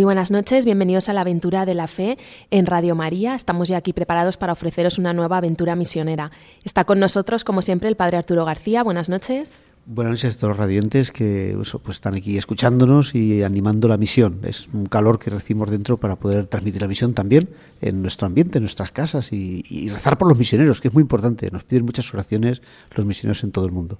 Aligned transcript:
Muy 0.00 0.06
buenas 0.06 0.30
noches, 0.30 0.64
bienvenidos 0.64 1.10
a 1.10 1.12
la 1.12 1.20
aventura 1.20 1.66
de 1.66 1.74
la 1.74 1.86
fe 1.86 2.16
en 2.50 2.64
Radio 2.64 2.94
María. 2.94 3.34
Estamos 3.34 3.68
ya 3.68 3.76
aquí 3.76 3.92
preparados 3.92 4.38
para 4.38 4.54
ofreceros 4.54 4.96
una 4.96 5.12
nueva 5.12 5.36
aventura 5.36 5.76
misionera. 5.76 6.30
Está 6.64 6.84
con 6.84 6.98
nosotros, 7.00 7.44
como 7.44 7.60
siempre, 7.60 7.86
el 7.90 7.96
Padre 7.96 8.16
Arturo 8.16 8.46
García. 8.46 8.82
Buenas 8.82 9.10
noches. 9.10 9.60
Buenas 9.84 10.12
noches 10.12 10.36
a 10.36 10.38
todos 10.38 10.52
los 10.52 10.56
radiantes 10.56 11.10
que 11.10 11.54
pues, 11.54 11.96
están 11.96 12.14
aquí 12.14 12.38
escuchándonos 12.38 13.14
y 13.14 13.42
animando 13.42 13.88
la 13.88 13.98
misión. 13.98 14.40
Es 14.44 14.68
un 14.72 14.86
calor 14.86 15.18
que 15.18 15.28
recibimos 15.28 15.70
dentro 15.70 15.98
para 16.00 16.16
poder 16.16 16.46
transmitir 16.46 16.80
la 16.80 16.88
misión 16.88 17.12
también 17.12 17.50
en 17.82 18.00
nuestro 18.00 18.26
ambiente, 18.26 18.56
en 18.56 18.64
nuestras 18.64 18.92
casas 18.92 19.34
y, 19.34 19.66
y 19.68 19.90
rezar 19.90 20.16
por 20.16 20.28
los 20.28 20.38
misioneros, 20.38 20.80
que 20.80 20.88
es 20.88 20.94
muy 20.94 21.02
importante. 21.02 21.50
Nos 21.50 21.64
piden 21.64 21.84
muchas 21.84 22.10
oraciones 22.14 22.62
los 22.94 23.04
misioneros 23.04 23.44
en 23.44 23.52
todo 23.52 23.66
el 23.66 23.72
mundo. 23.72 23.98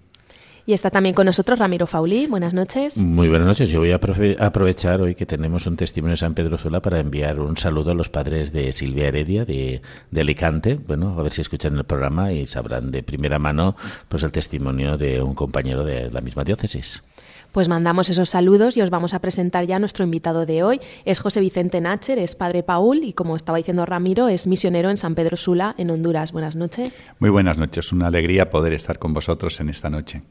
Y 0.70 0.72
está 0.72 0.88
también 0.88 1.16
con 1.16 1.26
nosotros 1.26 1.58
Ramiro 1.58 1.88
Fauli. 1.88 2.28
Buenas 2.28 2.54
noches. 2.54 3.02
Muy 3.02 3.28
buenas 3.28 3.48
noches. 3.48 3.70
Yo 3.70 3.80
voy 3.80 3.90
a 3.90 3.96
aprovechar 3.96 5.00
hoy 5.00 5.16
que 5.16 5.26
tenemos 5.26 5.66
un 5.66 5.76
testimonio 5.76 6.12
de 6.12 6.18
San 6.18 6.34
Pedro 6.34 6.58
Sula 6.58 6.80
para 6.80 7.00
enviar 7.00 7.40
un 7.40 7.56
saludo 7.56 7.90
a 7.90 7.94
los 7.94 8.08
padres 8.08 8.52
de 8.52 8.70
Silvia 8.70 9.08
Heredia 9.08 9.44
de, 9.44 9.82
de, 10.12 10.20
Alicante. 10.20 10.76
Bueno, 10.76 11.18
a 11.18 11.22
ver 11.24 11.32
si 11.32 11.40
escuchan 11.40 11.76
el 11.76 11.82
programa 11.82 12.30
y 12.32 12.46
sabrán 12.46 12.92
de 12.92 13.02
primera 13.02 13.40
mano 13.40 13.74
pues 14.08 14.22
el 14.22 14.30
testimonio 14.30 14.96
de 14.96 15.20
un 15.20 15.34
compañero 15.34 15.82
de 15.82 16.08
la 16.08 16.20
misma 16.20 16.44
diócesis. 16.44 17.02
Pues 17.50 17.68
mandamos 17.68 18.08
esos 18.08 18.30
saludos 18.30 18.76
y 18.76 18.80
os 18.80 18.90
vamos 18.90 19.12
a 19.12 19.18
presentar 19.18 19.66
ya 19.66 19.74
a 19.74 19.80
nuestro 19.80 20.04
invitado 20.04 20.46
de 20.46 20.62
hoy. 20.62 20.80
Es 21.04 21.18
José 21.18 21.40
Vicente 21.40 21.80
Nacher, 21.80 22.20
es 22.20 22.36
padre 22.36 22.62
Paul 22.62 23.02
y 23.02 23.12
como 23.12 23.34
estaba 23.34 23.58
diciendo 23.58 23.86
Ramiro, 23.86 24.28
es 24.28 24.46
misionero 24.46 24.88
en 24.88 24.96
San 24.96 25.16
Pedro 25.16 25.36
Sula, 25.36 25.74
en 25.78 25.90
Honduras. 25.90 26.30
Buenas 26.30 26.54
noches. 26.54 27.06
Muy 27.18 27.30
buenas 27.30 27.58
noches. 27.58 27.90
Una 27.90 28.06
alegría 28.06 28.50
poder 28.50 28.72
estar 28.72 29.00
con 29.00 29.12
vosotros 29.12 29.58
en 29.58 29.68
esta 29.68 29.90
noche. 29.90 30.22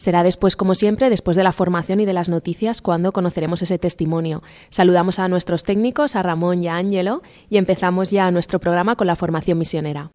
Será 0.00 0.22
después, 0.22 0.56
como 0.56 0.74
siempre, 0.74 1.10
después 1.10 1.36
de 1.36 1.42
la 1.42 1.52
formación 1.52 2.00
y 2.00 2.06
de 2.06 2.14
las 2.14 2.30
noticias, 2.30 2.80
cuando 2.80 3.12
conoceremos 3.12 3.60
ese 3.60 3.78
testimonio. 3.78 4.42
Saludamos 4.70 5.18
a 5.18 5.28
nuestros 5.28 5.62
técnicos, 5.62 6.16
a 6.16 6.22
Ramón 6.22 6.62
y 6.62 6.68
a 6.68 6.76
Ángelo, 6.76 7.20
y 7.50 7.58
empezamos 7.58 8.10
ya 8.10 8.30
nuestro 8.30 8.60
programa 8.60 8.96
con 8.96 9.06
la 9.06 9.14
formación 9.14 9.58
misionera. 9.58 10.10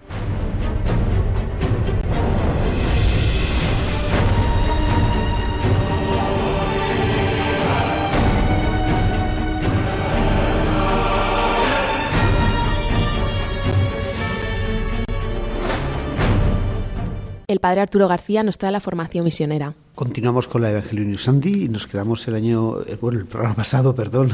El 17.47 17.59
padre 17.59 17.81
Arturo 17.81 18.07
García 18.07 18.43
nos 18.43 18.57
trae 18.57 18.71
la 18.71 18.79
formación 18.79 19.25
misionera. 19.25 19.73
Continuamos 19.93 20.47
con 20.47 20.61
la 20.61 20.71
Evangelium 20.71 21.17
Sandy 21.17 21.65
y 21.65 21.69
nos 21.69 21.87
quedamos 21.87 22.27
el 22.27 22.35
año, 22.35 22.81
eh, 22.81 22.97
bueno, 22.99 23.19
el 23.19 23.25
programa 23.25 23.55
pasado, 23.55 23.95
perdón, 24.01 24.31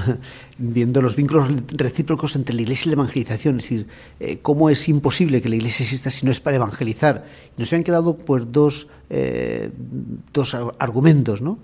viendo 0.57 1.01
los 1.01 1.15
vínculos 1.15 1.49
recíprocos 1.71 2.35
entre 2.35 2.55
la 2.55 2.61
Iglesia 2.61 2.89
y 2.89 2.95
la 2.95 3.01
evangelización, 3.01 3.57
es 3.57 3.63
decir, 3.63 3.87
eh, 4.19 4.39
cómo 4.41 4.69
es 4.69 4.87
imposible 4.89 5.41
que 5.41 5.49
la 5.49 5.55
Iglesia 5.55 5.83
exista 5.83 6.09
si 6.09 6.25
no 6.25 6.31
es 6.31 6.39
para 6.39 6.55
evangelizar. 6.55 7.25
Nos 7.57 7.71
habían 7.71 7.83
quedado 7.83 8.17
pues 8.17 8.51
dos, 8.51 8.87
eh, 9.09 9.71
dos 10.33 10.55
argumentos, 10.79 11.41
¿no? 11.41 11.59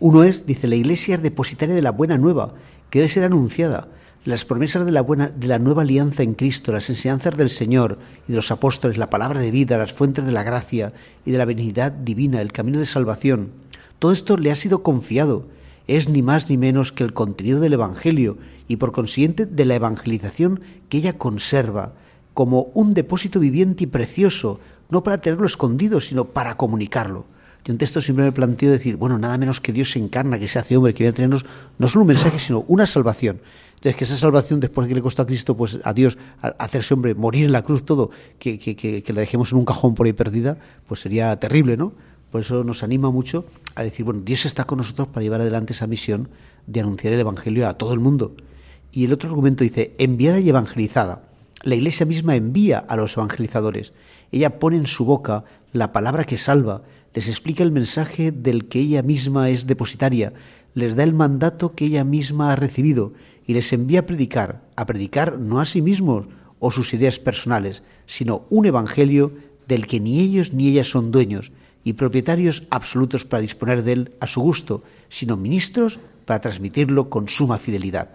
Uno 0.00 0.24
es, 0.24 0.46
dice, 0.46 0.66
la 0.66 0.76
Iglesia 0.76 1.16
es 1.16 1.22
depositaria 1.22 1.74
de 1.74 1.82
la 1.82 1.92
buena 1.92 2.18
nueva, 2.18 2.54
que 2.90 3.00
debe 3.00 3.08
ser 3.08 3.24
anunciada 3.24 3.88
las 4.26 4.44
promesas 4.44 4.84
de 4.84 4.90
la, 4.90 5.02
buena, 5.02 5.28
de 5.28 5.46
la 5.46 5.60
nueva 5.60 5.82
alianza 5.82 6.24
en 6.24 6.34
Cristo, 6.34 6.72
las 6.72 6.90
enseñanzas 6.90 7.36
del 7.36 7.48
Señor 7.48 8.00
y 8.26 8.32
de 8.32 8.36
los 8.36 8.50
apóstoles, 8.50 8.98
la 8.98 9.08
palabra 9.08 9.38
de 9.38 9.52
vida, 9.52 9.78
las 9.78 9.92
fuentes 9.92 10.26
de 10.26 10.32
la 10.32 10.42
gracia 10.42 10.92
y 11.24 11.30
de 11.30 11.38
la 11.38 11.44
benignidad 11.44 11.92
divina, 11.92 12.42
el 12.42 12.50
camino 12.50 12.80
de 12.80 12.86
salvación, 12.86 13.52
todo 14.00 14.12
esto 14.12 14.36
le 14.36 14.50
ha 14.50 14.56
sido 14.56 14.82
confiado. 14.82 15.46
Es 15.86 16.08
ni 16.08 16.22
más 16.22 16.50
ni 16.50 16.56
menos 16.56 16.90
que 16.90 17.04
el 17.04 17.12
contenido 17.12 17.60
del 17.60 17.74
Evangelio 17.74 18.36
y 18.66 18.76
por 18.76 18.90
consiguiente 18.90 19.46
de 19.46 19.64
la 19.64 19.76
evangelización 19.76 20.60
que 20.88 20.98
ella 20.98 21.16
conserva 21.16 21.94
como 22.34 22.62
un 22.74 22.94
depósito 22.94 23.38
viviente 23.38 23.84
y 23.84 23.86
precioso, 23.86 24.58
no 24.90 25.04
para 25.04 25.20
tenerlo 25.20 25.46
escondido, 25.46 26.00
sino 26.00 26.24
para 26.24 26.56
comunicarlo. 26.56 27.26
Yo 27.64 27.72
en 27.72 27.78
texto 27.78 28.00
siempre 28.00 28.24
me 28.24 28.32
planteo 28.32 28.70
decir, 28.70 28.96
bueno, 28.96 29.18
nada 29.18 29.38
menos 29.38 29.60
que 29.60 29.72
Dios 29.72 29.92
se 29.92 29.98
encarna, 29.98 30.38
que 30.38 30.48
se 30.48 30.58
hace 30.58 30.76
hombre, 30.76 30.94
que 30.94 31.04
viene 31.04 31.12
a 31.12 31.16
tenernos 31.16 31.46
no 31.78 31.88
solo 31.88 32.02
un 32.02 32.08
mensaje, 32.08 32.38
sino 32.38 32.60
una 32.68 32.86
salvación. 32.86 33.40
Entonces, 33.76 33.96
que 33.96 34.04
esa 34.04 34.16
salvación, 34.16 34.58
después 34.58 34.86
de 34.86 34.88
que 34.90 34.94
le 34.96 35.02
costó 35.02 35.22
a 35.22 35.26
Cristo, 35.26 35.56
pues 35.56 35.78
a 35.84 35.92
Dios, 35.92 36.18
hacerse 36.58 36.94
hombre, 36.94 37.14
morir 37.14 37.44
en 37.44 37.52
la 37.52 37.62
cruz, 37.62 37.84
todo, 37.84 38.10
que, 38.38 38.58
que, 38.58 38.74
que, 38.74 39.12
la 39.12 39.20
dejemos 39.20 39.52
en 39.52 39.58
un 39.58 39.64
cajón 39.64 39.94
por 39.94 40.06
ahí 40.06 40.12
perdida, 40.12 40.58
pues 40.88 41.00
sería 41.00 41.38
terrible, 41.38 41.76
¿no? 41.76 41.92
Por 42.30 42.40
eso 42.40 42.64
nos 42.64 42.82
anima 42.82 43.10
mucho 43.10 43.44
a 43.74 43.82
decir, 43.82 44.04
bueno, 44.04 44.22
Dios 44.24 44.46
está 44.46 44.64
con 44.64 44.78
nosotros 44.78 45.08
para 45.08 45.22
llevar 45.22 45.42
adelante 45.42 45.74
esa 45.74 45.86
misión 45.86 46.28
de 46.66 46.80
anunciar 46.80 47.12
el 47.12 47.20
Evangelio 47.20 47.68
a 47.68 47.74
todo 47.74 47.92
el 47.92 48.00
mundo. 48.00 48.34
Y 48.92 49.04
el 49.04 49.12
otro 49.12 49.28
argumento 49.28 49.62
dice, 49.62 49.94
enviada 49.98 50.40
y 50.40 50.48
evangelizada. 50.48 51.22
La 51.62 51.74
Iglesia 51.74 52.06
misma 52.06 52.34
envía 52.34 52.78
a 52.78 52.96
los 52.96 53.16
evangelizadores. 53.16 53.92
Ella 54.32 54.58
pone 54.58 54.78
en 54.78 54.86
su 54.86 55.04
boca 55.04 55.44
la 55.72 55.92
palabra 55.92 56.24
que 56.24 56.38
salva, 56.38 56.82
les 57.14 57.28
explica 57.28 57.62
el 57.62 57.72
mensaje 57.72 58.32
del 58.32 58.68
que 58.68 58.80
ella 58.80 59.02
misma 59.02 59.50
es 59.50 59.66
depositaria, 59.66 60.32
les 60.74 60.96
da 60.96 61.02
el 61.02 61.14
mandato 61.14 61.74
que 61.74 61.86
ella 61.86 62.04
misma 62.04 62.52
ha 62.52 62.56
recibido 62.56 63.12
y 63.46 63.54
les 63.54 63.72
envía 63.72 64.00
a 64.00 64.06
predicar, 64.06 64.62
a 64.76 64.86
predicar 64.86 65.38
no 65.38 65.60
a 65.60 65.64
sí 65.64 65.82
mismos 65.82 66.26
o 66.58 66.70
sus 66.70 66.92
ideas 66.94 67.18
personales, 67.18 67.82
sino 68.06 68.46
un 68.50 68.66
evangelio 68.66 69.32
del 69.68 69.86
que 69.86 70.00
ni 70.00 70.20
ellos 70.20 70.52
ni 70.52 70.68
ellas 70.68 70.90
son 70.90 71.10
dueños 71.10 71.52
y 71.84 71.92
propietarios 71.92 72.64
absolutos 72.70 73.24
para 73.24 73.40
disponer 73.40 73.82
de 73.82 73.92
él 73.92 74.12
a 74.20 74.26
su 74.26 74.40
gusto, 74.40 74.82
sino 75.08 75.36
ministros 75.36 76.00
para 76.24 76.40
transmitirlo 76.40 77.08
con 77.08 77.28
suma 77.28 77.58
fidelidad. 77.58 78.10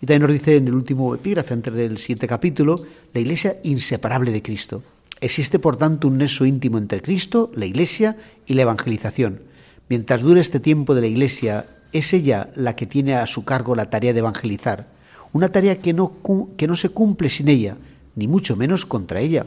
Y 0.00 0.06
también 0.06 0.22
nos 0.22 0.32
dice 0.32 0.56
en 0.56 0.68
el 0.68 0.74
último 0.74 1.14
epígrafe, 1.14 1.54
antes 1.54 1.74
del 1.74 1.98
siguiente 1.98 2.26
capítulo, 2.26 2.82
la 3.12 3.20
Iglesia 3.20 3.58
inseparable 3.62 4.32
de 4.32 4.42
Cristo. 4.42 4.82
Existe, 5.20 5.58
por 5.58 5.76
tanto, 5.76 6.08
un 6.08 6.18
nexo 6.18 6.44
íntimo 6.44 6.78
entre 6.78 7.00
Cristo, 7.00 7.50
la 7.54 7.66
Iglesia 7.66 8.16
y 8.46 8.54
la 8.54 8.62
evangelización. 8.62 9.40
Mientras 9.88 10.22
dure 10.22 10.40
este 10.40 10.60
tiempo 10.60 10.94
de 10.94 11.02
la 11.02 11.06
Iglesia 11.06 11.66
es 11.94 12.12
ella 12.12 12.50
la 12.56 12.76
que 12.76 12.86
tiene 12.86 13.14
a 13.14 13.26
su 13.26 13.44
cargo 13.44 13.76
la 13.76 13.88
tarea 13.88 14.12
de 14.12 14.18
evangelizar, 14.18 14.88
una 15.32 15.48
tarea 15.48 15.78
que 15.78 15.92
no, 15.92 16.12
que 16.56 16.66
no 16.66 16.76
se 16.76 16.88
cumple 16.90 17.30
sin 17.30 17.48
ella, 17.48 17.76
ni 18.16 18.28
mucho 18.28 18.56
menos 18.56 18.84
contra 18.84 19.20
ella. 19.20 19.46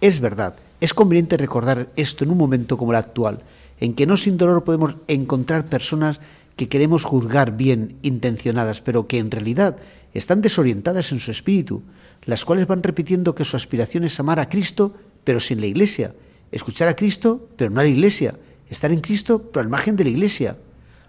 Es 0.00 0.20
verdad, 0.20 0.54
es 0.80 0.94
conveniente 0.94 1.36
recordar 1.36 1.88
esto 1.96 2.24
en 2.24 2.30
un 2.30 2.38
momento 2.38 2.78
como 2.78 2.92
el 2.92 2.98
actual, 2.98 3.40
en 3.80 3.94
que 3.94 4.06
no 4.06 4.16
sin 4.16 4.36
dolor 4.36 4.62
podemos 4.62 4.96
encontrar 5.08 5.66
personas 5.66 6.20
que 6.56 6.68
queremos 6.68 7.04
juzgar 7.04 7.56
bien 7.56 7.96
intencionadas, 8.02 8.80
pero 8.80 9.08
que 9.08 9.18
en 9.18 9.30
realidad 9.30 9.76
están 10.14 10.40
desorientadas 10.40 11.10
en 11.10 11.18
su 11.18 11.32
espíritu, 11.32 11.82
las 12.24 12.44
cuales 12.44 12.68
van 12.68 12.82
repitiendo 12.82 13.34
que 13.34 13.44
su 13.44 13.56
aspiración 13.56 14.04
es 14.04 14.20
amar 14.20 14.38
a 14.38 14.48
Cristo, 14.48 14.94
pero 15.24 15.40
sin 15.40 15.60
la 15.60 15.66
Iglesia, 15.66 16.14
escuchar 16.52 16.88
a 16.88 16.96
Cristo, 16.96 17.48
pero 17.56 17.70
no 17.70 17.80
a 17.80 17.84
la 17.84 17.88
Iglesia, 17.88 18.34
estar 18.68 18.92
en 18.92 19.00
Cristo, 19.00 19.50
pero 19.52 19.62
al 19.62 19.68
margen 19.68 19.96
de 19.96 20.04
la 20.04 20.10
Iglesia. 20.10 20.56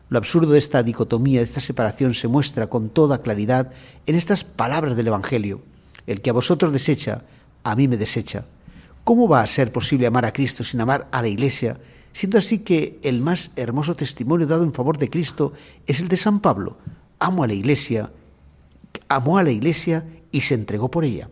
Lo 0.10 0.18
absurdo 0.18 0.52
de 0.52 0.60
esta 0.60 0.84
dicotomía, 0.84 1.40
de 1.40 1.46
esta 1.46 1.60
separación, 1.60 2.14
se 2.14 2.28
muestra 2.28 2.68
con 2.68 2.90
toda 2.90 3.22
claridad 3.22 3.72
en 4.06 4.16
estas 4.16 4.44
palabras 4.44 4.96
del 4.96 5.08
Evangelio. 5.08 5.62
El 6.06 6.22
que 6.22 6.30
a 6.30 6.34
vosotros 6.34 6.74
desecha, 6.74 7.24
a 7.64 7.76
mí 7.76 7.88
me 7.88 7.98
desecha. 7.98 8.46
¿Cómo 9.04 9.28
va 9.28 9.42
a 9.42 9.48
ser 9.48 9.72
posible 9.72 10.08
amar 10.08 10.26
a 10.26 10.34
Cristo 10.34 10.64
sin 10.64 10.82
amar 10.82 11.08
a 11.12 11.22
la 11.22 11.28
Iglesia, 11.28 11.80
siendo 12.12 12.38
así 12.38 12.60
que 12.60 13.00
el 13.04 13.22
más 13.22 13.52
hermoso 13.56 13.96
testimonio 13.96 14.48
dado 14.48 14.64
en 14.64 14.74
favor 14.74 14.98
de 14.98 15.10
Cristo 15.10 15.54
es 15.88 16.00
el 16.00 16.08
de 16.08 16.18
San 16.18 16.40
Pablo? 16.40 16.78
Amo 17.20 17.44
a 17.44 17.48
la 17.48 17.54
Iglesia, 17.54 18.12
amó 19.10 19.38
a 19.38 19.44
la 19.44 19.52
Iglesia 19.52 20.06
y 20.32 20.42
se 20.42 20.56
entregó 20.56 20.90
por 20.92 21.06
ella. 21.06 21.30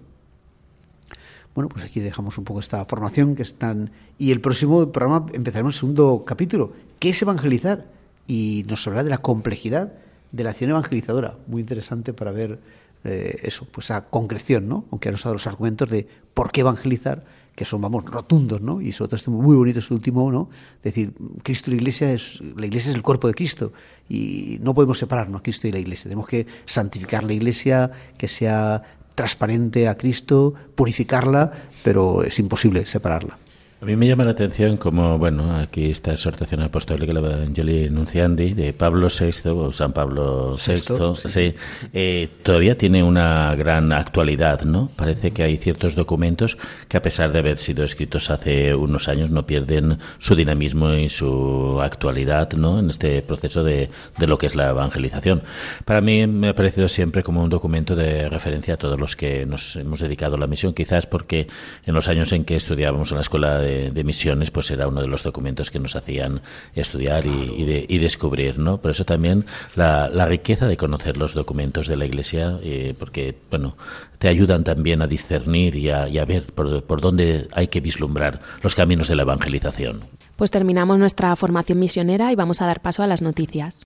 Bueno, 1.54 1.68
pues 1.68 1.84
aquí 1.84 2.00
dejamos 2.00 2.38
un 2.38 2.46
poco 2.46 2.62
esta 2.62 2.84
formación 2.86 3.36
que 3.36 3.42
están 3.42 3.92
y 4.18 4.32
el 4.32 4.40
próximo 4.40 4.90
programa 4.92 5.26
empezaremos 5.34 5.76
el 5.76 5.80
segundo 5.80 6.24
capítulo, 6.26 6.72
¿qué 7.00 7.10
es 7.10 7.22
evangelizar? 7.22 7.88
Y 8.28 8.66
nos 8.68 8.86
hablará 8.88 9.04
de 9.04 9.10
la 9.10 9.20
complejidad 9.20 9.94
de 10.32 10.44
la 10.44 10.52
acción 10.52 10.70
evangelizadora. 10.70 11.38
Muy 11.48 11.62
interesante 11.62 12.14
para 12.14 12.32
ver 12.32 12.60
eh, 13.04 13.40
eso, 13.44 13.68
pues 13.72 13.88
esa 13.88 14.06
concreción, 14.06 14.68
¿no? 14.68 14.86
Aunque 14.92 15.12
nos 15.12 15.26
ha 15.26 15.32
los 15.32 15.48
argumentos 15.48 15.90
de 15.90 16.08
por 16.34 16.52
qué 16.52 16.62
evangelizar, 16.62 17.24
que 17.56 17.66
son, 17.66 17.82
vamos, 17.82 18.06
rotundos, 18.06 18.62
¿no? 18.62 18.80
Y 18.80 18.92
sobre 18.92 19.10
todo 19.10 19.16
este 19.18 19.32
muy 19.32 19.56
bonito, 19.56 19.80
este 19.80 19.94
último, 19.94 20.32
¿no? 20.32 20.50
Decir, 20.84 21.14
Cristo 21.44 21.70
y 21.70 21.76
la 21.76 21.82
Iglesia 21.82 22.14
es, 22.14 22.40
la 22.56 22.66
Iglesia 22.66 22.90
es 22.90 22.96
el 22.96 23.02
cuerpo 23.02 23.28
de 23.28 23.34
Cristo 23.34 23.74
y 24.08 24.58
no 24.62 24.74
podemos 24.74 25.00
separarnos 25.00 25.40
a 25.40 25.44
Cristo 25.44 25.68
y 25.68 25.72
la 25.72 25.80
Iglesia. 25.80 26.04
Tenemos 26.04 26.28
que 26.28 26.46
santificar 26.66 27.24
la 27.24 27.34
Iglesia, 27.34 27.92
que 28.18 28.28
sea 28.28 28.84
transparente 29.16 29.88
a 29.88 29.98
Cristo, 29.98 30.54
purificarla, 30.76 31.52
pero 31.84 32.24
es 32.24 32.40
imposible 32.40 32.86
separarla. 32.86 33.38
A 33.82 33.86
mí 33.86 33.96
me 33.96 34.06
llama 34.06 34.24
la 34.26 34.30
atención 34.30 34.78
como, 34.78 35.18
bueno, 35.18 35.56
aquí 35.56 35.90
esta 35.90 36.12
exhortación 36.12 36.62
apostólica, 36.62 37.14
la 37.14 37.20
Evangelii 37.20 37.90
Nunciandi, 37.90 38.54
de 38.54 38.74
Pablo 38.74 39.08
VI, 39.08 39.50
o 39.50 39.72
San 39.72 39.92
Pablo 39.92 40.56
VI, 40.56 41.16
sí. 41.16 41.56
Eh, 41.92 42.30
todavía 42.44 42.78
tiene 42.78 43.02
una 43.02 43.56
gran 43.56 43.92
actualidad, 43.92 44.62
¿no? 44.66 44.92
Parece 44.96 45.32
que 45.32 45.42
hay 45.42 45.58
ciertos 45.58 45.96
documentos 45.96 46.60
que, 46.88 46.98
a 46.98 47.02
pesar 47.02 47.32
de 47.32 47.40
haber 47.40 47.58
sido 47.58 47.84
escritos 47.84 48.30
hace 48.30 48.76
unos 48.76 49.08
años, 49.08 49.32
no 49.32 49.48
pierden 49.48 49.98
su 50.20 50.36
dinamismo 50.36 50.94
y 50.94 51.10
su 51.10 51.80
actualidad, 51.82 52.54
¿no? 52.54 52.78
En 52.78 52.92
este 52.92 53.24
proceso 53.24 53.64
de, 53.64 53.90
de 54.20 54.28
lo 54.28 54.38
que 54.38 54.46
es 54.46 54.54
la 54.54 54.70
evangelización. 54.70 55.42
Para 55.86 56.02
mí 56.02 56.28
me 56.28 56.50
ha 56.50 56.54
parecido 56.54 56.88
siempre 56.88 57.24
como 57.24 57.42
un 57.42 57.50
documento 57.50 57.96
de 57.96 58.30
referencia 58.30 58.76
a 58.76 58.78
todos 58.78 59.00
los 59.00 59.16
que 59.16 59.48
nos 59.48 59.76
hemos 59.76 60.02
dedicado 60.02 60.36
a 60.36 60.40
la 60.40 60.46
misión, 60.46 60.76
quizás 60.76 61.08
porque 61.08 61.48
en 61.88 61.96
los 61.96 62.08
años 62.08 62.32
en 62.32 62.46
que 62.46 62.56
estudiábamos 62.56 63.10
en 63.10 63.16
la 63.16 63.22
escuela 63.22 63.58
de 63.58 63.71
de, 63.92 64.04
misiones, 64.04 64.52
pues 64.52 64.72
era 64.72 64.88
uno 64.88 65.02
de 65.02 65.08
los 65.08 65.24
documentos 65.24 65.72
que 65.72 65.80
nos 65.80 65.96
hacían 65.96 66.42
estudiar 66.76 67.26
y, 67.26 67.98
descubrir, 67.98 68.60
¿no? 68.60 68.78
Por 68.80 68.92
eso 68.92 69.06
también 69.06 69.46
la, 69.76 70.26
riqueza 70.26 70.68
de 70.68 70.78
conocer 70.78 71.18
los 71.18 71.34
documentos 71.34 71.88
de 71.88 71.98
la 71.98 72.06
Iglesia, 72.06 72.60
eh, 72.64 72.94
porque, 72.98 73.36
bueno, 73.50 73.76
te 74.18 74.28
ayudan 74.28 74.64
también 74.64 75.02
a 75.02 75.08
discernir 75.08 75.76
y 75.76 75.90
a, 75.90 76.26
ver 76.26 76.46
por, 76.48 76.84
por 76.84 77.02
dónde 77.02 77.48
hay 77.54 77.68
que 77.68 77.82
vislumbrar 77.82 78.42
los 78.62 78.76
caminos 78.76 79.08
de 79.08 79.16
la 79.16 79.24
evangelización. 79.24 80.02
Pues 80.36 80.52
terminamos 80.52 80.98
nuestra 80.98 81.36
formación 81.36 81.80
misionera 81.80 82.32
y 82.32 82.36
vamos 82.36 82.62
a 82.62 82.66
dar 82.66 82.82
paso 82.82 83.04
a 83.04 83.08
las 83.08 83.22
noticias. 83.22 83.86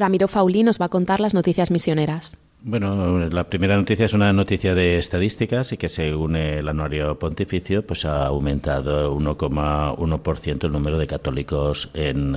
Ramiro 0.00 0.26
Faulí 0.26 0.62
nos 0.62 0.80
va 0.80 0.86
a 0.86 0.88
contar 0.88 1.20
las 1.20 1.34
noticias 1.34 1.70
misioneras. 1.70 2.38
Bueno, 2.62 3.18
la 3.30 3.44
primera 3.44 3.76
noticia 3.76 4.04
es 4.04 4.12
una 4.12 4.32
noticia 4.32 4.74
de 4.74 4.98
estadísticas 4.98 5.72
y 5.72 5.78
que 5.78 5.88
según 5.88 6.36
el 6.36 6.68
anuario 6.68 7.18
pontificio, 7.18 7.86
pues 7.86 8.04
ha 8.04 8.26
aumentado 8.26 9.16
1,1% 9.16 10.64
el 10.64 10.72
número 10.72 10.98
de 10.98 11.06
católicos 11.06 11.90
en 11.94 12.36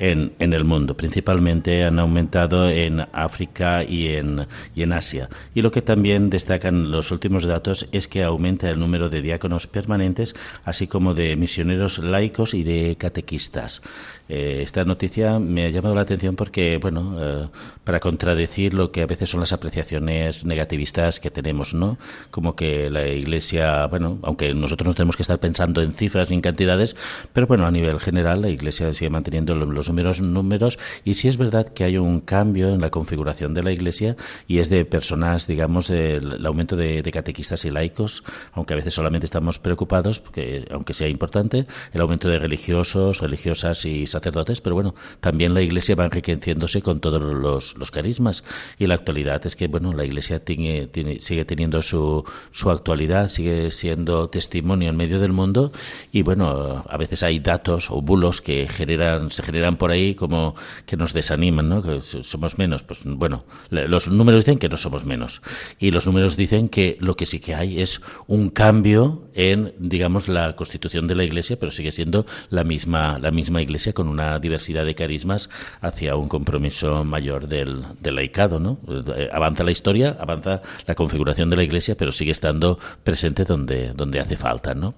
en, 0.00 0.32
en, 0.38 0.54
el 0.54 0.64
mundo. 0.64 0.96
Principalmente 0.96 1.84
han 1.84 1.98
aumentado 1.98 2.68
en 2.68 3.06
África 3.12 3.84
y 3.84 4.08
en, 4.08 4.46
y 4.74 4.82
en 4.82 4.92
Asia. 4.92 5.28
Y 5.54 5.62
lo 5.62 5.70
que 5.70 5.82
también 5.82 6.30
destacan 6.30 6.90
los 6.90 7.10
últimos 7.12 7.44
datos 7.44 7.86
es 7.92 8.08
que 8.08 8.24
aumenta 8.24 8.70
el 8.70 8.80
número 8.80 9.10
de 9.10 9.20
diáconos 9.20 9.66
permanentes, 9.66 10.34
así 10.64 10.86
como 10.86 11.12
de 11.14 11.36
misioneros 11.36 11.98
laicos 11.98 12.54
y 12.54 12.64
de 12.64 12.96
catequistas. 12.98 13.82
Eh, 14.30 14.60
esta 14.62 14.84
noticia 14.84 15.40
me 15.40 15.66
ha 15.66 15.70
llamado 15.70 15.96
la 15.96 16.02
atención 16.02 16.36
porque, 16.36 16.78
bueno, 16.80 17.16
eh, 17.18 17.48
para 17.82 17.98
contradecir 17.98 18.74
lo 18.74 18.92
que 18.92 19.02
a 19.02 19.06
veces 19.06 19.28
son 19.28 19.40
las 19.40 19.52
apreciaciones 19.52 20.44
negativistas 20.46 21.18
que 21.18 21.32
tenemos, 21.32 21.74
¿no? 21.74 21.98
Como 22.30 22.54
que 22.54 22.90
la 22.90 23.08
Iglesia, 23.08 23.86
bueno, 23.86 24.20
aunque 24.22 24.54
nosotros 24.54 24.86
no 24.86 24.94
tenemos 24.94 25.16
que 25.16 25.22
estar 25.22 25.40
pensando 25.40 25.82
en 25.82 25.92
cifras 25.92 26.30
ni 26.30 26.36
en 26.36 26.42
cantidades, 26.42 26.94
pero 27.32 27.48
bueno, 27.48 27.66
a 27.66 27.72
nivel 27.72 27.98
general 27.98 28.42
la 28.42 28.48
Iglesia 28.50 28.94
sigue 28.94 29.10
manteniendo 29.10 29.56
los 29.56 29.89
números, 29.90 30.20
números 30.20 30.78
y 31.04 31.14
sí 31.14 31.28
es 31.28 31.36
verdad 31.36 31.68
que 31.68 31.84
hay 31.84 31.98
un 31.98 32.20
cambio 32.20 32.68
en 32.68 32.80
la 32.80 32.90
configuración 32.90 33.54
de 33.54 33.62
la 33.62 33.72
Iglesia 33.72 34.16
y 34.46 34.58
es 34.58 34.70
de 34.70 34.84
personas, 34.84 35.46
digamos, 35.46 35.90
el, 35.90 36.46
aumento 36.46 36.76
de, 36.76 37.02
catequistas 37.10 37.64
y 37.64 37.70
laicos, 37.70 38.22
aunque 38.52 38.74
a 38.74 38.76
veces 38.76 38.94
solamente 38.94 39.24
estamos 39.24 39.58
preocupados, 39.58 40.20
porque 40.20 40.64
aunque 40.70 40.92
sea 40.92 41.08
importante, 41.08 41.66
el 41.92 42.00
aumento 42.00 42.28
de 42.28 42.38
religiosos, 42.38 43.18
religiosas 43.18 43.84
y 43.84 44.06
sacerdotes, 44.06 44.60
pero 44.60 44.76
bueno, 44.76 44.94
también 45.20 45.54
la 45.54 45.62
Iglesia 45.62 45.96
va 45.96 46.04
enriqueciéndose 46.04 46.82
con 46.82 47.00
todos 47.00 47.20
los, 47.20 47.76
los 47.76 47.90
carismas. 47.90 48.44
Y 48.78 48.86
la 48.86 48.94
actualidad 48.94 49.44
es 49.44 49.56
que, 49.56 49.66
bueno, 49.66 49.92
la 49.92 50.04
Iglesia 50.04 50.44
tiene, 50.44 50.86
tiene, 50.86 51.20
sigue 51.20 51.44
teniendo 51.44 51.82
su, 51.82 52.24
su 52.52 52.70
actualidad, 52.70 53.28
sigue 53.28 53.72
siendo 53.72 54.28
testimonio 54.28 54.90
en 54.90 54.96
medio 54.96 55.18
del 55.18 55.32
mundo 55.32 55.72
y, 56.12 56.22
bueno, 56.22 56.84
a 56.88 56.96
veces 56.96 57.22
hay 57.24 57.40
datos 57.40 57.90
o 57.90 58.00
bulos 58.00 58.40
que 58.40 58.68
generan, 58.68 59.30
se 59.30 59.42
generan 59.42 59.76
por 59.80 59.90
ahí 59.92 60.14
como 60.14 60.54
que 60.84 60.98
nos 60.98 61.14
desaniman, 61.14 61.70
¿no? 61.70 61.82
Que 61.82 62.02
somos 62.02 62.58
menos. 62.58 62.82
Pues 62.82 63.00
bueno, 63.04 63.46
los 63.70 64.08
números 64.08 64.44
dicen 64.44 64.58
que 64.58 64.68
no 64.68 64.76
somos 64.76 65.06
menos. 65.06 65.40
Y 65.78 65.90
los 65.90 66.04
números 66.04 66.36
dicen 66.36 66.68
que 66.68 66.98
lo 67.00 67.16
que 67.16 67.24
sí 67.24 67.40
que 67.40 67.54
hay 67.54 67.80
es 67.80 68.02
un 68.26 68.50
cambio 68.50 69.22
en, 69.34 69.72
digamos, 69.78 70.28
la 70.28 70.54
constitución 70.54 71.06
de 71.06 71.14
la 71.14 71.24
Iglesia, 71.24 71.58
pero 71.58 71.72
sigue 71.72 71.92
siendo 71.92 72.26
la 72.50 72.62
misma, 72.62 73.18
la 73.18 73.30
misma 73.30 73.62
Iglesia 73.62 73.94
con 73.94 74.08
una 74.08 74.38
diversidad 74.38 74.84
de 74.84 74.94
carismas 74.94 75.48
hacia 75.80 76.14
un 76.14 76.28
compromiso 76.28 77.02
mayor 77.02 77.48
del, 77.48 77.82
del 78.00 78.16
laicado, 78.16 78.60
¿no? 78.60 78.78
Eh, 79.16 79.30
avanza 79.32 79.64
la 79.64 79.70
historia, 79.70 80.14
avanza 80.20 80.60
la 80.86 80.94
configuración 80.94 81.48
de 81.48 81.56
la 81.56 81.62
Iglesia, 81.62 81.94
pero 81.96 82.12
sigue 82.12 82.32
estando 82.32 82.78
presente 83.02 83.46
donde, 83.46 83.94
donde 83.94 84.20
hace 84.20 84.36
falta, 84.36 84.74
¿no? 84.74 84.94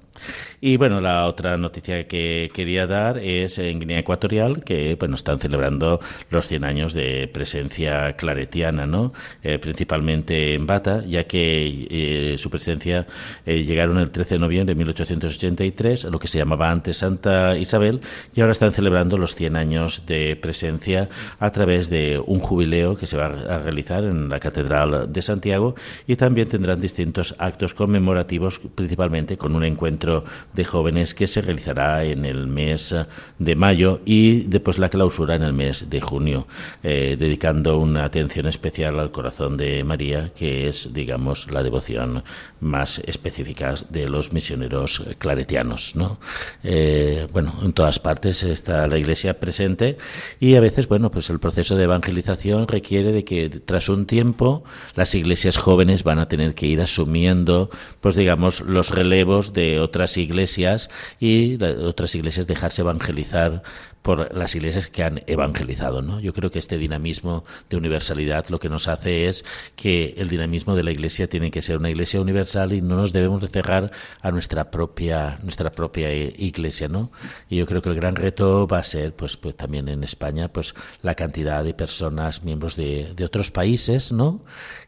Y 0.60 0.76
bueno, 0.76 1.00
la 1.00 1.26
otra 1.26 1.56
noticia 1.56 2.06
que 2.06 2.50
quería 2.54 2.86
dar 2.86 3.18
es 3.18 3.58
en 3.58 3.80
Guinea 3.80 3.98
Ecuatorial, 3.98 4.61
que 4.62 4.96
bueno, 4.98 5.14
están 5.14 5.38
celebrando 5.38 6.00
los 6.30 6.46
100 6.46 6.64
años 6.64 6.92
de 6.94 7.28
presencia 7.32 8.14
claretiana, 8.16 8.86
¿no? 8.86 9.12
Eh, 9.42 9.58
principalmente 9.58 10.54
en 10.54 10.66
Bata, 10.66 11.04
ya 11.06 11.24
que 11.24 11.86
eh, 11.90 12.38
su 12.38 12.50
presencia 12.50 13.06
eh, 13.46 13.64
llegaron 13.64 13.98
el 13.98 14.10
13 14.10 14.34
de 14.34 14.38
noviembre 14.38 14.74
de 14.74 14.78
1883, 14.78 16.04
lo 16.04 16.18
que 16.18 16.28
se 16.28 16.38
llamaba 16.38 16.70
antes 16.70 16.98
Santa 16.98 17.56
Isabel, 17.58 18.00
y 18.34 18.40
ahora 18.40 18.52
están 18.52 18.72
celebrando 18.72 19.18
los 19.18 19.34
100 19.34 19.56
años 19.56 20.04
de 20.06 20.36
presencia 20.36 21.08
a 21.38 21.50
través 21.50 21.90
de 21.90 22.22
un 22.24 22.40
jubileo 22.40 22.96
que 22.96 23.06
se 23.06 23.16
va 23.16 23.26
a 23.26 23.58
realizar 23.58 24.04
en 24.04 24.28
la 24.28 24.40
Catedral 24.40 25.12
de 25.12 25.22
Santiago 25.22 25.74
y 26.06 26.16
también 26.16 26.48
tendrán 26.48 26.80
distintos 26.80 27.34
actos 27.38 27.74
conmemorativos, 27.74 28.60
principalmente 28.74 29.36
con 29.36 29.54
un 29.54 29.64
encuentro 29.64 30.24
de 30.52 30.64
jóvenes 30.64 31.14
que 31.14 31.26
se 31.26 31.40
realizará 31.40 32.04
en 32.04 32.24
el 32.24 32.46
mes 32.46 32.94
de 33.38 33.56
mayo 33.56 34.00
y 34.04 34.44
después 34.52 34.78
la 34.78 34.88
clausura 34.88 35.34
en 35.34 35.42
el 35.42 35.52
mes 35.52 35.90
de 35.90 36.00
junio, 36.00 36.46
eh, 36.82 37.16
dedicando 37.18 37.78
una 37.78 38.04
atención 38.04 38.46
especial 38.46 39.00
al 39.00 39.10
corazón 39.10 39.56
de 39.56 39.82
María, 39.84 40.32
que 40.34 40.68
es, 40.68 40.92
digamos, 40.92 41.50
la 41.50 41.62
devoción 41.62 42.22
más 42.60 43.00
específica 43.06 43.74
de 43.88 44.08
los 44.08 44.32
misioneros 44.32 45.02
claretianos. 45.18 45.96
¿no? 45.96 46.18
Eh, 46.62 47.26
bueno, 47.32 47.54
en 47.62 47.72
todas 47.72 47.98
partes 47.98 48.42
está 48.42 48.86
la 48.86 48.98
Iglesia 48.98 49.40
presente 49.40 49.98
y 50.38 50.54
a 50.54 50.60
veces, 50.60 50.88
bueno, 50.88 51.10
pues 51.10 51.30
el 51.30 51.40
proceso 51.40 51.76
de 51.76 51.84
evangelización 51.84 52.68
requiere 52.68 53.12
de 53.12 53.24
que 53.24 53.48
tras 53.48 53.88
un 53.88 54.06
tiempo 54.06 54.64
las 54.94 55.14
iglesias 55.14 55.56
jóvenes 55.56 56.04
van 56.04 56.18
a 56.18 56.28
tener 56.28 56.54
que 56.54 56.66
ir 56.66 56.80
asumiendo, 56.80 57.70
pues 58.00 58.14
digamos, 58.14 58.60
los 58.60 58.90
relevos 58.90 59.52
de 59.52 59.80
otras 59.80 60.16
iglesias 60.16 60.90
y 61.18 61.62
otras 61.62 62.14
iglesias 62.14 62.46
dejarse 62.46 62.82
evangelizar 62.82 63.62
por 64.02 64.34
las 64.34 64.54
iglesias 64.54 64.88
que 64.88 65.04
han 65.04 65.22
evangelizado. 65.26 66.02
¿no? 66.02 66.20
Yo 66.20 66.32
creo 66.32 66.50
que 66.50 66.58
este 66.58 66.78
dinamismo 66.78 67.44
de 67.70 67.76
universalidad 67.76 68.48
lo 68.48 68.58
que 68.58 68.68
nos 68.68 68.88
hace 68.88 69.28
es 69.28 69.44
que 69.76 70.14
el 70.18 70.28
dinamismo 70.28 70.74
de 70.74 70.82
la 70.82 70.90
iglesia 70.90 71.28
tiene 71.28 71.50
que 71.50 71.62
ser 71.62 71.78
una 71.78 71.90
iglesia 71.90 72.20
universal 72.20 72.72
y 72.72 72.82
no 72.82 72.96
nos 72.96 73.12
debemos 73.12 73.40
de 73.40 73.48
cerrar 73.48 73.90
a 74.20 74.30
nuestra 74.30 74.70
propia, 74.70 75.38
nuestra 75.42 75.70
propia 75.70 76.12
iglesia. 76.12 76.88
¿no? 76.88 77.10
Y 77.48 77.56
yo 77.56 77.66
creo 77.66 77.80
que 77.80 77.88
el 77.88 77.96
gran 77.96 78.16
reto 78.16 78.66
va 78.66 78.78
a 78.78 78.84
ser, 78.84 79.14
pues, 79.14 79.36
pues 79.36 79.56
también 79.56 79.88
en 79.88 80.02
España, 80.04 80.48
pues 80.48 80.74
la 81.02 81.14
cantidad 81.14 81.62
de 81.62 81.74
personas, 81.74 82.42
miembros 82.42 82.76
de, 82.76 83.12
de 83.14 83.24
otros 83.24 83.50
países, 83.50 84.12
¿no? 84.12 84.42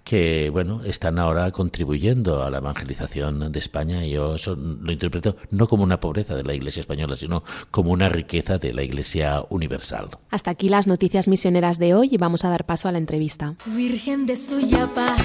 Que 0.04 0.50
bueno 0.50 0.82
están 0.84 1.18
ahora 1.18 1.50
contribuyendo 1.50 2.44
a 2.44 2.50
la 2.50 2.58
evangelización 2.58 3.50
de 3.50 3.58
España 3.58 4.04
y 4.04 4.12
yo 4.12 4.34
eso 4.34 4.54
lo 4.54 4.92
interpreto 4.92 5.36
no 5.50 5.66
como 5.66 5.82
una 5.82 5.98
pobreza 5.98 6.34
de 6.36 6.44
la 6.44 6.54
Iglesia 6.54 6.80
española, 6.80 7.16
sino 7.16 7.42
como 7.70 7.90
una 7.90 8.08
riqueza 8.08 8.58
de 8.58 8.72
la 8.72 8.82
Iglesia 8.82 9.44
universal. 9.48 10.10
Hasta 10.30 10.50
aquí 10.50 10.68
las 10.68 10.86
noticias 10.86 11.26
misioneras 11.26 11.78
de 11.78 11.94
hoy 11.94 12.10
y 12.12 12.18
vamos 12.18 12.44
a 12.44 12.50
dar 12.50 12.66
paso 12.66 12.88
a 12.88 12.92
la 12.92 12.98
entrevista. 12.98 13.56
Virgen 13.66 14.26
de 14.26 14.36
Suyapa. 14.36 15.16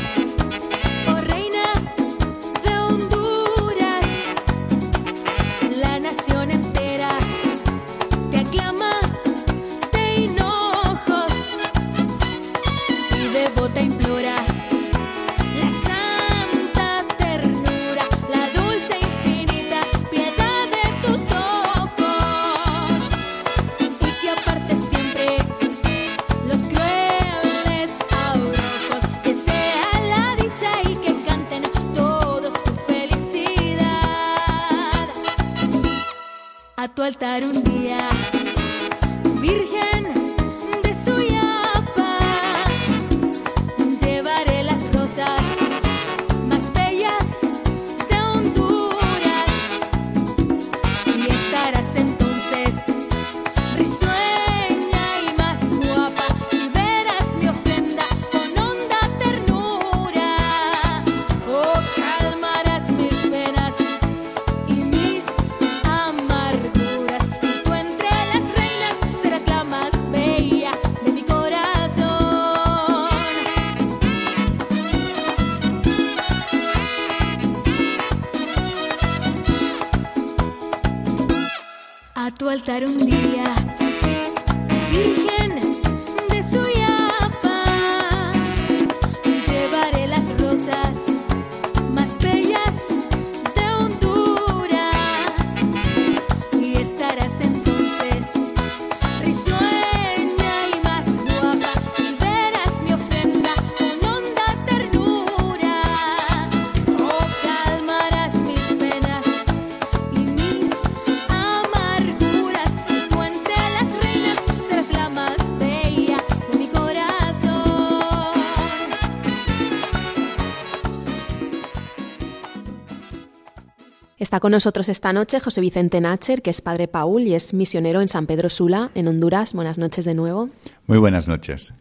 Está 124.29 124.39
con 124.39 124.51
nosotros 124.51 124.89
esta 124.89 125.12
noche 125.12 125.39
José 125.39 125.59
Vicente 125.59 126.00
Nacher, 126.00 126.43
que 126.43 126.51
es 126.51 126.62
padre 126.62 126.88
Paul 126.88 127.24
y 127.24 127.33
es 127.33 127.51
misionero 127.55 128.00
en 128.00 128.07
San 128.07 128.27
Pedro 128.27 128.48
Sula, 128.50 128.91
en 128.93 129.07
Honduras. 129.07 129.53
Buenas 129.53 129.79
noches 129.79 130.05
de 130.05 130.13
nuevo. 130.13 130.50
Muy 130.86 131.00
buenas 131.00 131.27
noches. 131.27 131.74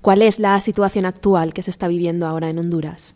¿Cuál 0.00 0.22
es 0.22 0.40
la 0.40 0.58
situación 0.62 1.04
actual 1.04 1.52
que 1.52 1.62
se 1.62 1.70
está 1.70 1.88
viviendo 1.88 2.26
ahora 2.26 2.48
en 2.48 2.58
Honduras? 2.60 3.14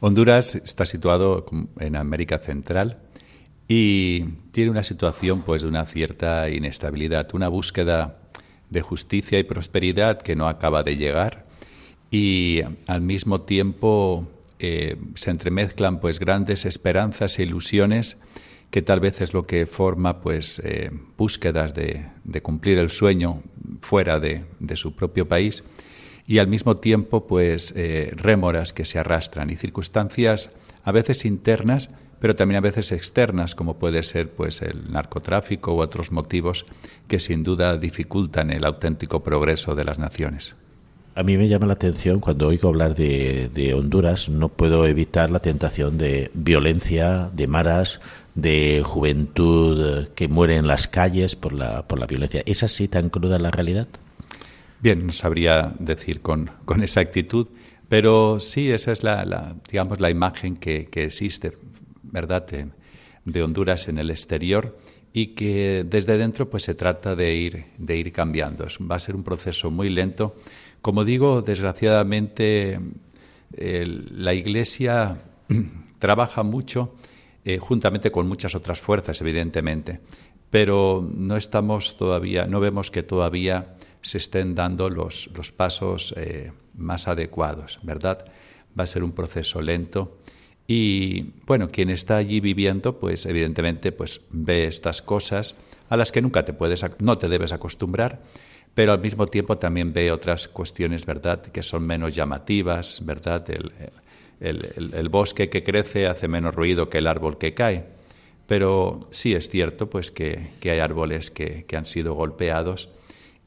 Honduras 0.00 0.56
está 0.56 0.84
situado 0.84 1.46
en 1.78 1.96
América 1.96 2.38
Central 2.40 2.98
y 3.66 4.24
tiene 4.52 4.70
una 4.70 4.82
situación 4.82 5.40
pues 5.40 5.62
de 5.62 5.68
una 5.68 5.86
cierta 5.86 6.50
inestabilidad, 6.50 7.30
una 7.32 7.48
búsqueda 7.48 8.18
de 8.68 8.82
justicia 8.82 9.38
y 9.38 9.44
prosperidad 9.44 10.20
que 10.20 10.36
no 10.36 10.48
acaba 10.48 10.82
de 10.82 10.98
llegar 10.98 11.46
y 12.10 12.60
al 12.86 13.00
mismo 13.00 13.40
tiempo 13.40 14.28
eh, 14.60 14.96
se 15.14 15.30
entremezclan 15.30 16.00
pues 16.00 16.18
grandes 16.18 16.64
esperanzas 16.64 17.38
e 17.38 17.44
ilusiones 17.44 18.20
que 18.70 18.82
tal 18.82 19.00
vez 19.00 19.20
es 19.20 19.34
lo 19.34 19.42
que 19.44 19.66
forma 19.66 20.20
pues 20.20 20.60
eh, 20.64 20.90
búsquedas 21.16 21.74
de, 21.74 22.06
cumplir 22.42 22.78
el 22.78 22.90
sueño 22.90 23.42
fuera 23.80 24.20
de, 24.20 24.44
su 24.74 24.94
propio 24.94 25.26
país 25.26 25.64
y 26.26 26.38
al 26.38 26.46
mismo 26.46 26.76
tiempo 26.76 27.26
pues 27.26 27.72
eh, 27.76 28.12
rémoras 28.14 28.72
que 28.72 28.84
se 28.84 28.98
arrastran 28.98 29.50
y 29.50 29.56
circunstancias 29.56 30.50
a 30.84 30.92
veces 30.92 31.24
internas 31.24 31.90
pero 32.20 32.36
también 32.36 32.58
a 32.58 32.60
veces 32.60 32.92
externas 32.92 33.54
como 33.54 33.78
puede 33.78 34.02
ser 34.02 34.30
pues 34.30 34.62
el 34.62 34.92
narcotráfico 34.92 35.74
u 35.74 35.80
otros 35.80 36.12
motivos 36.12 36.66
que 37.08 37.18
sin 37.18 37.42
duda 37.42 37.76
dificultan 37.76 38.50
el 38.50 38.64
auténtico 38.64 39.24
progreso 39.24 39.74
de 39.74 39.84
las 39.84 39.98
naciones. 39.98 40.54
A 41.20 41.22
mí 41.22 41.36
me 41.36 41.48
llama 41.48 41.66
la 41.66 41.74
atención 41.74 42.18
cuando 42.18 42.48
oigo 42.48 42.70
hablar 42.70 42.94
de, 42.94 43.74
Honduras, 43.76 44.30
no 44.30 44.48
puedo 44.48 44.86
evitar 44.86 45.30
la 45.30 45.40
tentación 45.40 45.98
de 45.98 46.30
violencia, 46.32 47.30
de 47.34 47.46
maras, 47.46 48.00
de 48.34 48.80
juventud 48.82 50.08
que 50.14 50.28
muere 50.28 50.56
en 50.56 50.66
las 50.66 50.88
calles 50.88 51.36
por 51.36 51.52
la, 51.52 51.86
por 51.86 51.98
la 51.98 52.06
violencia. 52.06 52.42
¿Es 52.46 52.62
así 52.62 52.88
tan 52.88 53.10
cruda 53.10 53.38
la 53.38 53.50
realidad? 53.50 53.86
Bien, 54.80 55.06
no 55.06 55.12
sabría 55.12 55.74
decir 55.78 56.22
con, 56.22 56.52
con 56.64 56.82
exactitud, 56.82 57.48
pero 57.90 58.40
sí, 58.40 58.70
esa 58.70 58.90
es 58.90 59.02
la, 59.02 59.56
digamos, 59.70 60.00
la 60.00 60.08
imagen 60.08 60.56
que, 60.56 60.86
que 60.86 61.04
existe, 61.04 61.52
¿verdad?, 62.02 62.46
de, 63.26 63.42
Honduras 63.42 63.88
en 63.88 63.98
el 63.98 64.08
exterior 64.08 64.78
y 65.12 65.34
que 65.34 65.84
desde 65.86 66.16
dentro 66.16 66.48
pues 66.48 66.62
se 66.62 66.74
trata 66.74 67.14
de 67.14 67.34
ir, 67.34 67.64
de 67.76 67.96
ir 67.98 68.10
cambiando. 68.10 68.66
Va 68.90 68.96
a 68.96 69.00
ser 69.00 69.14
un 69.14 69.22
proceso 69.22 69.70
muy 69.70 69.90
lento 69.90 70.34
como 70.82 71.04
digo, 71.04 71.42
desgraciadamente 71.42 72.80
la 73.52 74.34
Iglesia 74.34 75.18
trabaja 75.98 76.42
mucho 76.42 76.94
eh, 77.44 77.58
juntamente 77.58 78.10
con 78.10 78.28
muchas 78.28 78.54
otras 78.54 78.80
fuerzas, 78.80 79.20
evidentemente, 79.20 80.00
pero 80.50 81.06
no 81.14 81.36
estamos 81.36 81.96
todavía, 81.96 82.46
no 82.46 82.60
vemos 82.60 82.90
que 82.90 83.02
todavía 83.02 83.76
se 84.02 84.18
estén 84.18 84.54
dando 84.54 84.90
los, 84.90 85.30
los 85.34 85.52
pasos 85.52 86.14
eh, 86.16 86.52
más 86.74 87.08
adecuados, 87.08 87.80
¿verdad? 87.82 88.26
Va 88.78 88.84
a 88.84 88.86
ser 88.86 89.04
un 89.04 89.12
proceso 89.12 89.60
lento 89.60 90.18
y 90.66 91.32
bueno, 91.46 91.70
quien 91.70 91.90
está 91.90 92.16
allí 92.16 92.40
viviendo, 92.40 92.98
pues 92.98 93.26
evidentemente, 93.26 93.90
pues 93.90 94.20
ve 94.30 94.66
estas 94.66 95.02
cosas 95.02 95.56
a 95.88 95.96
las 95.96 96.12
que 96.12 96.22
nunca 96.22 96.44
te 96.44 96.52
puedes, 96.52 96.84
no 97.00 97.18
te 97.18 97.28
debes 97.28 97.52
acostumbrar 97.52 98.22
pero 98.74 98.92
al 98.92 99.00
mismo 99.00 99.26
tiempo 99.26 99.58
también 99.58 99.92
ve 99.92 100.12
otras 100.12 100.48
cuestiones, 100.48 101.04
¿verdad?, 101.04 101.42
que 101.42 101.62
son 101.62 101.86
menos 101.86 102.14
llamativas, 102.14 103.04
¿verdad? 103.04 103.44
El, 104.40 105.08
bosque 105.08 105.50
que 105.50 105.62
crece 105.62 106.06
hace 106.06 106.28
menos 106.28 106.54
ruido 106.54 106.88
que 106.88 106.98
el 106.98 107.06
árbol 107.06 107.36
que 107.36 107.52
cae. 107.52 107.84
Pero 108.46 109.08
sí 109.10 109.34
es 109.34 109.48
cierto 109.48 109.90
pues 109.90 110.10
que, 110.10 110.50
hay 110.62 110.78
árboles 110.78 111.30
que, 111.30 111.66
han 111.76 111.86
sido 111.86 112.14
golpeados 112.14 112.88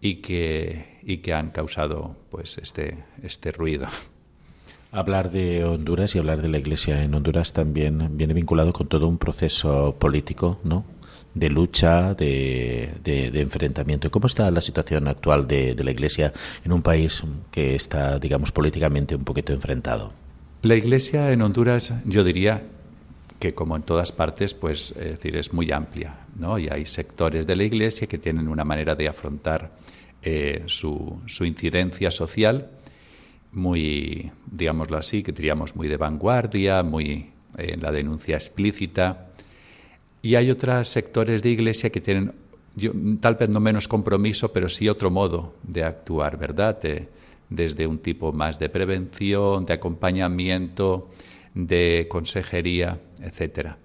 y 0.02 0.16
que, 0.16 1.00
y 1.04 1.18
que 1.18 1.34
han 1.34 1.52
causado 1.52 2.16
pues 2.30 2.58
este, 2.58 2.98
este 3.22 3.52
ruido. 3.52 3.88
Hablar 4.92 5.32
de 5.32 5.64
Honduras 5.64 6.16
y 6.16 6.20
hablar 6.20 6.42
de 6.42 6.50
la 6.50 6.60
Iglesia 6.60 7.04
en 7.04 7.16
Honduras 7.16 7.54
también 7.54 8.16
viene 8.16 8.36
vinculado 8.36 8.72
con 8.74 8.88
todo 8.88 9.08
un 9.08 9.18
proceso 9.18 9.96
político, 9.98 10.60
¿no? 10.64 10.86
De 11.34 11.50
lucha, 11.50 12.14
de, 12.14 12.92
de, 13.04 13.42
enfrentamiento. 13.42 14.12
¿Cómo 14.12 14.28
está 14.28 14.50
la 14.52 14.62
situación 14.62 15.08
actual 15.08 15.48
de, 15.48 15.76
la 15.84 15.92
Iglesia 15.92 16.32
en 16.64 16.72
un 16.72 16.82
país 16.82 17.24
que 17.52 17.76
está, 17.76 18.20
digamos, 18.20 18.52
políticamente 18.52 19.16
un 19.16 19.24
poquito 19.24 19.54
enfrentado? 19.54 20.14
La 20.62 20.76
Iglesia 20.76 21.32
en 21.32 21.42
Honduras, 21.42 21.94
yo 22.06 22.24
diría 22.24 22.64
que 23.40 23.54
como 23.54 23.76
en 23.76 23.82
todas 23.82 24.12
partes, 24.12 24.54
pues 24.54 24.92
es 24.92 25.18
decir, 25.18 25.36
es 25.36 25.52
muy 25.52 25.72
amplia, 25.72 26.16
¿no? 26.38 26.58
Y 26.58 26.70
hay 26.70 26.86
sectores 26.86 27.46
de 27.46 27.56
la 27.56 27.64
Iglesia 27.64 28.08
que 28.08 28.18
tienen 28.18 28.48
una 28.48 28.64
manera 28.64 28.96
de 28.96 29.10
afrontar 29.10 29.72
eh, 30.22 30.64
su, 30.68 31.20
su, 31.26 31.44
incidencia 31.44 32.10
social 32.10 32.70
muy, 33.52 34.32
digámoslo 34.50 34.98
así, 34.98 35.22
que 35.22 35.34
diríamos 35.34 35.76
muy 35.76 35.90
de 35.90 35.98
vanguardia, 35.98 36.82
muy 36.84 37.32
en 37.58 37.82
la 37.82 37.92
denuncia 37.92 38.36
explícita, 38.36 39.33
y 40.24 40.36
hay 40.36 40.50
otros 40.50 40.88
sectores 40.88 41.44
de 41.44 41.50
iglesia 41.50 41.90
que 41.92 42.00
tienen, 42.00 42.34
tal 43.20 43.36
vez 43.36 43.50
no 43.50 43.60
menos 43.60 43.90
compromiso, 43.90 44.54
pero 44.54 44.70
sí 44.70 44.88
otro 44.88 45.12
modo 45.12 45.54
de 45.64 45.84
actuar, 45.84 46.38
¿verdad? 46.38 46.80
desde 47.50 47.86
un 47.86 48.00
tipo 48.00 48.32
más 48.32 48.58
de 48.58 48.70
prevención, 48.70 49.66
de 49.66 49.74
acompañamiento, 49.74 51.12
de 51.54 52.08
consejería, 52.10 53.00
etcétera. 53.22 53.78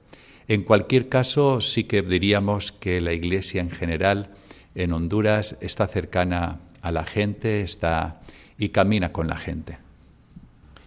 En 0.47 0.63
cualquier 0.63 1.09
caso, 1.09 1.61
sí 1.61 1.85
que 1.85 2.03
diríamos 2.03 2.71
que 2.71 3.01
la 3.01 3.13
Iglesia 3.13 3.61
en 3.61 3.71
general 3.71 4.31
en 4.77 4.93
Honduras 4.93 5.59
está 5.61 5.89
cercana 5.89 6.61
a 6.81 6.93
la 6.93 7.05
gente, 7.05 7.63
está 7.63 8.21
y 8.59 8.69
camina 8.69 9.13
con 9.13 9.27
la 9.27 9.37
gente. 9.37 9.77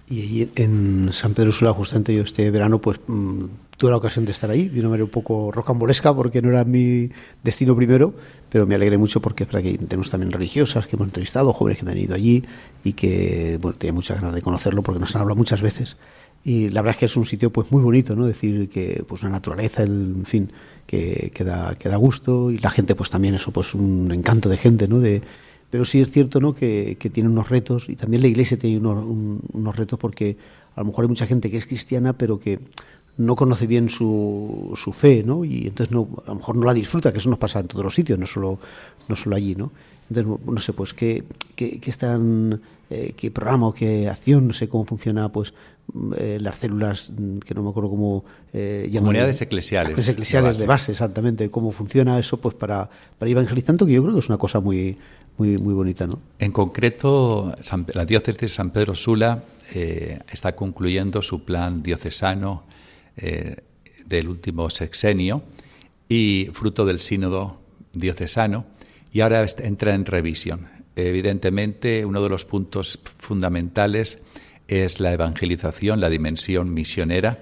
Y 0.10 0.48
en 0.56 1.10
San 1.12 1.34
Pedro 1.34 1.52
Sula, 1.52 1.74
justamente 1.74 2.16
yo 2.16 2.24
este 2.24 2.50
verano, 2.52 2.80
pues 2.80 3.00
mm, 3.06 3.46
tuve 3.82 3.90
la 3.90 3.98
ocasión 3.98 4.26
de 4.26 4.32
estar 4.32 4.52
ahí, 4.52 4.70
de 4.70 4.80
una 4.82 4.90
manera 4.90 5.06
un 5.06 5.10
poco 5.10 5.52
rocambolesca, 5.52 6.14
porque 6.14 6.40
no 6.40 6.50
era 6.50 6.64
mi 6.64 7.10
destino 7.44 7.76
primero, 7.76 8.14
pero 8.48 8.68
me 8.68 8.76
alegré 8.76 8.96
mucho 8.96 9.24
porque 9.24 9.46
es 9.46 9.50
para 9.50 9.64
que 9.64 9.76
tenemos 9.76 10.12
también 10.12 10.32
religiosas 10.32 10.86
que 10.86 10.96
hemos 10.96 11.08
entrevistado, 11.08 11.52
jóvenes 11.52 11.80
que 11.80 11.90
han 11.90 11.98
ido 11.98 12.14
allí 12.14 12.44
y 12.84 12.94
que 12.94 13.58
bueno, 13.60 13.76
tenía 13.80 13.94
muchas 13.94 14.22
ganas 14.22 14.36
de 14.36 14.44
conocerlo 14.44 14.84
porque 14.84 15.00
nos 15.00 15.16
han 15.16 15.24
hablado 15.24 15.36
muchas 15.36 15.64
veces 15.64 15.98
y 16.44 16.70
la 16.70 16.84
verdad 16.84 16.92
es 16.92 16.98
que 17.00 17.06
es 17.08 17.18
un 17.18 17.26
sitio 17.26 17.52
pues 17.52 17.72
muy 17.72 17.82
bonito, 17.82 18.16
¿no? 18.16 18.28
Decir 18.28 18.70
que 18.70 19.04
pues 19.08 19.24
la 19.24 19.30
naturaleza, 19.30 19.82
el, 19.82 20.14
en 20.16 20.26
fin, 20.26 20.52
que, 20.86 21.32
que, 21.34 21.44
da, 21.44 21.74
que 21.74 21.90
da 21.90 21.96
gusto 21.96 22.52
y 22.52 22.60
la 22.60 22.70
gente 22.70 22.94
pues 22.94 23.10
también 23.10 23.34
eso 23.34 23.50
pues 23.50 23.74
un 23.74 24.12
encanto 24.12 24.48
de 24.48 24.58
gente, 24.58 24.88
¿no? 24.88 25.00
De, 25.00 25.24
pero 25.72 25.86
sí 25.86 26.02
es 26.02 26.12
cierto 26.12 26.40
¿no? 26.40 26.54
que, 26.54 26.98
que 27.00 27.10
tiene 27.10 27.30
unos 27.30 27.50
retos 27.50 27.90
y 27.90 27.96
también 27.96 28.22
la 28.22 28.28
iglesia 28.28 28.60
tiene 28.60 28.78
unos, 28.78 29.04
unos 29.54 29.76
retos 29.76 29.98
porque 29.98 30.38
a 30.76 30.82
lo 30.82 30.86
mejor 30.86 31.06
hay 31.06 31.10
mucha 31.10 31.26
gente 31.26 31.50
que 31.50 31.58
es 31.58 31.66
cristiana 31.66 32.14
pero 32.14 32.40
que 32.40 32.60
no 33.18 33.36
conoce 33.36 33.68
bien 33.68 33.90
su, 33.90 34.74
su 34.76 34.94
fe, 34.94 35.24
¿no? 35.24 35.46
Y 35.46 35.68
entonces 35.68 35.94
no, 35.94 36.08
a 36.26 36.30
lo 36.30 36.36
mejor 36.36 36.56
no 36.56 36.66
la 36.66 36.74
disfruta, 36.74 37.12
que 37.12 37.20
eso 37.20 37.30
nos 37.30 37.40
pasa 37.40 37.60
en 37.60 37.68
todos 37.68 37.84
los 37.84 37.94
sitios, 37.94 38.18
no 38.18 38.26
solo, 38.26 38.60
no 39.08 39.16
solo 39.16 39.36
allí, 39.36 39.56
¿no? 39.56 39.72
Entonces, 40.10 40.40
no 40.46 40.60
sé, 40.60 40.74
pues 40.74 40.94
qué, 40.94 41.24
qué, 41.56 41.80
qué 41.80 41.90
están, 41.90 42.62
eh, 42.90 43.14
qué 43.16 43.32
programa 43.32 43.68
o 43.68 43.74
qué 43.74 44.10
acción, 44.10 44.48
no 44.48 44.54
sé 44.54 44.68
cómo 44.68 44.86
funciona, 44.86 45.30
pues 45.30 45.54
eh, 46.18 46.38
las 46.40 46.58
células, 46.58 47.10
mm, 47.10 47.40
que 47.40 47.54
no 47.54 47.64
me 47.64 47.70
acuerdo 47.70 47.90
cómo 47.90 48.24
eh, 48.54 48.90
Comunidades 48.94 49.42
eclesiales. 49.42 50.08
eclesiales 50.08 50.58
de 50.58 50.66
base. 50.66 50.92
exactamente. 50.92 51.50
Cómo 51.50 51.72
funciona 51.72 52.18
eso, 52.20 52.38
pues 52.38 52.56
para, 52.56 52.90
para 53.18 53.30
evangelizando, 53.32 53.86
que 53.86 53.94
yo 53.94 54.02
creo 54.02 54.14
que 54.14 54.20
es 54.20 54.30
una 54.30 54.38
cosa 54.38 54.60
muy, 54.60 54.98
muy, 55.38 55.58
muy 55.58 55.74
bonita, 55.74 56.08
¿no? 56.08 56.20
En 56.40 56.52
concreto, 56.52 57.54
la 57.94 58.06
diócesis 58.06 58.40
de 58.40 58.50
San 58.50 58.72
Pedro 58.72 58.96
Sula 58.96 59.44
eh, 59.74 60.20
está 60.32 60.56
concluyendo 60.56 61.22
su 61.22 61.44
plan 61.44 61.84
diocesano 61.84 62.64
del 63.16 64.28
último 64.28 64.70
sexenio 64.70 65.44
y 66.10 66.50
fruto 66.54 66.86
del 66.86 67.00
sínodo 67.00 67.62
diocesano 67.94 68.66
y 69.14 69.22
ahora 69.22 69.46
entra 69.60 69.94
en 69.94 70.06
revisión. 70.06 70.68
Evidentemente, 70.96 72.06
uno 72.06 72.22
de 72.22 72.30
los 72.30 72.46
puntos 72.46 73.00
fundamentales 73.18 74.22
es 74.68 75.00
la 75.00 75.14
evangelización, 75.14 76.00
la 76.00 76.10
dimensión 76.10 76.74
misionera, 76.74 77.40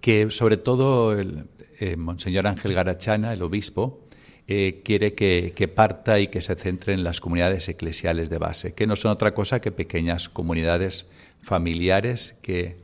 que 0.00 0.30
sobre 0.30 0.56
todo 0.56 1.18
el 1.18 1.46
eh, 1.80 1.96
Monseñor 1.96 2.46
Ángel 2.46 2.74
Garachana, 2.74 3.32
el 3.32 3.42
obispo, 3.42 4.00
eh, 4.46 4.82
quiere 4.84 5.14
que, 5.14 5.72
parta 5.74 6.20
y 6.20 6.28
que 6.28 6.40
se 6.40 6.54
centre 6.54 6.92
en 6.92 7.02
las 7.02 7.20
comunidades 7.20 7.68
eclesiales 7.68 8.28
de 8.28 8.38
base, 8.38 8.74
que 8.74 8.86
no 8.86 8.94
son 8.94 9.10
otra 9.12 9.34
cosa 9.34 9.60
que 9.60 9.72
pequeñas 9.72 10.28
comunidades 10.28 11.10
familiares 11.42 12.38
que, 12.42 12.76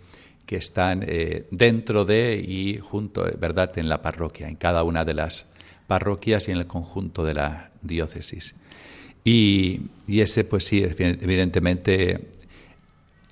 que 0.51 0.57
están 0.57 1.05
eh, 1.07 1.47
dentro 1.53 2.05
de 2.05 2.35
y 2.35 2.79
junto, 2.79 3.25
¿verdad?, 3.39 3.79
en 3.79 3.89
la 3.89 4.03
parroquia, 4.03 4.49
en 4.49 4.57
cada 4.57 4.83
una 4.83 5.05
de 5.05 5.15
las 5.15 5.47
parroquias 5.87 6.49
y 6.49 6.51
en 6.51 6.59
el 6.59 6.67
conjunto 6.67 7.25
de 7.25 7.35
la 7.35 7.71
diócesis. 7.83 8.57
Y, 9.23 9.83
y 10.09 10.23
ese, 10.23 10.43
pues 10.43 10.65
sí, 10.65 10.83
evidentemente 10.83 12.31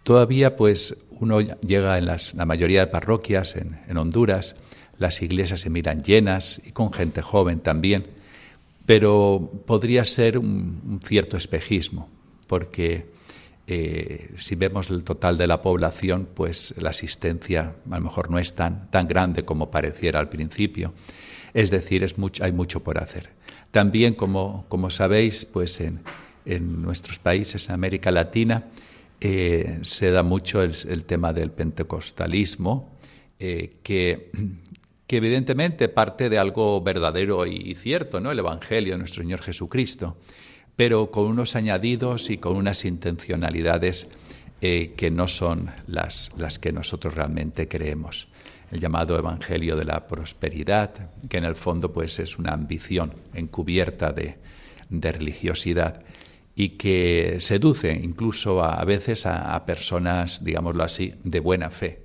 Todavía, 0.09 0.57
pues, 0.57 0.97
uno 1.21 1.41
llega 1.41 1.99
en 1.99 2.07
las, 2.07 2.33
la 2.33 2.47
mayoría 2.47 2.81
de 2.81 2.87
parroquias 2.87 3.57
en, 3.57 3.99
Honduras, 3.99 4.57
las 4.97 5.21
iglesias 5.21 5.61
se 5.61 5.69
miran 5.69 6.03
llenas 6.03 6.63
y 6.65 6.73
con 6.73 6.95
gente 6.95 7.21
joven 7.21 7.61
también, 7.61 8.07
pero 8.87 9.51
podría 9.67 10.07
ser 10.07 10.39
un, 10.39 10.99
cierto 11.05 11.37
espejismo, 11.37 12.09
porque 12.47 13.05
eh, 13.71 14.31
si 14.39 14.55
vemos 14.55 14.89
el 14.89 15.05
total 15.05 15.37
de 15.37 15.47
la 15.47 15.61
población, 15.61 16.27
pues 16.35 16.75
la 16.79 16.89
asistencia 16.89 17.75
a 17.91 17.99
lo 17.99 18.05
mejor 18.05 18.31
no 18.31 18.39
es 18.39 18.55
tan, 18.55 18.91
tan 18.91 19.07
grande 19.07 19.45
como 19.45 19.71
pareciera 19.71 20.19
al 20.19 20.31
principio. 20.31 20.95
Es 21.53 21.71
decir, 21.71 22.07
hay 22.41 22.53
mucho 22.53 22.83
por 22.83 22.99
hacer. 22.99 23.29
También, 23.71 24.15
como, 24.15 24.65
como 24.71 24.89
sabéis, 24.89 25.45
pues 25.45 25.81
en, 25.81 26.01
en 26.47 26.81
nuestros 26.81 27.19
países, 27.19 27.69
en 27.69 27.75
América 27.75 28.11
Latina, 28.11 28.65
eh, 29.21 29.81
se 29.83 30.11
da 30.13 30.23
mucho 30.23 30.63
el, 30.63 31.05
tema 31.05 31.35
del 31.35 31.51
pentecostalismo, 31.51 32.97
eh, 33.39 33.75
que, 33.83 34.31
que, 35.07 35.17
evidentemente 35.19 35.89
parte 35.89 36.31
de 36.31 36.39
algo 36.39 36.81
verdadero 36.81 37.45
y, 37.45 37.75
cierto, 37.75 38.19
¿no? 38.21 38.31
el 38.31 38.39
Evangelio 38.39 38.95
de 38.95 38.99
nuestro 38.99 39.23
Señor 39.23 39.43
Jesucristo, 39.43 40.17
pero 40.79 41.11
con 41.11 41.25
unos 41.25 41.57
añadidos 41.57 42.31
y 42.31 42.39
con 42.39 42.55
unas 42.55 42.85
intencionalidades 42.85 44.09
eh, 44.61 44.95
que 44.97 45.11
no 45.11 45.27
son 45.27 45.73
las, 45.89 46.31
las 46.39 46.61
que 46.61 46.71
nosotros 46.71 47.17
realmente 47.17 47.67
creemos. 47.67 48.29
El 48.71 48.79
llamado 48.79 49.19
Evangelio 49.19 49.75
de 49.75 49.85
la 49.85 50.07
prosperidad, 50.07 51.11
que 51.29 51.39
en 51.39 51.45
el 51.47 51.57
fondo 51.57 51.93
pues, 51.93 52.21
es 52.21 52.39
una 52.39 52.53
ambición 52.53 53.13
encubierta 53.35 54.13
de, 54.13 54.37
de 54.89 55.11
religiosidad 55.11 56.05
y 56.55 56.69
que 56.77 57.39
seduce 57.41 57.93
incluso 57.93 58.63
a, 58.63 58.85
veces 58.85 59.27
a, 59.27 59.61
personas, 59.67 60.45
digámoslo 60.45 60.85
así, 60.85 61.13
de 61.25 61.41
buena 61.41 61.71
fe. 61.71 62.03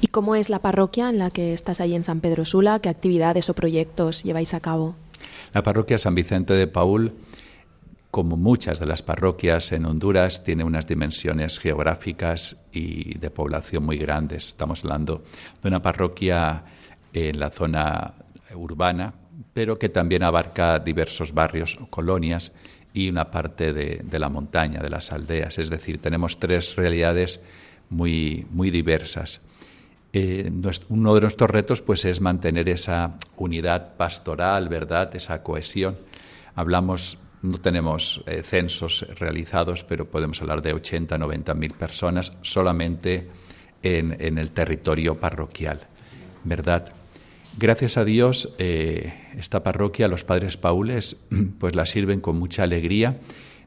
¿Y 0.00 0.06
cómo 0.06 0.36
es 0.36 0.48
la 0.48 0.60
parroquia 0.60 1.08
en 1.08 1.18
la 1.18 1.30
que 1.30 1.54
estás 1.54 1.80
ahí 1.80 1.96
en 1.96 2.04
San 2.04 2.20
Pedro 2.20 2.44
Sula? 2.44 2.78
¿Qué 2.78 2.88
actividades 2.88 3.50
o 3.50 3.54
proyectos 3.54 4.22
lleváis 4.22 4.54
a 4.54 4.60
cabo? 4.60 4.94
La 5.52 5.64
parroquia 5.64 5.98
San 5.98 6.14
Vicente 6.14 6.54
de 6.54 6.68
Paul, 6.68 7.14
como 8.10 8.36
muchas 8.36 8.80
de 8.80 8.86
las 8.86 9.02
parroquias 9.02 9.70
en 9.72 9.86
Honduras, 9.86 10.42
tiene 10.42 10.64
unas 10.64 10.86
dimensiones 10.86 11.58
geográficas 11.58 12.66
y 12.72 13.16
de 13.18 13.30
población 13.30 13.84
muy 13.84 13.98
grandes. 13.98 14.48
Estamos 14.48 14.84
hablando 14.84 15.22
de 15.62 15.68
una 15.68 15.80
parroquia 15.80 16.64
en 17.12 17.38
la 17.38 17.50
zona 17.50 18.14
urbana, 18.54 19.14
pero 19.52 19.78
que 19.78 19.88
también 19.88 20.22
abarca 20.22 20.78
diversos 20.78 21.32
barrios 21.32 21.78
o 21.80 21.86
colonias 21.86 22.52
y 22.92 23.08
una 23.08 23.30
parte 23.30 23.72
de, 23.72 24.18
la 24.18 24.28
montaña, 24.28 24.80
de 24.80 24.90
las 24.90 25.12
aldeas. 25.12 25.58
Es 25.58 25.70
decir, 25.70 26.00
tenemos 26.00 26.40
tres 26.40 26.74
realidades 26.76 27.40
muy, 27.88 28.46
muy 28.50 28.70
diversas. 28.70 29.40
Eh, 30.12 30.50
uno 30.88 31.14
de 31.14 31.20
nuestros 31.20 31.48
retos 31.48 31.82
pues, 31.82 32.04
es 32.04 32.20
mantener 32.20 32.68
esa 32.68 33.14
unidad 33.36 33.96
pastoral, 33.96 34.68
¿verdad? 34.68 35.14
esa 35.14 35.42
cohesión. 35.44 35.96
Hablamos, 36.56 37.18
no 37.42 37.58
tenemos 37.58 38.22
eh, 38.26 38.42
censos 38.42 39.06
realizados, 39.18 39.84
pero 39.84 40.10
podemos 40.10 40.40
hablar 40.42 40.62
de 40.62 40.74
80, 40.74 41.16
90 41.16 41.54
mil 41.54 41.72
personas 41.72 42.36
solamente 42.42 43.28
en, 43.82 44.38
el 44.38 44.50
territorio 44.50 45.18
parroquial, 45.18 45.80
¿verdad? 46.44 46.92
Gracias 47.58 47.96
a 47.96 48.04
Dios, 48.04 48.54
eh, 48.58 49.14
esta 49.36 49.62
parroquia, 49.62 50.06
los 50.06 50.24
padres 50.24 50.56
paules, 50.56 51.16
pues 51.58 51.74
la 51.74 51.86
sirven 51.86 52.20
con 52.20 52.38
mucha 52.38 52.64
alegría 52.64 53.18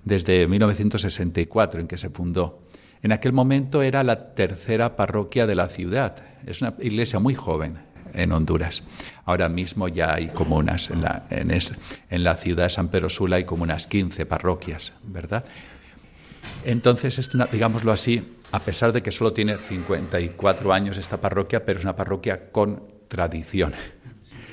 desde 0.04 0.48
1964, 0.48 1.82
en 1.82 1.88
que 1.88 1.98
se 1.98 2.10
fundó. 2.10 2.60
En 3.02 3.12
aquel 3.12 3.34
momento 3.34 3.82
era 3.82 4.04
la 4.04 4.34
tercera 4.34 4.96
parroquia 4.96 5.48
de 5.48 5.56
la 5.56 5.68
ciudad. 5.68 6.24
Es 6.46 6.62
una 6.62 6.76
iglesia 6.80 7.20
muy 7.20 7.36
joven 7.36 7.80
en 8.14 8.32
Honduras. 8.32 8.84
Ahora 9.26 9.50
mismo 9.50 9.88
ya 9.88 10.16
hay 10.16 10.30
como 10.30 10.58
unas, 10.58 10.90
en 10.90 11.02
la, 11.02 11.28
en, 11.30 12.24
la 12.24 12.36
ciudad 12.36 12.64
de 12.64 12.70
San 12.70 12.90
Pedro 12.90 13.10
Sula 13.10 13.38
hay 13.38 13.46
como 13.46 13.64
unas 13.64 13.88
15 13.88 14.26
parroquias, 14.26 14.94
¿verdad? 15.04 15.46
Entonces, 16.66 17.30
digámoslo 17.52 17.92
así, 17.92 18.22
a 18.52 18.60
pesar 18.60 18.92
de 18.92 19.02
que 19.02 19.12
solo 19.12 19.34
tiene 19.34 19.58
54 19.58 20.74
años 20.74 20.98
esta 20.98 21.20
parroquia, 21.20 21.66
pero 21.66 21.80
es 21.80 21.86
una 21.86 21.96
parroquia 21.96 22.52
con 22.52 22.84
tradición, 23.08 23.74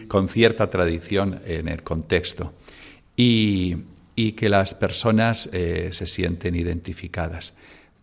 con 0.09 0.29
cierta 0.29 0.71
tradición 0.71 1.41
en 1.45 1.69
el 1.69 1.83
contexto, 1.83 2.55
y, 3.17 3.77
que 4.37 4.51
las 4.51 4.75
personas 4.75 5.49
eh, 5.53 5.89
se 5.93 6.07
sienten 6.07 6.55
identificadas. 6.55 7.55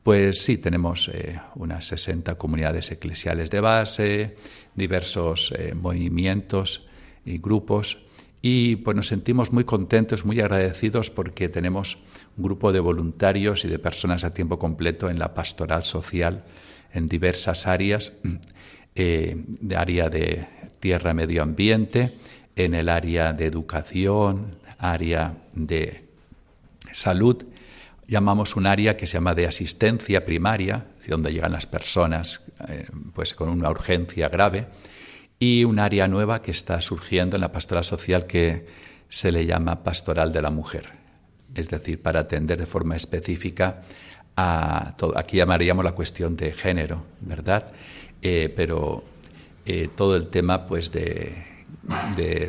Pues 0.01 0.41
sí, 0.41 0.57
tenemos 0.57 1.11
eh, 1.13 1.39
unas 1.55 1.85
60 1.85 2.35
comunidades 2.35 2.89
eclesiales 2.91 3.51
de 3.51 3.59
base, 3.59 4.35
diversos 4.77 5.53
eh, 5.57 5.73
movimientos 5.73 6.87
y 7.25 7.39
grupos, 7.39 8.05
y 8.41 8.77
pues 8.77 8.95
nos 8.95 9.07
sentimos 9.07 9.51
muy 9.51 9.65
contentos, 9.65 10.23
muy 10.23 10.39
agradecidos 10.39 11.09
porque 11.09 11.49
tenemos 11.49 11.97
un 12.37 12.43
grupo 12.45 12.71
de 12.71 12.79
voluntarios 12.79 13.65
y 13.65 13.67
de 13.67 13.79
personas 13.79 14.23
a 14.23 14.33
tiempo 14.33 14.57
completo 14.57 15.09
en 15.09 15.19
la 15.19 15.33
pastoral 15.33 15.83
social 15.83 16.45
en 16.93 17.07
diversas 17.07 17.67
áreas 17.67 18.21
eh, 18.95 19.35
de 19.45 19.75
área 19.75 20.09
de 20.09 20.47
tierra 20.79 21.13
medio 21.13 21.43
ambiente, 21.43 22.13
en 22.55 22.73
el 22.73 22.89
área 22.89 23.33
de 23.33 23.45
educación, 23.45 24.55
área 24.77 25.35
de 25.53 26.05
salud. 26.91 27.43
Llamamos 28.07 28.55
un 28.55 28.65
área 28.65 28.95
que 28.95 29.05
se 29.05 29.17
llama 29.17 29.35
de 29.35 29.47
asistencia 29.47 30.25
primaria, 30.25 30.85
donde 31.07 31.31
llegan 31.31 31.51
las 31.51 31.65
personas 31.65 32.51
eh, 32.67 32.87
pues 33.13 33.33
con 33.33 33.49
una 33.49 33.69
urgencia 33.69 34.29
grave, 34.29 34.67
y 35.39 35.63
un 35.63 35.79
área 35.79 36.07
nueva 36.07 36.41
que 36.41 36.51
está 36.51 36.81
surgiendo 36.81 37.37
en 37.37 37.41
la 37.41 37.51
pastoral 37.51 37.83
social 37.83 38.25
que 38.25 38.65
se 39.09 39.31
le 39.31 39.45
llama 39.45 39.83
pastoral 39.83 40.33
de 40.33 40.41
la 40.41 40.49
mujer, 40.49 40.89
es 41.53 41.69
decir, 41.69 42.01
para 42.01 42.21
atender 42.21 42.59
de 42.59 42.65
forma 42.65 42.95
específica 42.95 43.83
a 44.35 44.93
todo, 44.97 45.17
aquí 45.17 45.37
llamaríamos 45.37 45.83
la 45.83 45.93
cuestión 45.93 46.35
de 46.35 46.51
género, 46.51 47.03
¿verdad? 47.21 47.71
Eh, 48.21 48.53
pero 48.55 49.03
eh, 49.65 49.89
todo 49.95 50.15
el 50.15 50.27
tema 50.27 50.65
pues 50.65 50.91
de, 50.91 51.45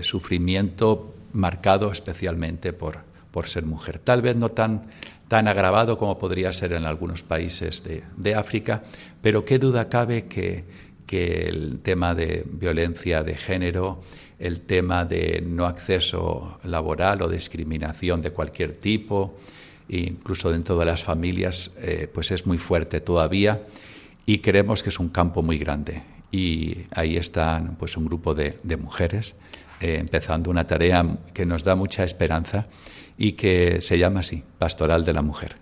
sufrimiento 0.03 1.15
marcado 1.33 1.91
especialmente 1.91 2.73
por, 2.73 3.01
por 3.39 3.49
ser 3.49 3.67
mujer. 3.67 4.01
Tal 4.01 4.21
vez 4.21 4.35
no 4.35 4.49
tan, 4.49 4.83
tan 5.29 5.47
agravado 5.47 5.97
como 5.97 6.19
podría 6.19 6.53
ser 6.53 6.73
en 6.73 6.85
algunos 6.85 7.23
países 7.23 7.85
de, 7.85 8.35
África, 8.35 8.83
pero 9.23 9.45
qué 9.45 9.61
duda 9.61 9.89
cabe 9.89 10.25
que, 10.27 10.65
que 11.07 11.47
el 11.47 11.79
tema 11.79 12.17
de 12.17 12.43
violencia 12.51 13.23
de 13.23 13.37
género, 13.37 14.03
el 14.41 14.63
tema 14.63 15.05
de 15.05 15.41
no 15.47 15.67
acceso 15.67 16.59
laboral 16.65 17.23
o 17.23 17.29
discriminación 17.29 18.21
de 18.23 18.33
cualquier 18.33 18.73
tipo, 18.73 19.39
incluso 19.89 20.51
dentro 20.51 20.77
de 20.77 20.87
las 20.87 21.05
familias, 21.05 21.77
eh, 21.79 22.11
pues 22.13 22.33
es 22.33 22.45
muy 22.45 22.59
fuerte 22.59 23.01
todavía 23.01 23.63
y 24.27 24.39
creemos 24.41 24.83
que 24.83 24.89
es 24.89 24.99
un 24.99 25.11
campo 25.11 25.45
muy 25.45 25.59
grande. 25.59 26.03
Y 26.33 26.87
ahí 26.91 27.17
están 27.17 27.77
pues 27.77 27.97
un 27.97 28.05
grupo 28.05 28.35
de, 28.35 28.59
mujeres 28.83 29.37
eh, 29.81 29.99
empezando 30.01 30.51
una 30.51 30.67
tarea 30.67 31.07
que 31.33 31.47
nos 31.47 31.63
da 31.63 31.77
mucha 31.77 32.03
esperanza 32.03 32.67
y 33.19 33.33
que 33.33 33.83
se 33.83 33.99
llama 33.99 34.21
así, 34.21 34.45
Pastoral 34.59 35.05
de 35.05 35.13
la 35.13 35.23
Mujer. 35.23 35.57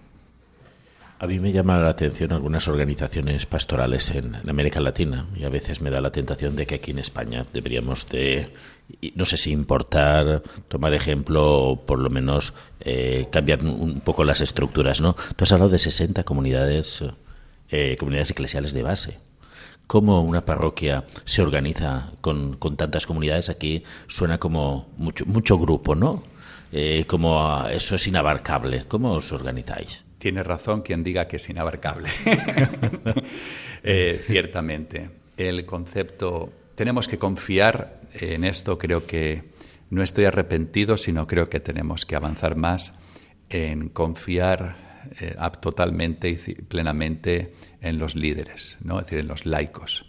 A 1.19 1.27
mí 1.27 1.41
me 1.41 1.51
llama 1.51 1.79
la 1.79 1.89
atención 1.89 2.33
algunas 2.33 2.69
organizaciones 2.69 3.47
pastorales 3.47 4.11
en, 4.11 4.37
América 4.47 4.81
Latina 4.81 5.27
y 5.35 5.45
a 5.45 5.49
veces 5.49 5.81
me 5.81 5.89
da 5.89 6.03
la 6.03 6.13
tentación 6.13 6.57
de 6.57 6.67
que 6.67 6.75
aquí 6.75 6.91
en 6.91 6.99
España 6.99 7.47
deberíamos 7.55 8.07
de, 8.09 8.53
no 9.15 9.25
sé 9.25 9.39
si 9.39 9.51
importar, 9.51 10.43
tomar 10.69 10.93
ejemplo 10.93 11.71
o 11.71 11.87
por 11.87 12.01
lo 12.01 12.11
menos 12.11 12.53
eh, 12.81 13.29
cambiar 13.33 13.65
un 13.65 14.01
poco 14.01 14.25
las 14.25 14.43
estructuras, 14.43 15.01
¿no? 15.01 15.17
Tú 15.37 15.45
has 15.45 15.53
hablado 15.53 15.71
de 15.71 15.79
60 15.79 16.23
comunidades, 16.25 17.03
eh, 17.71 17.97
comunidades 17.99 18.33
eclesiales 18.33 18.75
de 18.75 18.83
base. 18.83 19.19
¿Cómo 19.87 20.21
una 20.21 20.45
parroquia 20.45 21.05
se 21.25 21.41
organiza 21.41 22.13
con, 22.21 22.57
con 22.57 22.77
tantas 22.77 23.07
comunidades? 23.07 23.49
Aquí 23.49 23.85
suena 24.07 24.37
como 24.37 24.91
mucho, 24.99 25.25
mucho 25.25 25.59
grupo, 25.59 25.95
¿no? 25.95 26.23
Eh, 26.79 27.07
como 27.07 27.41
ah, 27.41 27.71
eso 27.73 27.95
es 27.95 28.07
inabarcable. 28.07 28.85
¿Cómo 28.87 29.13
os 29.13 29.33
organizáis? 29.33 30.05
Tiene 30.19 30.43
razón 30.43 30.83
quien 30.83 31.03
diga 31.03 31.27
que 31.27 31.37
es 31.37 31.49
inabarcable. 31.49 32.11
Eh, 33.89 34.19
ciertamente. 34.21 35.09
El 35.37 35.65
concepto, 35.65 36.53
tenemos 36.75 37.07
que 37.07 37.19
confiar 37.19 38.01
en 38.15 38.43
esto, 38.43 38.77
creo 38.77 39.07
que 39.07 39.45
no 39.91 40.03
estoy 40.03 40.25
arrepentido, 40.25 40.97
sino 40.97 41.29
creo 41.29 41.49
que 41.49 41.61
tenemos 41.61 42.05
que 42.05 42.17
avanzar 42.17 42.57
más 42.57 42.99
en 43.49 43.91
confiar 43.91 45.05
eh, 45.21 45.37
totalmente 45.61 46.29
y 46.29 46.37
plenamente 46.37 47.55
en 47.81 47.99
los 47.99 48.17
líderes, 48.17 48.77
¿no? 48.81 48.99
es 48.99 49.07
decir, 49.07 49.21
en 49.21 49.29
los 49.29 49.47
laicos. 49.47 50.05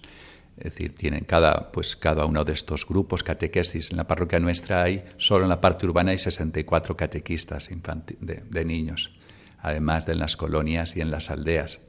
Es 0.58 0.74
decir, 0.74 0.96
tienen 0.96 1.24
cada, 1.24 1.72
pues 1.72 1.96
cada 1.96 2.26
uno 2.26 2.44
de 2.44 2.54
estos 2.54 2.88
grupos, 2.88 3.24
catequesis. 3.24 3.92
En 3.92 3.98
la 3.98 4.08
parroquia 4.08 4.40
nuestra 4.40 4.82
hay, 4.82 5.06
solo 5.18 5.44
en 5.46 5.50
la 5.50 5.62
parte 5.62 5.86
urbana 5.86 6.12
hay 6.12 6.18
64 6.18 6.98
catequistas 6.98 7.70
de, 7.70 8.44
de, 8.50 8.66
niños, 8.66 9.16
además 9.60 10.08
de 10.08 10.14
en 10.14 10.20
las 10.20 10.36
colonias 10.36 10.98
y 10.98 11.02
en 11.02 11.12
las 11.12 11.30
aldeas. 11.30 11.80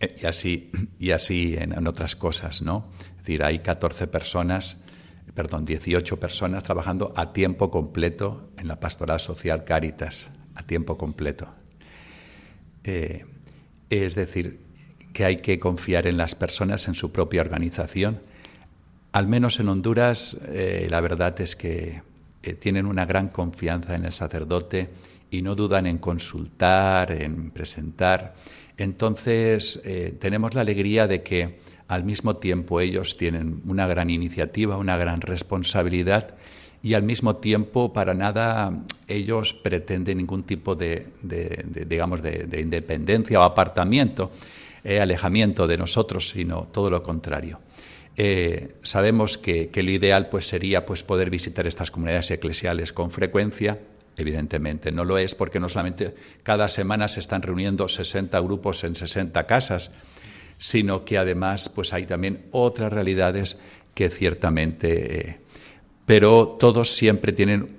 Eh, 0.00 0.16
y 0.22 0.26
así, 0.26 0.70
y 0.98 1.10
así 1.10 1.54
en, 1.58 1.86
otras 1.86 2.16
cosas, 2.16 2.62
¿no? 2.62 2.88
Es 3.10 3.18
decir, 3.18 3.42
hay 3.44 3.58
14 3.58 4.06
personas, 4.06 4.84
perdón, 5.34 5.66
18 5.66 6.18
personas 6.18 6.64
trabajando 6.64 7.12
a 7.14 7.34
tiempo 7.34 7.70
completo 7.70 8.52
en 8.56 8.68
la 8.68 8.80
pastoral 8.80 9.20
social 9.20 9.64
Cáritas, 9.64 10.30
a 10.54 10.62
tiempo 10.62 10.96
completo. 10.96 11.48
Eh, 12.84 13.26
es 13.90 14.14
decir, 14.14 14.63
que 15.14 15.24
hay 15.24 15.36
que 15.38 15.58
confiar 15.58 16.06
en 16.06 16.18
las 16.18 16.34
personas, 16.34 16.86
en 16.88 16.94
su 16.94 17.12
propia 17.12 17.40
organización. 17.40 18.20
Al 19.12 19.28
menos 19.28 19.60
en 19.60 19.68
Honduras, 19.68 20.36
eh, 20.48 20.88
la 20.90 21.00
verdad 21.00 21.40
es 21.40 21.54
que 21.54 22.02
eh, 22.42 22.54
tienen 22.54 22.84
una 22.84 23.06
gran 23.06 23.28
confianza 23.28 23.94
en 23.94 24.04
el 24.04 24.12
sacerdote 24.12 24.90
y 25.30 25.40
no 25.40 25.54
dudan 25.54 25.86
en 25.86 25.98
consultar, 25.98 27.12
en 27.12 27.52
presentar. 27.52 28.34
Entonces, 28.76 29.80
eh, 29.84 30.16
tenemos 30.18 30.54
la 30.54 30.62
alegría 30.62 31.06
de 31.06 31.22
que 31.22 31.60
al 31.86 32.02
mismo 32.02 32.36
tiempo 32.36 32.80
ellos 32.80 33.16
tienen 33.16 33.62
una 33.66 33.86
gran 33.86 34.10
iniciativa, 34.10 34.76
una 34.76 34.96
gran 34.96 35.20
responsabilidad 35.20 36.34
y 36.82 36.94
al 36.94 37.04
mismo 37.04 37.36
tiempo 37.36 37.92
para 37.92 38.14
nada 38.14 38.82
ellos 39.06 39.54
pretenden 39.54 40.18
ningún 40.18 40.42
tipo 40.42 40.74
de, 40.74 41.06
digamos 41.22 42.20
de, 42.20 42.60
independencia 42.60 43.38
o 43.38 43.42
apartamiento 43.42 44.32
eh, 44.86 45.00
alejamiento 45.00 45.66
de 45.66 45.78
nosotros, 45.78 46.28
sino 46.28 46.68
todo 46.70 46.90
lo 46.90 47.02
contrario. 47.02 47.58
Eh, 48.18 48.74
sabemos 48.82 49.38
que, 49.38 49.70
lo 49.74 49.90
ideal 49.90 50.28
pues, 50.28 50.46
sería 50.46 50.84
pues, 50.84 51.02
poder 51.02 51.30
visitar 51.30 51.66
estas 51.66 51.90
comunidades 51.90 52.30
eclesiales 52.30 52.92
con 52.92 53.10
frecuencia. 53.10 53.78
Evidentemente 54.14 54.92
no 54.92 55.04
lo 55.04 55.16
es 55.16 55.34
porque 55.34 55.58
no 55.58 55.70
solamente 55.70 56.14
cada 56.42 56.68
semana 56.68 57.08
se 57.08 57.20
están 57.20 57.40
reuniendo 57.40 57.88
60 57.88 58.38
grupos 58.40 58.84
en 58.84 58.94
60 58.94 59.46
casas, 59.46 59.90
sino 60.58 61.02
que 61.06 61.16
además 61.16 61.70
pues, 61.70 61.94
hay 61.94 62.04
también 62.04 62.44
otras 62.50 62.92
realidades 62.92 63.58
que 63.94 64.10
ciertamente... 64.10 65.18
Eh, 65.18 65.36
pero 66.04 66.58
todos 66.60 66.94
siempre 66.94 67.32
tienen 67.32 67.78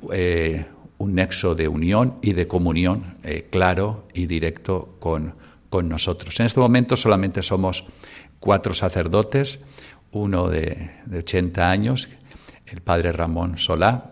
un 0.98 1.14
nexo 1.14 1.54
de 1.54 1.68
unión 1.68 2.16
y 2.24 2.34
de 2.34 2.48
comunión 2.48 3.18
claro 3.52 4.08
y 4.16 4.26
directo 4.26 4.96
con, 4.98 5.36
con 5.70 5.90
nosotros. 5.90 6.40
En 6.40 6.46
este 6.46 6.60
momento 6.60 6.96
solamente 6.96 7.42
somos 7.42 7.86
cuatro 8.40 8.74
sacerdotes, 8.74 9.64
uno 10.12 10.50
de, 10.50 10.92
80 11.14 11.70
años, 11.70 12.10
el 12.66 12.82
padre 12.82 13.12
Ramón 13.12 13.58
Solá, 13.58 14.12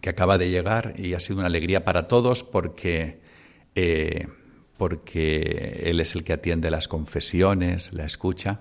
que 0.00 0.10
acaba 0.10 0.38
de 0.38 0.50
llegar 0.50 0.94
y 0.98 1.14
ha 1.14 1.20
sido 1.20 1.38
una 1.38 1.46
alegría 1.46 1.84
para 1.84 2.08
todos 2.08 2.42
porque, 2.42 3.20
eh, 3.74 4.26
porque 4.76 5.82
él 5.84 6.00
es 6.00 6.14
el 6.14 6.24
que 6.24 6.32
atiende 6.32 6.70
las 6.70 6.88
confesiones, 6.88 7.92
la 7.92 8.04
escucha. 8.04 8.60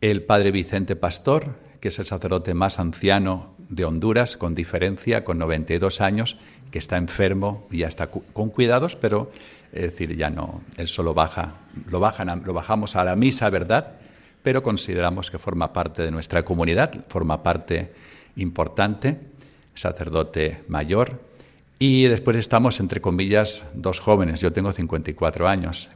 El 0.00 0.22
padre 0.22 0.50
Vicente 0.50 0.96
Pastor, 0.96 1.58
que 1.80 1.88
es 1.88 1.98
el 1.98 2.06
sacerdote 2.06 2.54
más 2.54 2.78
anciano 2.78 3.53
de 3.68 3.84
Honduras, 3.84 4.36
con 4.36 4.54
diferencia, 4.54 5.24
con 5.24 5.38
92 5.38 6.00
años, 6.00 6.36
que 6.70 6.78
está 6.78 6.96
enfermo 6.96 7.66
y 7.70 7.78
ya 7.78 7.86
está 7.86 8.08
con 8.08 8.50
cuidados, 8.50 8.96
pero 8.96 9.30
es 9.72 9.82
decir, 9.82 10.16
ya 10.16 10.30
no, 10.30 10.62
él 10.76 10.88
solo 10.88 11.14
baja, 11.14 11.54
lo, 11.88 12.00
bajan, 12.00 12.42
lo 12.44 12.52
bajamos 12.52 12.96
a 12.96 13.04
la 13.04 13.16
misa, 13.16 13.50
¿verdad? 13.50 13.92
Pero 14.42 14.62
consideramos 14.62 15.30
que 15.30 15.38
forma 15.38 15.72
parte 15.72 16.02
de 16.02 16.10
nuestra 16.10 16.44
comunidad, 16.44 17.06
forma 17.08 17.42
parte 17.42 17.92
importante, 18.36 19.18
sacerdote 19.74 20.62
mayor. 20.68 21.20
Y 21.78 22.04
después 22.04 22.36
estamos, 22.36 22.78
entre 22.80 23.00
comillas, 23.00 23.66
dos 23.74 24.00
jóvenes. 24.00 24.40
Yo 24.40 24.52
tengo 24.52 24.72
54 24.72 25.48
años. 25.48 25.90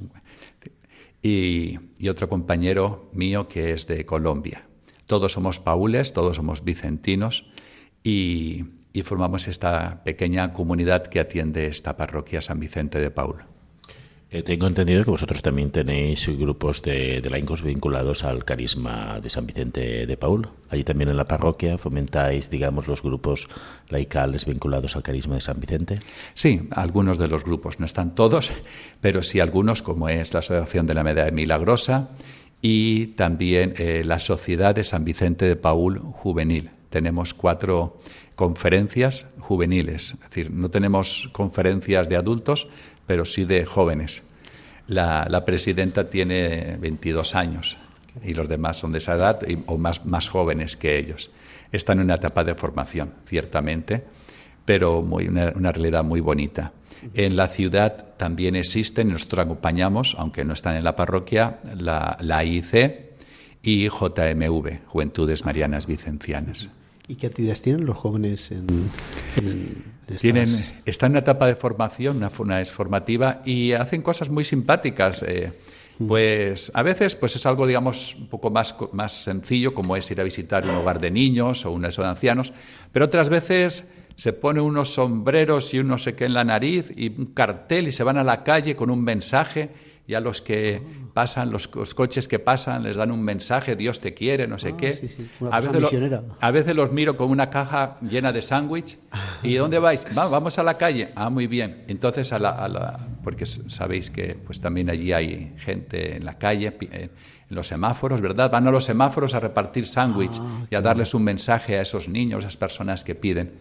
Y, 1.22 1.78
y 1.98 2.08
otro 2.08 2.28
compañero 2.28 3.10
mío 3.12 3.48
que 3.48 3.72
es 3.72 3.86
de 3.86 4.06
Colombia. 4.06 4.64
Todos 5.06 5.32
somos 5.32 5.60
paules, 5.60 6.12
todos 6.12 6.36
somos 6.36 6.64
vicentinos 6.64 7.46
y, 8.02 8.64
y 8.92 9.02
formamos 9.02 9.48
esta 9.48 10.02
pequeña 10.04 10.52
comunidad 10.52 11.06
que 11.06 11.20
atiende 11.20 11.66
esta 11.66 11.96
parroquia 11.96 12.40
San 12.40 12.60
Vicente 12.60 12.98
de 12.98 13.10
Paul. 13.10 13.44
Eh, 14.30 14.42
tengo 14.42 14.66
entendido 14.66 15.04
que 15.04 15.10
vosotros 15.10 15.40
también 15.40 15.70
tenéis 15.70 16.28
grupos 16.36 16.82
de, 16.82 17.22
de, 17.22 17.30
laicos 17.30 17.62
vinculados 17.62 18.24
al 18.24 18.44
carisma 18.44 19.20
de 19.22 19.30
San 19.30 19.46
Vicente 19.46 20.06
de 20.06 20.16
Paul. 20.18 20.50
Allí 20.68 20.84
también 20.84 21.08
en 21.08 21.16
la 21.16 21.26
parroquia 21.26 21.78
fomentáis, 21.78 22.50
digamos, 22.50 22.88
los 22.88 23.02
grupos 23.02 23.48
laicales 23.88 24.44
vinculados 24.44 24.96
al 24.96 25.02
carisma 25.02 25.36
de 25.36 25.40
San 25.40 25.58
Vicente. 25.58 26.00
Sí, 26.34 26.68
algunos 26.72 27.16
de 27.16 27.28
los 27.28 27.42
grupos, 27.42 27.80
no 27.80 27.86
están 27.86 28.14
todos, 28.14 28.52
pero 29.00 29.22
sí 29.22 29.40
algunos, 29.40 29.80
como 29.80 30.10
es 30.10 30.34
la 30.34 30.40
Asociación 30.40 30.86
de 30.86 30.94
la 30.94 31.04
Medalla 31.04 31.30
Milagrosa 31.30 32.10
y 32.60 33.08
también 33.08 33.72
eh, 33.78 34.02
la 34.04 34.18
Sociedad 34.18 34.74
de 34.74 34.84
San 34.84 35.04
Vicente 35.04 35.46
de 35.46 35.56
Paul 35.56 36.00
Juvenil. 36.00 36.68
Tenemos 36.90 37.34
cuatro 37.34 37.98
conferencias 38.34 39.26
juveniles, 39.40 40.14
es 40.14 40.20
decir, 40.20 40.50
no 40.52 40.70
tenemos 40.70 41.28
conferencias 41.32 42.08
de 42.08 42.16
adultos, 42.16 42.68
pero 43.06 43.24
sí 43.24 43.44
de 43.44 43.64
jóvenes. 43.64 44.22
La, 44.86 45.44
presidenta 45.44 46.08
tiene 46.08 46.76
22 46.80 47.34
años 47.34 47.76
y 48.22 48.32
los 48.34 48.48
demás 48.48 48.78
son 48.78 48.92
de 48.92 48.98
esa 48.98 49.16
edad 49.16 49.40
o 49.66 49.76
más, 49.76 50.28
jóvenes 50.28 50.76
que 50.76 50.98
ellos. 50.98 51.30
Están 51.72 51.98
en 51.98 52.04
una 52.04 52.14
etapa 52.14 52.44
de 52.44 52.54
formación, 52.54 53.12
ciertamente, 53.26 54.04
pero 54.64 55.00
una, 55.00 55.72
realidad 55.72 56.04
muy 56.04 56.20
bonita. 56.20 56.72
En 57.12 57.36
la 57.36 57.48
ciudad 57.48 58.14
también 58.16 58.56
existen, 58.56 59.10
nosotros 59.10 59.44
acompañamos, 59.44 60.16
aunque 60.18 60.44
no 60.44 60.54
están 60.54 60.76
en 60.76 60.84
la 60.84 60.96
parroquia, 60.96 61.58
la, 61.76 62.16
la 62.20 62.44
IC 62.44 63.08
y 63.62 63.88
JMV, 63.88 64.86
Juventudes 64.86 65.44
Marianas 65.44 65.86
Vicencianas. 65.86 66.70
¿Y 67.08 67.16
qué 67.16 67.26
actividades 67.26 67.62
tienen 67.62 67.86
los 67.86 67.96
jóvenes 67.96 68.50
en, 68.50 68.90
tienen, 70.20 70.48
están 70.84 71.08
en 71.08 71.12
una 71.12 71.20
etapa 71.20 71.46
de 71.46 71.54
formación, 71.54 72.22
una, 72.38 72.60
es 72.60 72.70
formativa, 72.70 73.40
y 73.46 73.72
hacen 73.72 74.02
cosas 74.02 74.28
muy 74.28 74.44
simpáticas. 74.44 75.22
Eh, 75.22 75.50
mm. 75.98 76.06
pues 76.06 76.70
a 76.74 76.82
veces 76.82 77.16
pues 77.16 77.34
es 77.36 77.46
algo, 77.46 77.66
digamos, 77.66 78.14
un 78.14 78.28
poco 78.28 78.50
más, 78.50 78.74
más 78.92 79.24
sencillo, 79.24 79.72
como 79.72 79.96
es 79.96 80.10
ir 80.10 80.20
a 80.20 80.24
visitar 80.24 80.64
un 80.64 80.74
hogar 80.76 81.00
de 81.00 81.10
niños 81.10 81.64
o 81.64 81.72
un 81.72 81.86
eso 81.86 82.02
de 82.02 82.08
ancianos, 82.08 82.52
pero 82.92 83.06
otras 83.06 83.30
veces 83.30 83.90
se 84.14 84.34
pone 84.34 84.60
unos 84.60 84.92
sombreros 84.92 85.72
y 85.72 85.78
un 85.78 85.88
no 85.88 85.96
sé 85.96 86.14
qué 86.14 86.26
en 86.26 86.34
la 86.34 86.44
nariz 86.44 86.92
y 86.94 87.08
un 87.08 87.26
cartel 87.26 87.88
y 87.88 87.92
se 87.92 88.04
van 88.04 88.18
a 88.18 88.24
la 88.24 88.44
calle 88.44 88.76
con 88.76 88.90
un 88.90 89.02
mensaje 89.02 89.70
y 90.08 90.14
a 90.14 90.20
los 90.20 90.40
que 90.40 90.80
pasan, 91.12 91.50
los, 91.50 91.68
coches 91.68 92.28
que 92.28 92.38
pasan, 92.38 92.82
les 92.82 92.96
dan 92.96 93.12
un 93.12 93.20
mensaje, 93.22 93.76
Dios 93.76 94.00
te 94.00 94.14
quiere, 94.14 94.46
no 94.48 94.58
sé 94.58 94.70
Ah, 94.70 94.76
qué. 94.78 94.94
sí, 94.94 95.06
sí, 95.06 95.28
una 95.38 95.50
A, 95.54 95.60
veces 95.60 95.80
lo- 95.82 95.90
a 96.40 96.50
veces 96.50 96.74
los 96.74 96.90
miro 96.92 97.18
con 97.18 97.28
una 97.30 97.50
caja 97.50 97.98
llena 98.00 98.32
de 98.32 98.40
sándwich. 98.40 98.96
¿Y 99.42 99.54
dónde 99.56 99.78
vais? 99.78 100.06
"Va, 100.16 100.26
vamos 100.26 100.58
a 100.58 100.62
la 100.62 100.78
calle. 100.78 101.10
Ah, 101.14 101.28
muy 101.28 101.46
bien. 101.46 101.84
Entonces, 101.88 102.32
a 102.32 102.38
la, 102.38 102.50
a 102.52 102.68
la- 102.68 102.98
porque 103.22 103.44
sabéis 103.44 104.10
que 104.10 104.34
pues 104.34 104.60
también 104.62 104.88
allí 104.88 105.12
hay 105.12 105.52
gente 105.58 106.16
en 106.16 106.24
la 106.24 106.38
calle, 106.38 106.74
eh, 106.80 107.10
en 107.50 107.54
los 107.54 107.66
semáforos, 107.66 108.22
¿verdad? 108.22 108.50
Van 108.50 108.66
a 108.66 108.70
los 108.70 108.84
semáforos 108.86 109.34
a 109.34 109.40
repartir 109.40 109.86
sándwich 109.86 110.40
y 110.70 110.74
a 110.74 110.80
darles 110.80 111.12
un 111.12 111.22
mensaje 111.24 111.76
a 111.76 111.82
esos 111.82 112.08
niños, 112.08 112.38
a 112.44 112.48
esas 112.48 112.56
personas 112.56 113.04
que 113.04 113.14
piden. 113.14 113.52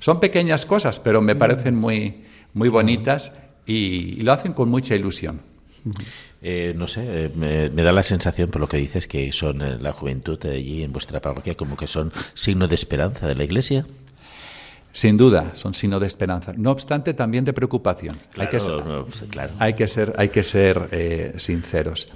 Son 0.00 0.20
pequeñas 0.20 0.66
cosas, 0.66 1.00
pero 1.00 1.22
me 1.22 1.34
parecen 1.34 1.74
muy, 1.76 2.24
muy 2.52 2.68
bonitas 2.68 3.38
y, 3.64 3.74
y 4.18 4.20
lo 4.20 4.32
hacen 4.34 4.52
con 4.52 4.68
mucha 4.68 4.94
ilusión. 4.94 5.40
Eh, 6.40 6.72
no 6.76 6.86
sé, 6.86 7.02
eh, 7.04 7.30
me, 7.34 7.68
me 7.70 7.82
da 7.82 7.92
la 7.92 8.02
sensación, 8.02 8.50
por 8.50 8.60
lo 8.60 8.68
que 8.68 8.76
dices, 8.76 9.08
que 9.08 9.32
son 9.32 9.60
eh, 9.60 9.76
la 9.80 9.92
juventud 9.92 10.38
de 10.38 10.52
allí 10.52 10.82
en 10.82 10.92
vuestra 10.92 11.20
parroquia 11.20 11.56
como 11.56 11.76
que 11.76 11.86
son 11.86 12.12
signo 12.34 12.68
de 12.68 12.74
esperanza 12.74 13.26
de 13.26 13.34
la 13.34 13.44
Iglesia. 13.44 13.86
Sin 14.92 15.16
duda, 15.16 15.54
son 15.54 15.74
signo 15.74 16.00
de 16.00 16.06
esperanza. 16.06 16.54
No 16.56 16.70
obstante, 16.70 17.12
también 17.14 17.44
de 17.44 17.52
preocupación. 17.52 18.18
hay 18.36 18.48
que 18.48 18.58
ser, 18.58 18.74
Claro, 18.74 18.98
no, 18.98 19.04
pues, 19.04 19.24
claro. 19.30 19.52
hay 19.58 19.74
que 19.74 19.86
ser, 19.86 20.12
hay 20.16 20.28
que 20.30 20.42
ser 20.42 21.34
sinceros. 21.36 22.08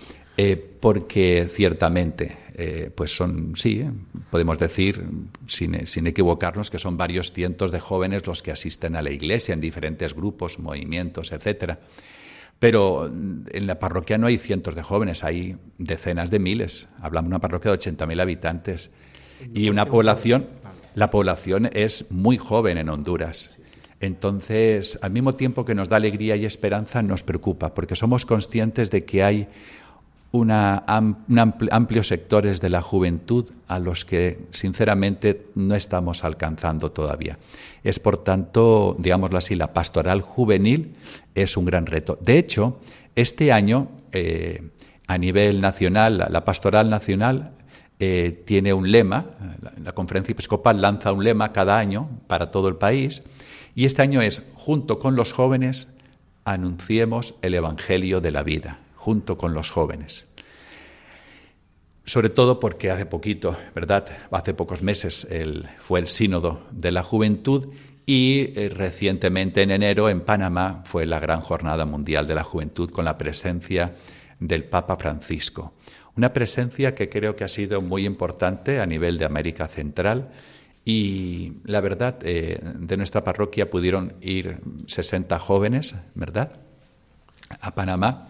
Porque 0.80 1.46
ciertamente, 1.48 2.90
pues 2.96 3.14
son, 3.14 3.52
sí, 3.56 3.84
podemos 4.30 4.58
decir, 4.58 5.04
sin, 5.46 5.86
sin 5.86 6.06
equivocarnos, 6.06 6.70
que 6.70 6.78
son 6.78 6.96
varios 6.96 7.32
cientos 7.32 7.70
de 7.70 7.78
jóvenes 7.78 8.26
los 8.26 8.42
que 8.42 8.50
asisten 8.50 8.96
a 8.96 9.02
la 9.02 9.10
iglesia 9.10 9.52
en 9.52 9.60
diferentes 9.60 10.14
grupos, 10.14 10.58
movimientos, 10.58 11.30
etcétera. 11.30 11.78
Pero 12.62 13.06
en 13.06 13.66
la 13.66 13.80
parroquia 13.80 14.18
no 14.18 14.28
hay 14.28 14.38
cientos 14.38 14.76
de 14.76 14.84
jóvenes, 14.84 15.24
hay 15.24 15.56
decenas 15.78 16.30
de 16.30 16.38
miles. 16.38 16.88
Hablamos 17.00 17.28
de 17.28 17.34
una 17.34 17.40
parroquia 17.40 17.72
de 17.72 17.78
80.000 17.80 18.22
habitantes 18.22 18.92
y 19.52 19.68
una 19.68 19.86
población, 19.86 20.46
la 20.94 21.10
población 21.10 21.68
es 21.72 22.12
muy 22.12 22.38
joven 22.38 22.78
en 22.78 22.88
Honduras. 22.88 23.58
Entonces, 23.98 24.96
al 25.02 25.10
mismo 25.10 25.32
tiempo 25.32 25.64
que 25.64 25.74
nos 25.74 25.88
da 25.88 25.96
alegría 25.96 26.36
y 26.36 26.44
esperanza, 26.44 27.02
nos 27.02 27.24
preocupa, 27.24 27.74
porque 27.74 27.96
somos 27.96 28.24
conscientes 28.24 28.92
de 28.92 29.04
que 29.04 29.24
hay 29.24 29.48
una, 30.32 30.82
un 31.28 31.36
ampli- 31.36 31.68
amplios 31.70 32.08
sectores 32.08 32.60
de 32.60 32.70
la 32.70 32.82
juventud 32.82 33.48
a 33.68 33.78
los 33.78 34.04
que, 34.04 34.46
sinceramente, 34.50 35.46
no 35.54 35.74
estamos 35.74 36.24
alcanzando 36.24 36.90
todavía. 36.90 37.38
Es, 37.84 38.00
por 38.00 38.24
tanto, 38.24 38.96
digámoslo 38.98 39.38
así, 39.38 39.54
la 39.54 39.72
pastoral 39.72 40.20
juvenil 40.22 40.94
es 41.34 41.56
un 41.56 41.66
gran 41.66 41.86
reto. 41.86 42.18
De 42.22 42.38
hecho, 42.38 42.80
este 43.14 43.52
año, 43.52 43.88
eh, 44.12 44.70
a 45.06 45.18
nivel 45.18 45.60
nacional, 45.60 46.18
la- 46.18 46.28
la 46.28 46.44
pastoral 46.44 46.88
nacional 46.88 47.52
eh, 47.98 48.42
tiene 48.46 48.72
un 48.72 48.90
lema, 48.90 49.26
la, 49.60 49.72
la 49.80 49.92
conferencia 49.92 50.32
episcopal 50.32 50.80
lanza 50.80 51.12
un 51.12 51.22
lema 51.22 51.52
cada 51.52 51.78
año 51.78 52.08
para 52.26 52.50
todo 52.50 52.68
el 52.68 52.76
país, 52.76 53.22
y 53.74 53.84
este 53.84 54.02
año 54.02 54.20
es, 54.22 54.42
junto 54.54 54.98
con 54.98 55.14
los 55.14 55.32
jóvenes, 55.32 55.96
anunciemos 56.44 57.34
el 57.42 57.54
Evangelio 57.54 58.20
de 58.20 58.30
la 58.32 58.42
vida, 58.42 58.78
junto 59.02 59.36
con 59.36 59.52
los 59.52 59.70
jóvenes. 59.70 60.28
Sobre 62.04 62.30
todo 62.30 62.60
porque 62.60 62.90
hace 62.90 63.04
poquito, 63.04 63.56
¿verdad? 63.74 64.06
Hace 64.30 64.54
pocos 64.54 64.80
meses 64.80 65.26
fue 65.78 65.98
el 65.98 66.06
sínodo 66.06 66.66
de 66.70 66.92
la 66.92 67.02
juventud 67.02 67.68
y 68.06 68.58
eh, 68.58 68.68
recientemente 68.68 69.62
en 69.62 69.72
enero 69.72 70.08
en 70.08 70.20
Panamá 70.20 70.82
fue 70.84 71.04
la 71.04 71.18
gran 71.18 71.40
jornada 71.40 71.84
mundial 71.84 72.26
de 72.28 72.36
la 72.36 72.44
juventud 72.44 72.90
con 72.90 73.04
la 73.04 73.18
presencia 73.18 73.96
del 74.38 74.64
Papa 74.64 74.96
Francisco. 74.96 75.74
Una 76.16 76.32
presencia 76.32 76.94
que 76.94 77.08
creo 77.08 77.34
que 77.34 77.44
ha 77.44 77.48
sido 77.48 77.80
muy 77.80 78.06
importante 78.06 78.78
a 78.78 78.86
nivel 78.86 79.18
de 79.18 79.24
América 79.24 79.66
Central 79.66 80.30
y 80.84 81.54
la 81.64 81.80
verdad, 81.80 82.18
eh, 82.22 82.60
de 82.62 82.96
nuestra 82.96 83.24
parroquia 83.24 83.68
pudieron 83.70 84.14
ir 84.20 84.60
60 84.86 85.38
jóvenes, 85.40 85.94
¿verdad? 86.14 86.60
a 87.60 87.74
Panamá 87.74 88.28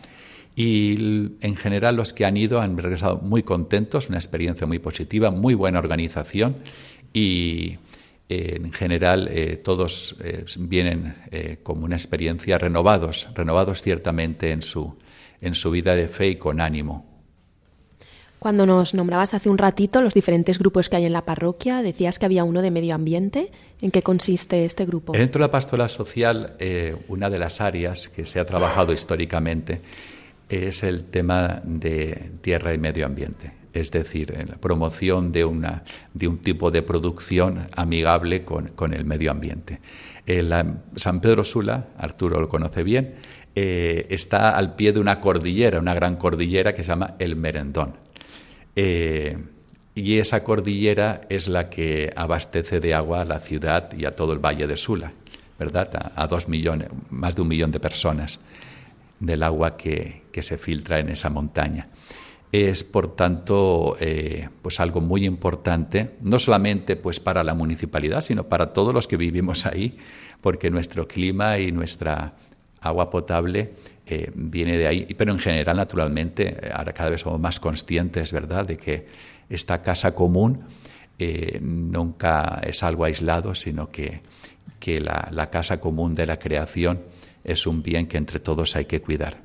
y 0.54 1.32
en 1.40 1.56
general 1.56 1.96
los 1.96 2.12
que 2.12 2.24
han 2.24 2.36
ido 2.36 2.60
han 2.60 2.76
regresado 2.76 3.18
muy 3.18 3.42
contentos, 3.42 4.08
una 4.08 4.18
experiencia 4.18 4.66
muy 4.66 4.78
positiva, 4.78 5.30
muy 5.30 5.54
buena 5.54 5.78
organización 5.78 6.56
y 7.12 7.78
eh, 8.28 8.56
en 8.56 8.72
general 8.72 9.28
eh, 9.30 9.56
todos 9.56 10.16
eh, 10.20 10.44
vienen 10.58 11.14
eh, 11.30 11.58
como 11.62 11.84
una 11.84 11.96
experiencia 11.96 12.58
renovados, 12.58 13.28
renovados 13.34 13.82
ciertamente 13.82 14.52
en 14.52 14.62
su, 14.62 14.96
en 15.40 15.54
su 15.54 15.70
vida 15.70 15.94
de 15.94 16.08
fe 16.08 16.28
y 16.28 16.36
con 16.36 16.60
ánimo. 16.60 17.12
Cuando 18.42 18.66
nos 18.66 18.92
nombrabas 18.92 19.34
hace 19.34 19.48
un 19.48 19.56
ratito 19.56 20.02
los 20.02 20.14
diferentes 20.14 20.58
grupos 20.58 20.88
que 20.88 20.96
hay 20.96 21.04
en 21.04 21.12
la 21.12 21.24
parroquia, 21.24 21.80
decías 21.80 22.18
que 22.18 22.26
había 22.26 22.42
uno 22.42 22.60
de 22.60 22.72
medio 22.72 22.92
ambiente. 22.96 23.52
¿En 23.80 23.92
qué 23.92 24.02
consiste 24.02 24.64
este 24.64 24.84
grupo? 24.84 25.12
Dentro 25.12 25.38
de 25.38 25.46
la 25.46 25.50
pastoral 25.52 25.88
social, 25.88 26.56
eh, 26.58 26.96
una 27.06 27.30
de 27.30 27.38
las 27.38 27.60
áreas 27.60 28.08
que 28.08 28.26
se 28.26 28.40
ha 28.40 28.44
trabajado 28.44 28.92
históricamente 28.92 29.80
es 30.52 30.82
el 30.82 31.04
tema 31.04 31.62
de 31.64 32.32
tierra 32.42 32.74
y 32.74 32.78
medio 32.78 33.06
ambiente, 33.06 33.52
es 33.72 33.90
decir, 33.90 34.36
la 34.46 34.56
promoción 34.56 35.32
de, 35.32 35.44
una, 35.44 35.82
de 36.12 36.28
un 36.28 36.38
tipo 36.38 36.70
de 36.70 36.82
producción 36.82 37.68
amigable 37.74 38.44
con, 38.44 38.68
con 38.68 38.92
el 38.92 39.04
medio 39.06 39.30
ambiente. 39.30 39.80
Eh, 40.26 40.46
San 40.96 41.20
Pedro 41.20 41.42
Sula, 41.42 41.86
Arturo 41.96 42.38
lo 42.38 42.48
conoce 42.48 42.82
bien, 42.82 43.14
eh, 43.54 44.06
está 44.10 44.56
al 44.56 44.76
pie 44.76 44.92
de 44.92 45.00
una 45.00 45.20
cordillera, 45.20 45.78
una 45.78 45.94
gran 45.94 46.16
cordillera 46.16 46.74
que 46.74 46.84
se 46.84 46.88
llama 46.88 47.14
el 47.18 47.34
Merendón. 47.36 47.94
Eh, 48.76 49.38
y 49.94 50.18
esa 50.18 50.44
cordillera 50.44 51.22
es 51.28 51.48
la 51.48 51.68
que 51.68 52.10
abastece 52.14 52.80
de 52.80 52.94
agua 52.94 53.22
a 53.22 53.24
la 53.24 53.40
ciudad 53.40 53.92
y 53.96 54.04
a 54.04 54.14
todo 54.14 54.32
el 54.32 54.38
Valle 54.38 54.66
de 54.66 54.76
Sula, 54.76 55.12
¿verdad? 55.58 56.12
A, 56.14 56.22
a 56.22 56.26
dos 56.28 56.48
millones, 56.48 56.88
más 57.10 57.34
de 57.34 57.42
un 57.42 57.48
millón 57.48 57.70
de 57.70 57.80
personas 57.80 58.42
del 59.22 59.44
agua 59.44 59.76
que, 59.76 60.22
que 60.32 60.42
se 60.42 60.58
filtra 60.58 60.98
en 60.98 61.08
esa 61.08 61.30
montaña. 61.30 61.88
Es, 62.50 62.84
por 62.84 63.14
tanto, 63.14 63.96
eh, 64.00 64.48
pues 64.60 64.80
algo 64.80 65.00
muy 65.00 65.24
importante, 65.24 66.16
no 66.20 66.38
solamente 66.38 66.96
pues 66.96 67.20
para 67.20 67.44
la 67.44 67.54
municipalidad, 67.54 68.20
sino 68.20 68.44
para 68.44 68.72
todos 68.74 68.92
los 68.92 69.06
que 69.08 69.16
vivimos 69.16 69.64
ahí, 69.64 69.96
porque 70.40 70.70
nuestro 70.70 71.06
clima 71.06 71.58
y 71.58 71.72
nuestra 71.72 72.34
agua 72.80 73.08
potable 73.10 73.72
eh, 74.06 74.30
viene 74.34 74.76
de 74.76 74.88
ahí. 74.88 75.14
Pero 75.16 75.32
en 75.32 75.38
general, 75.38 75.76
naturalmente, 75.76 76.48
eh, 76.48 76.70
ahora 76.74 76.92
cada 76.92 77.10
vez 77.10 77.20
somos 77.20 77.40
más 77.40 77.60
conscientes, 77.60 78.32
¿verdad?, 78.32 78.66
de 78.66 78.76
que 78.76 79.06
esta 79.48 79.82
casa 79.82 80.14
común 80.14 80.64
nunca 81.60 82.60
es 82.66 82.82
algo 82.82 83.04
aislado, 83.04 83.54
sino 83.54 83.92
que, 83.92 84.22
que 84.80 85.00
la, 85.00 85.28
la 85.30 85.46
casa 85.46 85.78
común 85.78 86.14
de 86.14 86.26
la 86.26 86.36
creación 86.36 86.98
es 87.44 87.66
un 87.66 87.82
bien 87.82 88.06
que 88.06 88.18
entre 88.18 88.40
todos 88.40 88.76
hay 88.76 88.84
que 88.84 89.00
cuidar. 89.00 89.42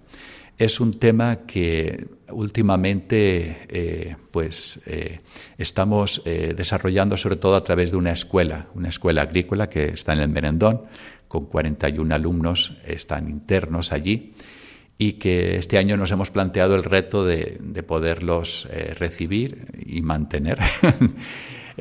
Es 0.57 0.79
un 0.79 0.99
tema 0.99 1.45
que 1.45 2.07
últimamente 2.29 3.67
eh, 3.69 4.15
pues, 4.31 4.81
eh, 4.88 5.19
estamos 5.57 6.23
eh, 6.25 6.55
desarrollando 6.57 7.15
sobre 7.15 7.36
todo 7.36 7.55
a 7.55 7.63
través 7.63 7.91
de 7.91 7.97
una 7.97 8.12
escuela, 8.12 8.67
una 8.73 8.89
escuela 8.89 9.21
agrícola 9.21 9.69
que 9.69 9.89
está 9.89 10.13
en 10.13 10.19
el 10.19 10.29
Merendón, 10.29 10.81
con 11.27 11.45
41 11.45 12.15
alumnos, 12.15 12.77
están 12.86 13.29
internos 13.29 13.91
allí, 13.91 14.33
y 14.97 15.13
que 15.13 15.57
este 15.57 15.77
año 15.77 15.95
nos 15.95 16.10
hemos 16.10 16.31
planteado 16.31 16.73
el 16.73 16.83
reto 16.83 17.23
de, 17.23 17.57
de 17.62 17.83
poderlos 17.83 18.67
recibir 18.97 19.65
y 19.86 20.01
mantener 20.01 20.57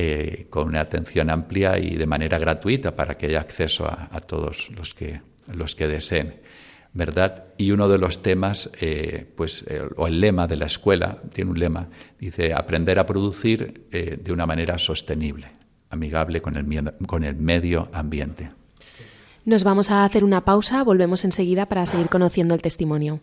eh, 0.00 0.46
con 0.48 0.68
una 0.68 0.80
atención 0.80 1.28
amplia 1.28 1.76
y 1.76 1.96
de 1.96 2.06
manera 2.06 2.38
gratuita 2.38 2.94
para 2.94 3.18
que 3.18 3.26
haya 3.26 3.40
acceso 3.40 3.84
a, 3.88 4.20
todos 4.20 4.70
los 4.70 4.94
que, 4.94 5.22
los 5.52 5.74
que 5.74 5.88
deseen. 5.88 6.36
¿verdad? 6.92 7.46
Y 7.56 7.72
uno 7.72 7.88
de 7.88 7.98
los 7.98 8.22
temas, 8.22 8.70
eh, 8.80 9.26
pues, 9.36 9.64
o 9.96 10.06
el 10.06 10.20
lema 10.20 10.46
de 10.46 10.54
la 10.54 10.66
escuela, 10.66 11.18
tiene 11.32 11.50
un 11.50 11.58
lema, 11.58 11.88
dice 12.16 12.54
aprender 12.54 13.00
a 13.00 13.06
producir 13.06 13.88
eh, 13.90 14.16
de 14.22 14.32
una 14.32 14.46
manera 14.46 14.78
sostenible, 14.78 15.48
amigable 15.90 16.40
con 16.42 16.56
el, 16.56 16.92
con 17.08 17.24
el 17.24 17.34
medio 17.34 17.88
ambiente. 17.92 18.50
Nos 19.44 19.64
vamos 19.64 19.90
a 19.90 20.04
hacer 20.04 20.22
una 20.22 20.44
pausa, 20.44 20.84
volvemos 20.84 21.24
enseguida 21.24 21.66
para 21.66 21.86
seguir 21.86 22.08
conociendo 22.08 22.54
el 22.54 22.62
testimonio. 22.62 23.18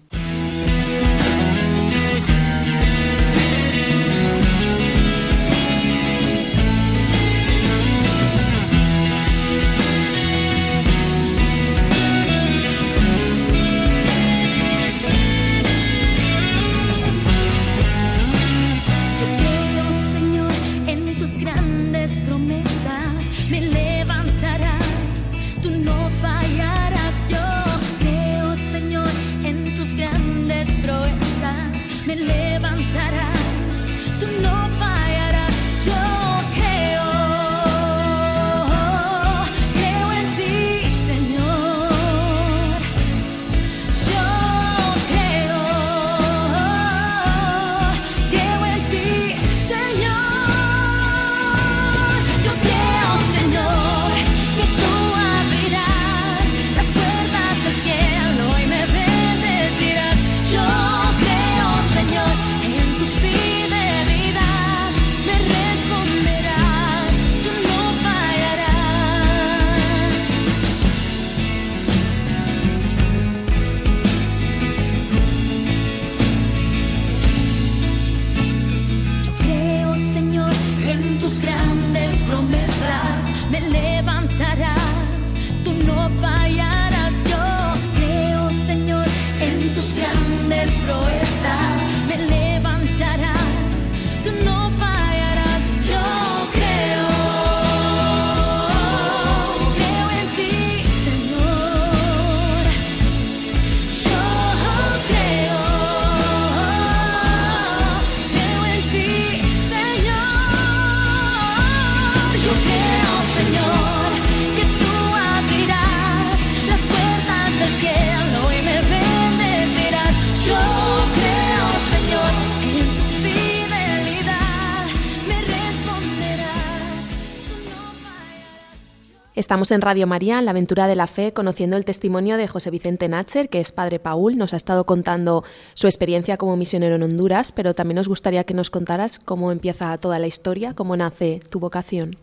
Estamos 129.45 129.69
en 129.69 129.81
Radio 129.81 130.07
María, 130.07 130.39
en 130.39 130.45
la 130.45 130.51
aventura 130.51 130.87
de 130.87 130.95
la 130.95 131.05
fe, 131.05 131.31
conociendo 131.31 131.77
el 131.77 131.85
testimonio 131.85 132.35
de 132.35 132.47
José 132.47 132.71
Vicente 132.71 133.07
Natcher, 133.07 133.47
que 133.47 133.59
es 133.59 133.71
padre 133.71 133.99
Paul. 133.99 134.37
Nos 134.37 134.55
ha 134.55 134.57
estado 134.57 134.87
contando 134.87 135.43
su 135.75 135.85
experiencia 135.85 136.37
como 136.37 136.57
misionero 136.57 136.95
en 136.95 137.03
Honduras, 137.03 137.51
pero 137.51 137.75
también 137.75 137.97
nos 137.97 138.07
gustaría 138.07 138.43
que 138.43 138.55
nos 138.55 138.71
contaras 138.71 139.19
cómo 139.19 139.51
empieza 139.51 139.95
toda 139.99 140.17
la 140.17 140.25
historia, 140.25 140.73
cómo 140.73 140.97
nace 140.97 141.41
tu 141.51 141.59
vocación. 141.59 142.15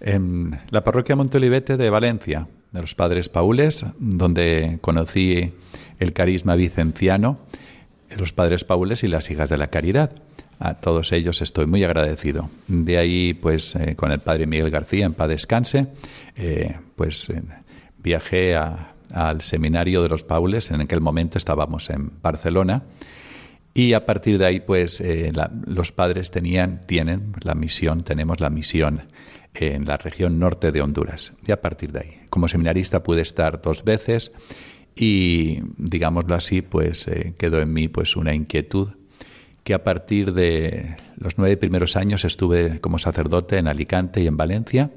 En 0.00 0.58
la 0.70 0.82
parroquia 0.84 1.16
Montolivete 1.16 1.76
de 1.76 1.90
Valencia, 1.90 2.48
de 2.72 2.80
los 2.80 2.94
padres 2.94 3.28
Paules, 3.28 3.84
donde 3.98 4.78
conocí 4.80 5.52
el 5.98 6.14
carisma 6.14 6.54
vicenciano, 6.56 7.40
los 8.16 8.32
padres 8.32 8.64
Paules 8.64 9.04
y 9.04 9.08
las 9.08 9.30
hijas 9.30 9.50
de 9.50 9.58
la 9.58 9.66
caridad. 9.66 10.12
A 10.60 10.74
todos 10.74 11.12
ellos 11.12 11.40
estoy 11.40 11.66
muy 11.66 11.84
agradecido. 11.84 12.50
De 12.66 12.98
ahí, 12.98 13.32
pues, 13.34 13.76
eh, 13.76 13.94
con 13.94 14.10
el 14.10 14.18
padre 14.18 14.46
Miguel 14.46 14.70
García, 14.70 15.06
en 15.06 15.14
paz 15.14 15.28
descanse, 15.28 15.86
eh, 16.36 16.76
pues 16.96 17.30
eh, 17.30 17.42
viajé 17.98 18.56
al 18.56 19.40
seminario 19.40 20.02
de 20.02 20.08
los 20.08 20.24
Paules. 20.24 20.70
En 20.72 20.80
aquel 20.80 21.00
momento 21.00 21.38
estábamos 21.38 21.90
en 21.90 22.10
Barcelona. 22.20 22.82
Y 23.72 23.92
a 23.92 24.04
partir 24.04 24.38
de 24.38 24.46
ahí, 24.46 24.60
pues, 24.60 25.00
los 25.66 25.92
padres 25.92 26.32
tenían, 26.32 26.80
tienen 26.80 27.34
la 27.42 27.54
misión, 27.54 28.02
tenemos 28.02 28.40
la 28.40 28.50
misión 28.50 29.02
en 29.54 29.84
la 29.84 29.96
región 29.96 30.40
norte 30.40 30.72
de 30.72 30.82
Honduras. 30.82 31.38
Y 31.46 31.52
a 31.52 31.60
partir 31.60 31.92
de 31.92 32.00
ahí, 32.00 32.20
como 32.28 32.48
seminarista 32.48 33.04
pude 33.04 33.20
estar 33.20 33.62
dos 33.62 33.84
veces 33.84 34.32
y, 34.96 35.60
digámoslo 35.76 36.34
así, 36.34 36.60
pues 36.60 37.08
quedó 37.36 37.60
en 37.60 37.72
mí 37.72 37.86
pues 37.86 38.16
una 38.16 38.34
inquietud 38.34 38.97
que 39.68 39.74
a 39.74 39.84
partir 39.84 40.32
de 40.32 40.96
los 41.18 41.36
nueve 41.36 41.58
primeros 41.58 41.94
años 41.96 42.24
estuve 42.24 42.80
como 42.80 42.98
sacerdote 42.98 43.58
en 43.58 43.68
Alicante 43.68 44.22
y 44.22 44.26
en 44.26 44.38
Valencia, 44.38 44.92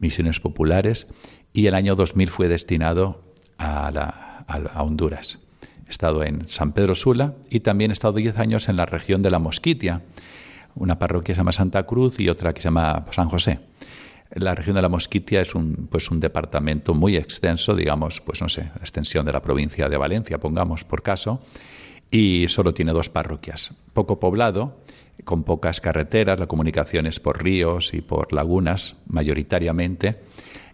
misiones 0.00 0.40
populares, 0.40 1.06
y 1.52 1.68
el 1.68 1.74
año 1.76 1.94
2000 1.94 2.28
fue 2.28 2.48
destinado 2.48 3.22
a, 3.58 4.44
Honduras. 4.74 5.38
He 5.86 5.90
estado 5.90 6.24
en 6.24 6.48
San 6.48 6.72
Pedro 6.72 6.96
Sula 6.96 7.34
y 7.48 7.60
también 7.60 7.92
he 7.92 7.94
estado 7.94 8.14
diez 8.14 8.36
años 8.40 8.68
en 8.68 8.76
la 8.76 8.86
región 8.86 9.22
de 9.22 9.30
la 9.30 9.38
Mosquitia, 9.38 10.02
una 10.74 10.98
parroquia 10.98 11.36
se 11.36 11.40
llama 11.40 11.52
Santa 11.52 11.84
Cruz 11.84 12.18
y 12.18 12.28
otra 12.28 12.52
que 12.52 12.60
se 12.60 12.70
llama 12.70 13.04
San 13.12 13.28
José. 13.28 13.60
La 14.32 14.56
región 14.56 14.74
de 14.74 14.82
la 14.82 14.88
Mosquitia 14.88 15.42
es 15.42 15.54
un, 15.54 15.86
pues 15.88 16.10
un 16.10 16.18
departamento 16.18 16.92
muy 16.92 17.16
extenso, 17.16 17.76
digamos, 17.76 18.20
pues 18.20 18.42
no 18.42 18.48
sé, 18.48 18.62
extensión 18.80 19.24
de 19.24 19.30
la 19.30 19.42
provincia 19.42 19.88
de 19.88 19.96
Valencia, 19.96 20.38
pongamos 20.38 20.82
por 20.82 21.04
caso, 21.04 21.40
y 22.10 22.46
solo 22.48 22.74
tiene 22.74 22.92
dos 22.92 23.10
parroquias. 23.10 23.74
Poco 23.92 24.20
poblado, 24.20 24.78
con 25.24 25.44
pocas 25.44 25.80
carreteras, 25.80 26.38
la 26.38 26.46
comunicación 26.46 27.06
es 27.06 27.20
por 27.20 27.42
ríos 27.42 27.92
y 27.94 28.00
por 28.00 28.32
lagunas 28.32 28.96
mayoritariamente, 29.06 30.16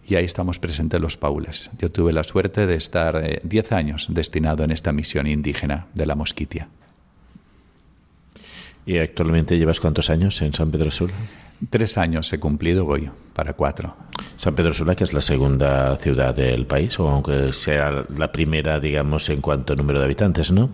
y 0.07 0.15
ahí 0.15 0.25
estamos 0.25 0.59
presentes 0.59 1.01
los 1.01 1.17
paules. 1.17 1.71
Yo 1.79 1.89
tuve 1.89 2.13
la 2.13 2.23
suerte 2.23 2.67
de 2.67 2.75
estar 2.75 3.21
eh, 3.23 3.41
diez 3.43 3.71
años 3.71 4.07
destinado 4.09 4.63
en 4.63 4.71
esta 4.71 4.91
misión 4.91 5.25
indígena 5.25 5.87
de 5.95 6.05
la 6.05 6.15
Mosquitia. 6.15 6.69
¿Y 8.85 8.99
actualmente 8.99 9.57
llevas 9.57 9.79
cuántos 9.79 10.11
años 10.11 10.39
en 10.43 10.53
San 10.53 10.69
Pedro 10.69 10.91
Sula? 10.91 11.15
Tres 11.71 11.97
años 11.97 12.31
he 12.33 12.39
cumplido, 12.39 12.85
voy 12.85 13.09
para 13.33 13.53
cuatro. 13.53 13.95
San 14.37 14.53
Pedro 14.53 14.73
Sula, 14.73 14.95
que 14.95 15.05
es 15.05 15.13
la 15.13 15.21
segunda 15.21 15.95
ciudad 15.97 16.35
del 16.35 16.67
país, 16.67 16.99
o 16.99 17.09
aunque 17.09 17.51
sea 17.53 18.03
la 18.15 18.31
primera, 18.31 18.79
digamos, 18.79 19.29
en 19.29 19.41
cuanto 19.41 19.73
a 19.73 19.75
número 19.75 19.97
de 19.97 20.05
habitantes, 20.05 20.51
¿no? 20.51 20.69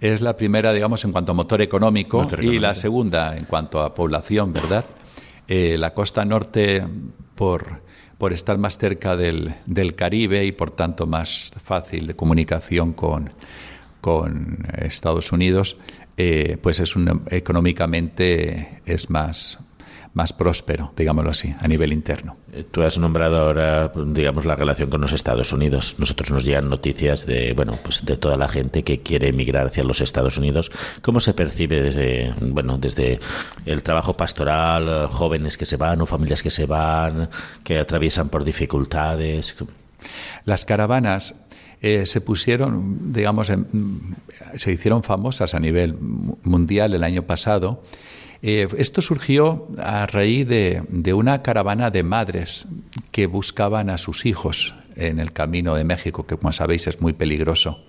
Es 0.00 0.22
la 0.22 0.36
primera, 0.36 0.72
digamos, 0.72 1.04
en 1.04 1.12
cuanto 1.12 1.32
a 1.32 1.34
motor 1.34 1.60
económico, 1.60 2.26
y 2.40 2.58
la 2.58 2.74
segunda 2.74 3.36
en 3.36 3.44
cuanto 3.44 3.82
a 3.82 3.94
población, 3.94 4.52
¿verdad? 4.52 4.86
Eh, 5.46 5.76
la 5.76 5.92
costa 5.92 6.24
norte, 6.24 6.82
por, 7.34 7.82
por 8.16 8.32
estar 8.32 8.56
más 8.56 8.78
cerca 8.78 9.16
del, 9.16 9.54
del, 9.66 9.94
Caribe 9.94 10.44
y 10.44 10.52
por 10.52 10.70
tanto 10.70 11.06
más 11.06 11.52
fácil 11.62 12.06
de 12.06 12.14
comunicación 12.14 12.92
con, 12.94 13.30
con 14.00 14.66
Estados 14.78 15.32
Unidos, 15.32 15.76
eh, 16.16 16.56
pues 16.60 16.80
es 16.80 16.96
un, 16.96 17.22
económicamente 17.30 18.80
es 18.86 19.10
más, 19.10 19.58
más 20.12 20.32
próspero, 20.32 20.92
digámoslo 20.96 21.30
así, 21.30 21.54
a 21.60 21.68
nivel 21.68 21.92
interno. 21.92 22.36
Eh, 22.52 22.64
tú 22.68 22.82
has 22.82 22.98
nombrado 22.98 23.38
ahora, 23.38 23.92
digamos, 24.06 24.44
la 24.44 24.56
relación 24.56 24.90
con 24.90 25.00
los 25.00 25.12
Estados 25.12 25.52
Unidos. 25.52 25.96
Nosotros 25.98 26.30
nos 26.32 26.44
llegan 26.44 26.68
noticias 26.68 27.26
de, 27.26 27.52
bueno, 27.52 27.78
pues 27.82 28.04
de 28.04 28.16
toda 28.16 28.36
la 28.36 28.48
gente 28.48 28.82
que 28.82 29.00
quiere 29.02 29.28
emigrar 29.28 29.66
hacia 29.66 29.84
los 29.84 30.00
Estados 30.00 30.36
Unidos. 30.36 30.72
¿Cómo 31.02 31.20
se 31.20 31.32
percibe 31.32 31.80
desde, 31.80 32.34
bueno, 32.40 32.76
desde 32.76 33.20
el 33.66 33.84
trabajo 33.84 34.16
pastoral, 34.16 34.88
eh, 34.88 35.06
jóvenes 35.08 35.56
que 35.56 35.66
se 35.66 35.76
van 35.76 36.00
o 36.00 36.06
familias 36.06 36.42
que 36.42 36.50
se 36.50 36.66
van, 36.66 37.28
que 37.62 37.78
atraviesan 37.78 38.30
por 38.30 38.42
dificultades? 38.42 39.54
Las 40.44 40.64
caravanas 40.64 41.46
eh, 41.82 42.04
se 42.06 42.20
pusieron, 42.20 43.12
digamos, 43.12 43.52
se 44.56 44.72
hicieron 44.72 45.04
famosas 45.04 45.54
a 45.54 45.60
nivel 45.60 45.96
mundial 46.42 46.94
el 46.94 47.04
año 47.04 47.22
pasado 47.22 47.84
eh, 48.42 48.68
esto 48.78 49.02
surgió 49.02 49.68
a 49.78 50.06
raíz 50.06 50.48
de, 50.48 51.12
una 51.12 51.42
caravana 51.42 51.90
de 51.90 52.02
madres 52.02 52.66
que 53.10 53.26
buscaban 53.26 53.90
a 53.90 53.98
sus 53.98 54.24
hijos 54.24 54.74
en 54.96 55.20
el 55.20 55.32
camino 55.32 55.74
de 55.74 55.84
México, 55.84 56.26
que 56.26 56.36
como 56.36 56.52
sabéis 56.52 56.86
es 56.86 57.00
muy 57.00 57.12
peligroso. 57.12 57.84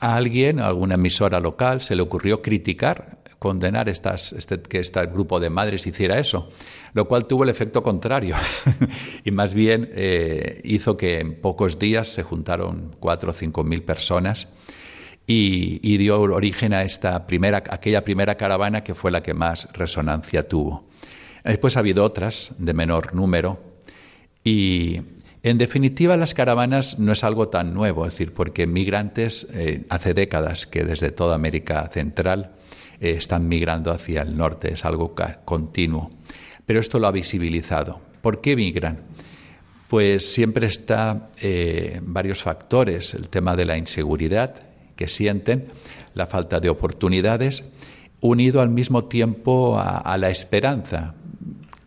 A 0.00 0.16
alguien, 0.16 0.60
a 0.60 0.68
alguna 0.68 0.94
emisora 0.94 1.40
local, 1.40 1.80
se 1.80 1.96
le 1.96 2.02
ocurrió 2.02 2.40
criticar, 2.40 3.18
condenar 3.40 3.88
este, 3.88 4.60
que 4.68 4.78
este 4.78 5.06
grupo 5.06 5.40
de 5.40 5.50
madres 5.50 5.86
hiciera 5.86 6.18
eso, 6.18 6.50
lo 6.92 7.08
cual 7.08 7.26
tuvo 7.26 7.42
el 7.42 7.50
efecto 7.50 7.82
contrario 7.82 8.36
y 9.24 9.30
más 9.32 9.54
bien 9.54 9.90
eh, 9.92 10.60
hizo 10.64 10.96
que 10.96 11.20
en 11.20 11.40
pocos 11.40 11.78
días 11.78 12.08
se 12.08 12.22
juntaron 12.22 12.96
cuatro 13.00 13.30
o 13.30 13.32
cinco 13.32 13.64
mil 13.64 13.82
personas 13.82 14.54
y, 15.30 15.98
dio 15.98 16.22
origen 16.22 16.72
a 16.72 16.82
esta 16.82 17.26
primera, 17.26 17.62
aquella 17.68 18.02
primera 18.02 18.36
caravana 18.36 18.82
que 18.82 18.94
fue 18.94 19.10
la 19.10 19.22
que 19.22 19.34
más 19.34 19.68
resonancia 19.74 20.48
tuvo. 20.48 20.88
Después 21.44 21.76
ha 21.76 21.80
habido 21.80 22.02
otras 22.02 22.54
de 22.58 22.72
menor 22.72 23.14
número 23.14 23.60
y 24.42 25.02
en 25.42 25.58
definitiva 25.58 26.16
las 26.16 26.32
caravanas 26.32 26.98
no 26.98 27.12
es 27.12 27.24
algo 27.24 27.48
tan 27.48 27.74
nuevo, 27.74 28.06
es 28.06 28.14
decir, 28.14 28.32
porque 28.32 28.66
migrantes 28.66 29.46
eh, 29.52 29.84
hace 29.90 30.14
décadas 30.14 30.66
que 30.66 30.84
desde 30.84 31.10
toda 31.10 31.34
América 31.34 31.86
Central 31.88 32.52
eh, 32.98 33.10
están 33.10 33.48
migrando 33.48 33.92
hacia 33.92 34.22
el 34.22 34.34
norte, 34.34 34.72
es 34.72 34.86
algo 34.86 35.14
continuo. 35.44 36.10
Pero 36.64 36.80
esto 36.80 36.98
lo 36.98 37.06
ha 37.06 37.12
visibilizado. 37.12 38.00
¿Por 38.22 38.40
qué 38.40 38.56
migran? 38.56 39.00
Pues 39.88 40.32
siempre 40.32 40.66
está 40.66 41.30
eh, 41.40 42.00
varios 42.02 42.42
factores, 42.42 43.12
el 43.12 43.28
tema 43.28 43.56
de 43.56 43.64
la 43.66 43.76
inseguridad, 43.76 44.67
que 44.98 45.06
sienten, 45.06 45.68
la 46.14 46.26
falta 46.26 46.58
de 46.58 46.68
oportunidades, 46.68 47.70
unido 48.20 48.60
al 48.60 48.68
mismo 48.68 49.04
tiempo 49.04 49.78
a, 49.78 50.18
la 50.18 50.28
esperanza. 50.28 51.14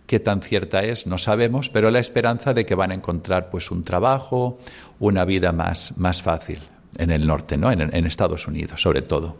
Qué 0.07 0.21
tan 0.21 0.41
cierta 0.41 0.81
es, 0.83 1.07
no 1.07 1.17
sabemos, 1.17 1.69
pero 1.69 1.91
la 1.91 1.99
esperanza 1.99 2.53
de 2.53 2.65
que 2.65 2.73
van 2.73 2.91
a 2.91 2.95
encontrar 2.95 3.49
pues 3.49 3.69
un 3.69 3.83
trabajo, 3.83 4.59
una 5.01 5.25
vida 5.25 5.51
más, 5.51 5.97
más 5.97 6.21
fácil 6.21 6.59
en 6.97 7.11
el 7.11 7.27
norte, 7.27 7.57
¿no? 7.57 7.69
en, 7.69 7.81
en 7.81 8.05
Estados 8.05 8.47
Unidos, 8.47 8.81
sobre 8.81 9.01
todo. 9.01 9.35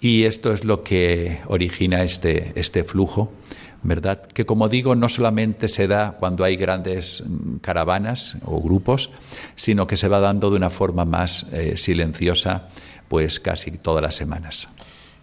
Y 0.00 0.22
esto 0.22 0.52
es 0.52 0.64
lo 0.64 0.84
que 0.84 1.40
origina 1.48 2.04
este, 2.04 2.52
este 2.54 2.84
flujo, 2.84 3.32
¿verdad? 3.84 4.22
Que 4.22 4.44
como 4.44 4.68
digo, 4.68 4.96
no 4.96 5.08
solamente 5.08 5.68
se 5.68 5.86
da 5.86 6.16
cuando 6.18 6.42
hay 6.42 6.56
grandes 6.56 7.22
mm, 7.24 7.56
caravanas 7.58 8.36
o 8.44 8.60
grupos, 8.60 9.10
sino 9.54 9.86
que 9.86 9.96
se 9.96 10.08
va 10.08 10.18
dando 10.18 10.50
de 10.50 10.56
una 10.56 10.70
forma 10.70 11.04
más 11.04 11.46
eh, 11.52 11.76
silenciosa 11.76 12.68
pues 13.08 13.38
casi 13.38 13.78
todas 13.78 14.02
las 14.02 14.16
semanas. 14.16 14.68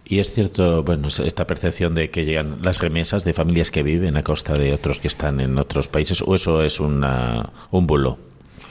Y 0.04 0.18
es 0.18 0.32
cierto, 0.32 0.82
bueno, 0.82 1.08
esta 1.08 1.46
percepción 1.46 1.94
de 1.94 2.10
que 2.10 2.24
llegan 2.24 2.58
las 2.62 2.80
remesas 2.80 3.24
de 3.24 3.34
familias 3.34 3.70
que 3.70 3.82
viven 3.82 4.16
a 4.16 4.22
costa 4.22 4.54
de 4.54 4.72
otros 4.72 4.98
que 4.98 5.08
están 5.08 5.40
en 5.40 5.58
otros 5.58 5.88
países, 5.88 6.22
o 6.22 6.34
eso 6.34 6.62
es 6.62 6.80
una, 6.80 7.50
un 7.70 7.86
bulo. 7.86 8.18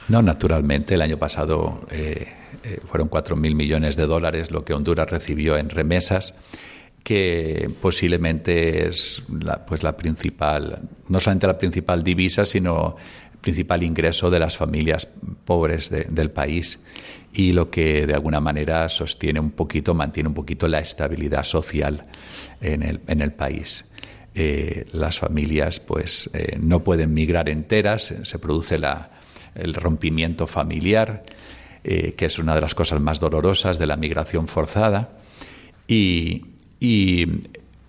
No, 0.08 0.22
naturalmente. 0.22 0.94
El 0.94 1.02
año 1.02 1.18
pasado 1.18 1.86
eh, 1.90 2.28
eh, 2.64 2.80
fueron 2.86 3.08
cuatro 3.08 3.36
mil 3.36 3.54
millones 3.54 3.96
de 3.96 4.06
dólares 4.06 4.50
lo 4.50 4.64
que 4.64 4.74
Honduras 4.74 5.10
recibió 5.10 5.56
en 5.56 5.70
remesas, 5.70 6.34
que 7.02 7.68
posiblemente 7.80 8.88
es 8.88 9.22
la, 9.42 9.64
pues 9.64 9.82
la 9.82 9.96
principal, 9.96 10.80
no 11.08 11.20
solamente 11.20 11.46
la 11.46 11.58
principal 11.58 12.02
divisa, 12.02 12.46
sino 12.46 12.96
el 13.32 13.38
principal 13.38 13.82
ingreso 13.82 14.30
de 14.30 14.38
las 14.38 14.56
familias 14.56 15.08
pobres 15.44 15.90
del 15.90 16.30
país 16.30 16.82
y 17.32 17.52
lo 17.52 17.70
que 17.70 18.06
de 18.06 18.14
alguna 18.14 18.40
manera 18.40 18.88
sostiene 18.88 19.40
un 19.40 19.52
poquito, 19.52 19.94
mantiene 19.94 20.28
un 20.28 20.34
poquito 20.34 20.68
la 20.68 20.80
estabilidad 20.80 21.44
social 21.44 22.06
en 22.60 22.82
el, 22.82 23.00
en 23.06 23.20
el 23.20 23.32
país. 23.32 23.90
Eh, 24.34 24.86
las 24.92 25.18
familias 25.18 25.80
pues 25.80 26.30
eh, 26.32 26.56
no 26.60 26.82
pueden 26.84 27.12
migrar 27.12 27.48
enteras, 27.48 28.14
se 28.22 28.38
produce 28.38 28.78
la, 28.78 29.10
el 29.54 29.74
rompimiento 29.74 30.46
familiar, 30.46 31.24
eh, 31.84 32.14
que 32.16 32.26
es 32.26 32.38
una 32.38 32.54
de 32.54 32.60
las 32.60 32.74
cosas 32.74 33.00
más 33.00 33.20
dolorosas 33.20 33.78
de 33.78 33.86
la 33.86 33.96
migración 33.96 34.48
forzada, 34.48 35.10
y, 35.88 36.51
y 36.82 37.26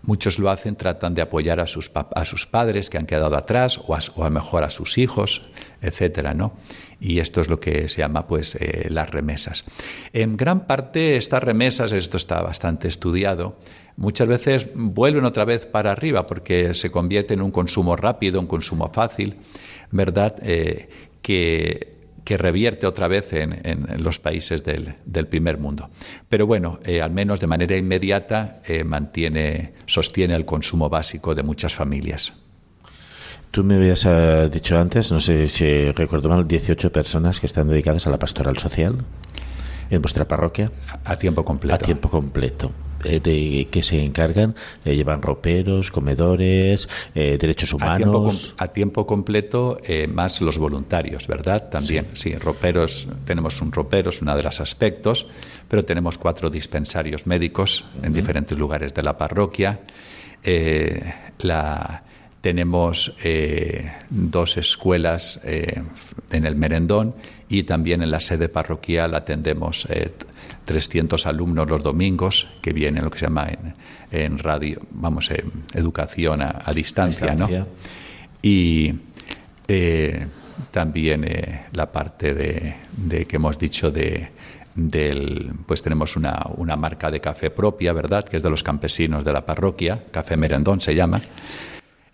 muchos 0.04 0.38
lo 0.38 0.52
hacen, 0.52 0.76
tratan 0.76 1.16
de 1.16 1.24
apoyar 1.24 1.60
a 1.60 1.66
sus, 1.66 1.90
a 1.96 2.26
sus 2.26 2.46
padres 2.46 2.92
que 2.92 3.00
han 3.00 3.08
quedado 3.08 3.36
atrás 3.36 3.80
o 3.88 3.96
a, 3.96 4.00
o 4.16 4.24
a 4.24 4.30
mejor 4.30 4.64
a 4.64 4.70
sus 4.70 5.00
hijos, 5.00 5.50
etcétera, 5.82 6.36
¿no? 6.36 6.54
Y 7.00 7.18
esto 7.18 7.42
es 7.42 7.48
lo 7.50 7.60
que 7.60 7.90
se 7.90 8.02
llama, 8.02 8.28
pues, 8.28 8.56
eh, 8.56 8.88
las 8.92 9.10
remesas. 9.10 9.66
En 10.14 10.38
gran 10.38 10.68
parte, 10.68 11.18
estas 11.18 11.42
remesas, 11.44 11.92
esto 11.92 12.18
está 12.18 12.42
bastante 12.42 12.88
estudiado, 12.88 13.58
muchas 13.98 14.28
veces 14.28 14.68
vuelven 14.76 15.26
otra 15.26 15.44
vez 15.44 15.66
para 15.66 15.92
arriba 15.92 16.28
porque 16.28 16.76
se 16.76 16.92
convierte 16.92 17.34
en 17.34 17.42
un 17.42 17.52
consumo 17.52 17.96
rápido, 17.96 18.40
un 18.40 18.48
consumo 18.48 18.92
fácil, 18.94 19.38
¿verdad? 19.90 20.36
Eh, 20.44 20.88
que 21.24 21.93
que 22.24 22.38
revierte 22.38 22.88
otra 22.88 23.08
vez 23.08 23.34
en, 23.34 23.86
los 24.00 24.20
países 24.20 24.64
del, 24.64 25.28
primer 25.28 25.58
mundo. 25.58 25.90
Pero 26.30 26.48
bueno, 26.48 26.80
eh, 26.86 27.02
al 27.02 27.12
menos 27.12 27.40
de 27.40 27.48
manera 27.48 27.76
inmediata 27.76 28.62
eh, 28.66 28.84
mantiene, 28.84 29.74
sostiene 29.86 30.36
el 30.36 30.46
consumo 30.46 30.90
básico 30.90 31.36
de 31.36 31.44
muchas 31.44 31.74
familias. 31.74 32.34
Tú 33.52 33.64
me 33.64 33.76
habías 33.76 34.06
eh, 34.06 34.50
dicho 34.52 34.80
antes, 34.80 35.12
no 35.12 35.20
sé 35.20 35.48
si 35.50 35.92
recuerdo 35.92 36.30
mal, 36.30 36.48
18 36.48 36.92
personas 36.92 37.40
que 37.40 37.46
están 37.46 37.68
dedicadas 37.68 38.08
a 38.08 38.10
la 38.10 38.18
pastoral 38.18 38.58
social 38.58 39.04
en 39.90 40.02
vuestra 40.02 40.28
parroquia. 40.28 40.72
A 41.06 41.18
tiempo 41.18 41.46
completo. 41.46 41.76
A 41.76 41.78
tiempo 41.78 42.10
completo. 42.10 42.72
Eh, 43.04 43.20
de 43.20 43.68
que 43.70 43.84
se 43.84 44.02
encargan, 44.02 44.56
eh, 44.86 44.96
llevan 44.96 45.22
roperos, 45.22 45.92
comedores, 45.92 46.88
eh, 47.14 47.38
derechos 47.40 47.74
humanos. 47.74 48.56
A 48.58 48.68
tiempo, 48.70 49.06
completo, 49.06 49.80
más 50.10 50.42
los 50.42 50.58
voluntarios, 50.58 51.28
¿verdad? 51.28 51.70
También, 51.70 52.08
sí. 52.14 52.36
roperos, 52.36 53.08
tenemos 53.26 53.62
un 53.62 53.72
ropero, 53.72 54.10
es 54.10 54.22
uno 54.22 54.36
de 54.36 54.44
los 54.44 54.60
aspectos, 54.62 55.28
pero 55.68 55.84
tenemos 55.84 56.18
cuatro 56.18 56.50
dispensarios 56.50 57.28
médicos 57.28 57.86
en 58.02 58.14
diferentes 58.14 58.58
lugares 58.58 58.94
de 58.94 59.04
la 59.04 59.18
parroquia. 59.18 59.80
la, 61.40 62.04
tenemos 62.42 63.16
dos 64.10 64.58
escuelas 64.58 65.42
en 65.44 66.46
el 66.46 66.56
Merendón 66.56 67.16
y 67.50 67.64
también 67.64 68.02
en 68.02 68.12
la 68.12 68.20
sede 68.20 68.50
parroquial 68.50 69.16
atendemos 69.16 69.88
300 70.66 71.26
alumnos 71.26 71.70
los 71.70 71.84
domingos 71.84 72.48
que 72.62 72.74
vienen 72.74 73.04
lo 73.04 73.12
que 73.12 73.20
se 73.20 73.26
llama 73.26 73.50
en, 74.12 74.38
radio, 74.38 74.82
vamos, 74.92 75.30
en 75.32 75.52
educación 75.74 76.42
a, 76.42 76.72
distancia, 76.74 77.36
¿no? 77.36 77.50
Y 78.42 78.94
eh, 79.68 80.28
también 80.72 81.24
eh, 81.24 81.66
la 81.74 81.92
parte 81.92 82.34
de, 82.34 83.26
que 83.26 83.36
hemos 83.36 83.58
dicho 83.58 83.92
de 83.92 84.32
del 84.76 85.52
pues 85.68 85.84
tenemos 85.84 86.16
una, 86.16 86.42
una 86.58 86.76
marca 86.76 87.12
de 87.12 87.20
café 87.20 87.52
propia, 87.52 87.94
¿verdad? 87.94 88.24
Que 88.24 88.38
es 88.38 88.44
de 88.44 88.50
los 88.50 88.64
campesinos 88.64 89.24
de 89.24 89.32
la 89.32 89.46
parroquia, 89.46 90.06
Café 90.10 90.36
Merendón 90.36 90.82
se 90.82 90.96
llama 90.96 91.22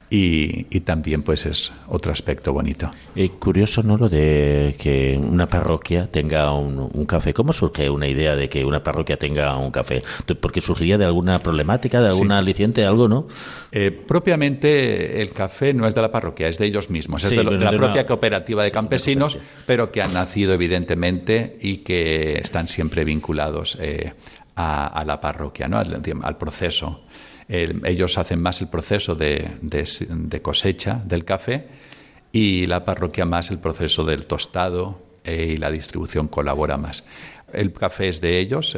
y, 0.10 0.64
también 0.80 1.22
pues 1.22 1.46
es 1.46 1.72
otro 1.88 2.12
aspecto 2.12 2.52
bonito. 2.52 2.92
Y 3.16 3.30
curioso, 3.30 3.84
¿no? 3.84 3.96
Lo 3.98 4.10
de 4.10 4.76
que 4.80 5.20
una 5.22 5.48
parroquia 5.48 6.10
tenga 6.10 6.52
un, 6.54 7.06
café. 7.06 7.34
¿Cómo 7.34 7.54
surge 7.54 7.90
una 7.90 8.08
idea 8.08 8.36
de 8.36 8.50
que 8.50 8.66
una 8.66 8.84
parroquia 8.84 9.18
tenga 9.18 9.56
un 9.58 9.72
café? 9.72 10.02
¿Porque 10.42 10.62
surgiría 10.62 10.98
de 10.98 11.06
alguna 11.06 11.40
problemática, 11.40 12.02
de 12.02 12.08
alguna 12.08 12.40
aliciente, 12.40 12.86
algo, 12.86 13.08
no? 13.08 13.28
Eh, 13.72 13.92
propiamente 13.92 15.22
el 15.22 15.32
café 15.32 15.74
no 15.74 15.86
es 15.86 15.94
de 15.94 16.02
la 16.02 16.10
parroquia, 16.10 16.48
es 16.48 16.58
de 16.58 16.66
ellos 16.66 16.90
mismos, 16.90 17.24
es 17.24 17.30
de, 17.30 17.44
la 17.44 17.72
propia 17.72 18.08
cooperativa 18.08 18.64
de 18.64 18.72
campesinos, 18.72 19.38
pero 19.68 19.92
que 19.92 20.02
han 20.02 20.14
nacido 20.14 20.54
evidentemente 20.54 21.58
y 21.62 21.78
que 21.78 22.40
están 22.40 22.68
siempre 22.68 23.04
vinculados 23.04 23.78
eh, 23.80 24.14
a, 24.56 25.04
la 25.06 25.22
parroquia, 25.22 25.68
¿no? 25.68 25.78
al 25.78 26.38
proceso 26.38 27.02
ellos 27.50 28.18
hacen 28.20 28.42
más 28.42 28.62
el 28.62 28.70
proceso 28.70 29.16
de, 29.16 29.50
cosecha 30.42 31.02
del 31.04 31.26
café 31.26 31.66
y 32.32 32.68
la 32.68 32.86
parroquia 32.86 33.26
más 33.26 33.50
el 33.50 33.60
proceso 33.60 34.06
del 34.06 34.28
tostado 34.28 35.02
eh, 35.24 35.54
y 35.56 35.58
la 35.58 35.72
distribución 35.72 36.28
colabora 36.28 36.78
más. 36.78 37.06
El 37.52 37.74
café 37.74 38.10
es 38.10 38.22
de 38.22 38.40
ellos 38.40 38.78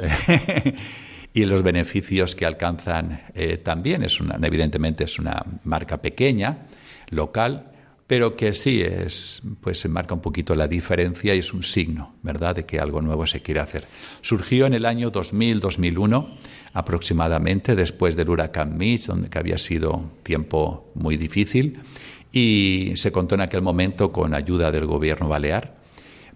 y 1.34 1.44
los 1.44 1.62
beneficios 1.64 2.34
que 2.34 2.46
alcanzan 2.46 3.24
eh, 3.36 3.58
también 3.58 4.04
es 4.04 4.22
una, 4.22 4.40
evidentemente 4.42 5.04
es 5.04 5.20
una 5.20 5.46
marca 5.66 6.02
pequeña, 6.02 6.60
local, 7.10 7.71
pero 8.12 8.36
que 8.36 8.52
sí 8.52 8.82
es, 8.82 9.42
pues 9.62 9.80
se 9.80 9.88
marca 9.88 10.14
un 10.14 10.20
poquito 10.20 10.54
la 10.54 10.68
diferencia 10.68 11.34
y 11.34 11.40
es 11.40 11.54
un 11.54 11.64
signo, 11.64 12.16
¿verdad?, 12.24 12.54
de 12.54 12.66
que 12.66 12.78
algo 12.78 13.02
nuevo 13.02 13.26
se 13.26 13.40
quiere 13.40 13.62
hacer. 13.62 13.86
Surgió 14.20 14.66
en 14.66 14.74
el 14.74 14.86
año 14.86 15.14
2000-2001 15.14 16.28
aproximadamente 16.74 17.74
después 17.74 18.18
del 18.18 18.30
huracán 18.30 18.78
Mitch, 18.78 19.06
donde 19.06 19.30
había 19.40 19.58
sido 19.58 20.12
tiempo 20.24 20.92
muy 20.94 21.16
difícil, 21.16 21.80
y 22.34 22.92
se 22.96 23.14
contó 23.14 23.36
en 23.36 23.42
aquel 23.42 23.62
momento 23.62 24.12
con 24.12 24.36
ayuda 24.36 24.74
del 24.74 24.88
gobierno 24.88 25.30
balear 25.30 25.76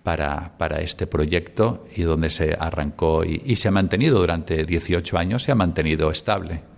para, 0.01 0.57
para 0.57 0.79
este 0.79 1.07
proyecto 1.07 1.85
y 1.93 2.03
donde 2.03 2.29
se 2.29 2.55
arrancó 2.57 3.25
y, 3.25 3.41
y 3.45 3.57
se 3.57 3.67
ha 3.67 3.71
mantenido 3.71 4.19
durante 4.19 4.63
18 4.63 5.17
años, 5.17 5.43
se 5.43 5.51
ha 5.51 5.55
mantenido 5.55 6.09
estable. 6.09 6.74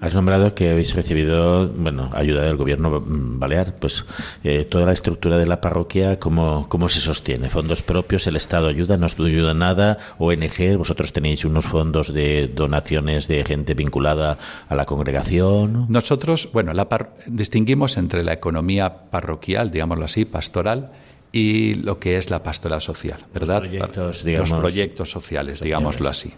Has 0.00 0.14
nombrado 0.14 0.54
que 0.54 0.70
habéis 0.70 0.94
recibido, 0.94 1.68
bueno, 1.68 2.10
ayuda 2.14 2.42
del 2.44 2.56
gobierno 2.56 3.02
balear. 3.04 3.76
Pues 3.76 4.06
eh, 4.42 4.64
toda 4.64 4.86
la 4.86 4.92
estructura 4.92 5.36
de 5.36 5.46
la 5.46 5.60
parroquia, 5.60 6.18
¿cómo, 6.18 6.68
¿cómo 6.70 6.88
se 6.88 7.00
sostiene? 7.00 7.50
¿Fondos 7.50 7.82
propios? 7.82 8.26
¿El 8.26 8.36
Estado 8.36 8.68
ayuda? 8.68 8.96
¿No 8.96 9.06
ayuda 9.06 9.52
nada? 9.52 9.98
¿ONG? 10.18 10.76
¿Vosotros 10.78 11.12
tenéis 11.12 11.44
unos 11.44 11.66
fondos 11.66 12.14
de 12.14 12.48
donaciones 12.48 13.28
de 13.28 13.44
gente 13.44 13.74
vinculada 13.74 14.38
a 14.68 14.74
la 14.74 14.86
congregación? 14.86 15.84
Nosotros, 15.90 16.48
bueno, 16.50 16.72
la 16.72 16.88
distinguimos 17.26 17.98
entre 17.98 18.24
la 18.24 18.32
economía 18.32 19.10
parroquial, 19.10 19.70
digámoslo 19.70 20.06
así, 20.06 20.24
pastoral, 20.24 20.92
y 21.32 21.74
lo 21.74 21.98
que 21.98 22.16
es 22.16 22.30
la 22.30 22.42
pastoral 22.42 22.80
social, 22.80 23.20
¿verdad? 23.34 23.62
Los 23.62 23.68
proyectos, 23.68 24.24
digamos, 24.24 24.50
Los 24.50 24.60
proyectos 24.60 25.10
sociales, 25.10 25.60
digámoslo 25.60 26.08
así. 26.08 26.32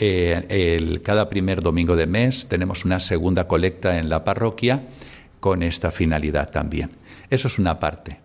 Eh, 0.00 1.00
cada 1.02 1.28
primer 1.28 1.60
domingo 1.60 1.96
de 1.96 2.06
mes 2.06 2.48
tenemos 2.48 2.84
una 2.84 3.00
segunda 3.00 3.48
colecta 3.48 3.98
en 3.98 4.08
la 4.08 4.22
parroquia 4.22 4.82
con 5.40 5.62
esta 5.62 5.90
finalidad 5.90 6.50
también. 6.50 6.90
Eso 7.30 7.48
es 7.48 7.58
una 7.58 7.80
parte. 7.80 8.18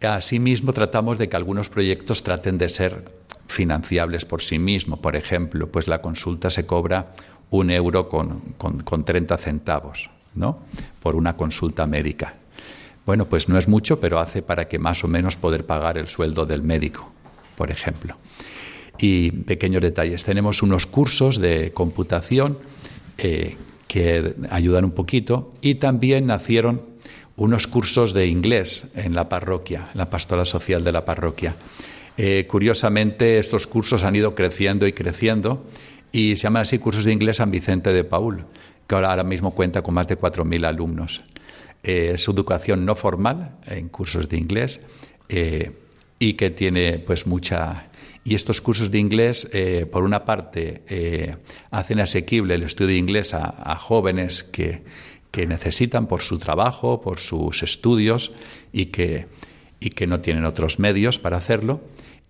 Asimismo, 0.00 0.72
tratamos 0.72 1.18
de 1.18 1.28
que 1.28 1.36
algunos 1.36 1.70
proyectos 1.70 2.22
traten 2.22 2.58
de 2.58 2.68
ser 2.68 3.04
financiables 3.46 4.24
por 4.24 4.42
sí 4.42 4.58
mismos. 4.58 4.98
Por 4.98 5.14
ejemplo, 5.14 5.68
pues 5.68 5.86
la 5.86 6.02
consulta 6.02 6.50
se 6.50 6.66
cobra 6.66 7.12
un 7.50 7.70
euro 7.70 8.08
con, 8.08 8.40
con, 8.58 8.82
con 8.82 9.04
30 9.04 9.38
centavos, 9.38 10.10
¿no? 10.34 10.58
Por 11.00 11.14
una 11.14 11.36
consulta 11.36 11.86
médica. 11.86 12.34
Bueno, 13.06 13.26
pues 13.26 13.48
no 13.48 13.56
es 13.56 13.68
mucho, 13.68 14.00
pero 14.00 14.18
hace 14.18 14.42
para 14.42 14.66
que 14.66 14.80
más 14.80 15.04
o 15.04 15.08
menos 15.08 15.36
poder 15.36 15.64
pagar 15.64 15.96
el 15.96 16.08
sueldo 16.08 16.44
del 16.44 16.62
médico, 16.62 17.12
por 17.56 17.70
ejemplo 17.70 18.16
y 18.98 19.30
pequeños 19.30 19.82
detalles. 19.82 20.24
Tenemos 20.24 20.62
unos 20.62 20.86
cursos 20.86 21.40
de 21.40 21.72
computación 21.72 22.58
eh, 23.18 23.56
que 23.88 24.34
ayudan 24.50 24.84
un 24.84 24.90
poquito 24.90 25.50
y 25.60 25.76
también 25.76 26.26
nacieron 26.26 26.82
unos 27.36 27.66
cursos 27.66 28.12
de 28.12 28.26
inglés 28.26 28.88
en 28.94 29.14
la 29.14 29.28
parroquia, 29.28 29.88
en 29.92 29.98
la 29.98 30.10
pastora 30.10 30.44
social 30.44 30.82
de 30.82 30.92
la 30.92 31.04
parroquia. 31.04 31.54
Eh, 32.16 32.46
curiosamente, 32.48 33.38
estos 33.38 33.66
cursos 33.66 34.04
han 34.04 34.16
ido 34.16 34.34
creciendo 34.34 34.86
y 34.86 34.92
creciendo 34.92 35.66
y 36.12 36.36
se 36.36 36.44
llaman 36.44 36.62
así 36.62 36.78
cursos 36.78 37.04
de 37.04 37.12
inglés 37.12 37.36
San 37.36 37.50
Vicente 37.50 37.92
de 37.92 38.04
Paul, 38.04 38.44
que 38.86 38.94
ahora, 38.94 39.22
mismo 39.22 39.54
cuenta 39.54 39.82
con 39.82 39.94
más 39.94 40.08
de 40.08 40.18
4.000 40.18 40.66
alumnos. 40.66 41.22
Eh, 41.82 42.12
es 42.14 42.26
educación 42.26 42.84
no 42.84 42.94
formal 42.94 43.56
en 43.66 43.88
cursos 43.88 44.28
de 44.28 44.38
inglés 44.38 44.80
y 46.18 46.34
que 46.34 46.50
tiene 46.50 46.98
pues 46.98 47.26
mucha 47.26 47.85
y 48.26 48.34
estos 48.34 48.60
cursos 48.60 48.90
de 48.90 48.98
inglés, 48.98 49.48
eh, 49.52 49.86
por 49.86 50.02
una 50.02 50.24
parte, 50.24 50.82
eh, 50.88 51.36
hacen 51.70 52.00
asequible 52.00 52.56
el 52.56 52.64
estudio 52.64 52.88
de 52.88 52.96
inglés 52.96 53.32
a, 53.34 53.76
jóvenes 53.76 54.42
que, 54.42 54.82
que, 55.30 55.46
necesitan 55.46 56.08
por 56.08 56.22
su 56.22 56.36
trabajo, 56.36 57.00
por 57.00 57.20
sus 57.20 57.62
estudios 57.62 58.32
y 58.72 58.86
que, 58.86 59.28
y 59.78 59.90
que 59.90 60.08
no 60.08 60.18
tienen 60.18 60.44
otros 60.44 60.80
medios 60.80 61.20
para 61.20 61.36
hacerlo. 61.36 61.82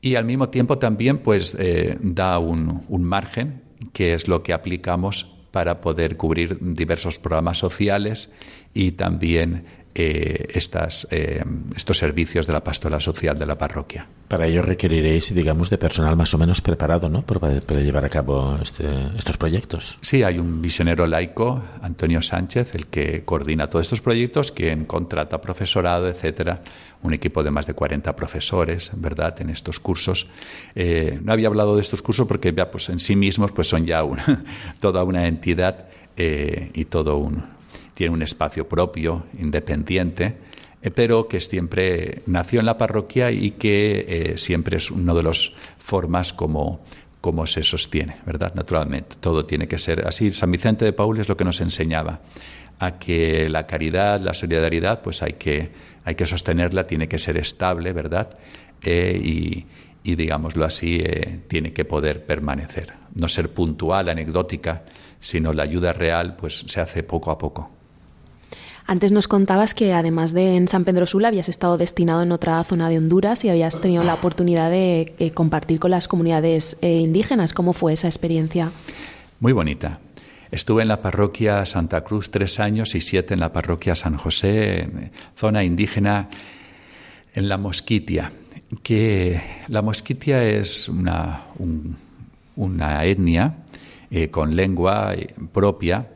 Y 0.03 0.17
al 0.17 0.27
mismo 0.27 0.51
tiempo 0.51 0.77
también 0.77 1.17
pues, 1.17 1.57
eh, 1.59 1.97
da 2.03 2.39
un, 2.41 2.83
un 2.91 3.03
margen, 3.03 3.63
que 3.95 4.13
es 4.13 4.29
lo 4.29 4.43
que 4.43 4.53
aplicamos 4.53 5.35
para 5.51 5.81
poder 5.81 6.19
cubrir 6.19 6.59
diversos 6.61 7.19
programas 7.19 7.57
sociales 7.57 8.35
y 8.75 8.93
también 8.93 9.65
eh, 9.99 10.51
estas, 10.53 11.09
eh, 11.11 11.43
estos 11.75 11.97
servicios 11.97 12.47
de 12.47 12.53
la 12.53 12.63
pastoral 12.63 13.01
social 13.01 13.39
de 13.39 13.47
la 13.47 13.57
parroquia. 13.57 14.07
Para 14.29 14.47
ello 14.47 14.61
requeriréis, 14.61 15.35
digamos, 15.35 15.71
de 15.71 15.79
personal 15.79 16.15
más 16.19 16.35
o 16.35 16.39
menos 16.39 16.61
preparado, 16.61 17.09
¿no? 17.09 17.23
Para 17.23 17.41
poder 17.41 17.83
llevar 17.83 18.05
a 18.05 18.11
cabo 18.11 18.59
este, 18.63 18.85
estos 19.17 19.39
proyectos. 19.39 19.97
Sí, 20.03 20.23
hay 20.23 20.39
un 20.39 20.61
visionero 20.61 21.07
laico, 21.07 21.63
Antonio 21.81 22.21
Sánchez, 22.21 22.75
el 22.75 22.89
que 22.89 23.25
coordina 23.25 23.71
todos 23.71 23.87
estos 23.87 24.03
proyectos, 24.03 24.53
quien 24.53 24.85
contrata 24.85 25.41
profesorado, 25.41 26.09
etcétera, 26.09 26.61
un 27.03 27.15
equipo 27.15 27.43
de 27.43 27.51
más 27.51 27.67
de 27.67 27.73
40 27.73 28.15
profesores, 28.15 28.93
¿verdad?, 28.97 29.41
en 29.41 29.49
estos 29.49 29.81
cursos. 29.81 30.29
Eh, 30.75 31.19
no 31.23 31.33
había 31.33 31.49
hablado 31.49 31.75
de 31.75 31.81
estos 31.81 32.03
cursos 32.03 32.29
porque 32.29 32.53
ya, 32.55 32.71
pues, 32.71 32.91
en 32.91 33.01
sí 33.01 33.17
mismos 33.17 33.51
pues, 33.53 33.67
son 33.67 33.87
ya 33.87 34.05
una, 34.05 34.45
toda 34.79 35.05
una 35.05 35.27
entidad 35.27 35.87
y 36.19 36.87
todo 36.87 37.19
un 37.19 37.56
tiene 37.97 38.13
un 38.13 38.23
espacio 38.23 38.69
propio, 38.69 39.25
independiente, 39.41 40.37
eh, 40.83 40.91
pero 40.91 41.27
que 41.27 41.41
siempre 41.41 42.23
nació 42.27 42.61
en 42.61 42.67
la 42.67 42.77
parroquia 42.77 43.31
y 43.33 43.53
que 43.53 44.35
siempre 44.37 44.77
es 44.77 44.91
una 44.91 45.15
de 45.15 45.23
las 45.23 45.53
formas 45.79 46.33
como, 46.33 46.85
como 47.21 47.47
se 47.47 47.63
sostiene, 47.63 48.19
¿verdad? 48.25 48.55
Naturalmente, 48.55 49.17
todo 49.19 49.47
tiene 49.47 49.67
que 49.67 49.79
ser 49.79 50.07
así. 50.07 50.33
San 50.33 50.53
Vicente 50.53 50.85
de 50.85 50.93
Paul 50.93 51.19
es 51.19 51.29
lo 51.29 51.37
que 51.37 51.45
nos 51.45 51.61
enseñaba 51.61 52.21
a 52.79 52.99
que 52.99 53.49
la 53.49 53.67
caridad, 53.67 54.21
la 54.21 54.35
solidaridad, 54.35 55.03
pues 55.03 55.23
hay 55.23 55.33
que, 55.33 55.71
hay 56.05 56.15
que 56.15 56.27
sostenerla, 56.27 56.87
tiene 56.87 57.09
que 57.09 57.19
ser 57.19 57.37
estable, 57.37 57.93
¿verdad? 57.93 58.39
y, 58.85 59.65
y, 60.05 60.15
digámoslo 60.15 60.65
así, 60.65 61.01
eh, 61.03 61.41
tiene 61.49 61.73
que 61.73 61.85
poder 61.85 62.25
permanecer. 62.25 62.93
No 63.15 63.27
ser 63.27 63.53
puntual, 63.53 64.09
anecdótica, 64.09 64.85
sino 65.19 65.53
la 65.53 65.65
ayuda 65.65 65.93
real, 65.93 66.37
pues 66.37 66.65
se 66.69 66.81
hace 66.81 67.03
poco 67.03 67.33
a 67.33 67.39
poco. 67.39 67.71
Antes 68.87 69.11
nos 69.11 69.27
contabas 69.27 69.75
que 69.75 69.93
además 69.93 70.33
de 70.33 70.57
en 70.57 70.69
San 70.69 70.85
Pedro 70.85 71.07
Sula 71.07 71.29
habías 71.29 71.49
estado 71.49 71.77
destinado 71.77 72.23
en 72.23 72.31
otra 72.31 72.63
zona 72.65 72.89
de 72.89 72.99
Honduras 72.99 73.45
y 73.45 73.49
habías 73.49 73.81
tenido 73.81 74.05
la 74.05 74.15
oportunidad 74.15 74.71
de 74.71 75.15
eh, 75.19 75.31
compartir 75.33 75.81
con 75.81 75.91
las 75.91 76.07
comunidades 76.07 76.79
eh, 76.83 76.99
indígenas. 76.99 77.53
¿Cómo 77.53 77.73
fue 77.73 77.93
esa 77.95 78.07
experiencia? 78.07 78.71
Muy 79.41 79.53
bonita. 79.53 79.99
Estuve 80.53 80.83
en 80.83 80.89
la 80.89 81.03
parroquia 81.03 81.67
Santa 81.67 82.03
Cruz 82.05 82.31
tres 82.31 82.61
años 82.61 82.95
y 82.95 83.01
siete 83.01 83.35
en 83.35 83.41
la 83.41 83.53
parroquia 83.53 83.97
San 83.97 84.17
José, 84.17 84.89
zona 85.35 85.65
indígena 85.65 86.29
en 87.35 87.49
la 87.49 87.59
Mosquitia 87.59 88.31
que 88.83 89.41
la 89.69 89.83
mosquitia 89.83 90.45
es 90.45 90.89
una, 90.89 91.47
una 92.57 93.05
etnia 93.05 93.57
eh, 94.11 94.29
con 94.31 94.57
lengua 94.57 95.15
eh, 95.15 95.35
propia 95.53 96.09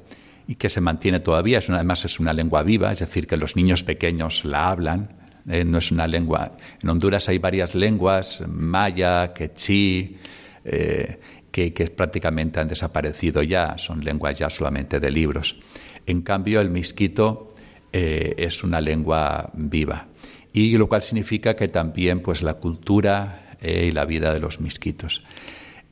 y 0.51 0.57
que 0.57 0.69
se 0.69 0.81
mantiene 0.81 1.21
todavía. 1.21 1.59
Es 1.59 1.71
además 1.71 2.05
es 2.05 2.19
una 2.19 2.33
lengua 2.33 2.63
viva, 2.63 2.93
es 2.93 2.99
decir, 2.99 3.27
que 3.27 3.37
los 3.37 3.57
niños 3.57 3.85
pequeños 3.85 4.45
la 4.45 4.69
hablan. 4.69 5.11
Eh, 5.49 5.65
no 5.65 5.79
es 5.79 5.91
una 5.93 6.07
lengua. 6.07 6.53
En 6.83 6.89
Honduras 6.89 7.29
hay 7.29 7.39
varias 7.39 7.75
lenguas, 7.75 8.45
maya, 8.47 9.33
quechí, 9.33 10.19
que, 10.63 11.73
que, 11.73 11.87
prácticamente 11.87 12.61
han 12.61 12.69
desaparecido 12.69 13.43
ya, 13.43 13.79
son 13.79 14.05
lenguas 14.05 14.39
ya 14.39 14.51
solamente 14.51 15.01
de 15.01 15.11
libros. 15.11 15.59
En 16.07 16.21
cambio, 16.23 16.61
el 16.61 16.69
misquito 16.69 17.55
es 17.93 18.63
una 18.63 18.81
lengua 18.81 19.51
viva 19.55 20.07
y 20.53 20.77
lo 20.77 20.89
cual 20.89 21.03
significa 21.03 21.55
que 21.55 21.69
también 21.69 22.21
pues 22.21 22.43
la 22.43 22.55
cultura 22.55 23.57
eh, 23.61 23.87
y 23.89 23.93
la 23.93 24.05
vida 24.05 24.33
de 24.33 24.41
los 24.41 24.61
misquitos. 24.61 25.23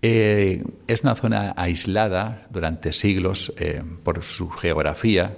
Eh, 0.01 0.63
es 0.87 1.03
una 1.03 1.15
zona 1.15 1.55
aislada 1.57 2.45
durante 2.51 2.93
siglos 2.93 3.53
eh, 3.59 3.83
por 4.05 4.23
su 4.23 4.49
geografía. 4.49 5.37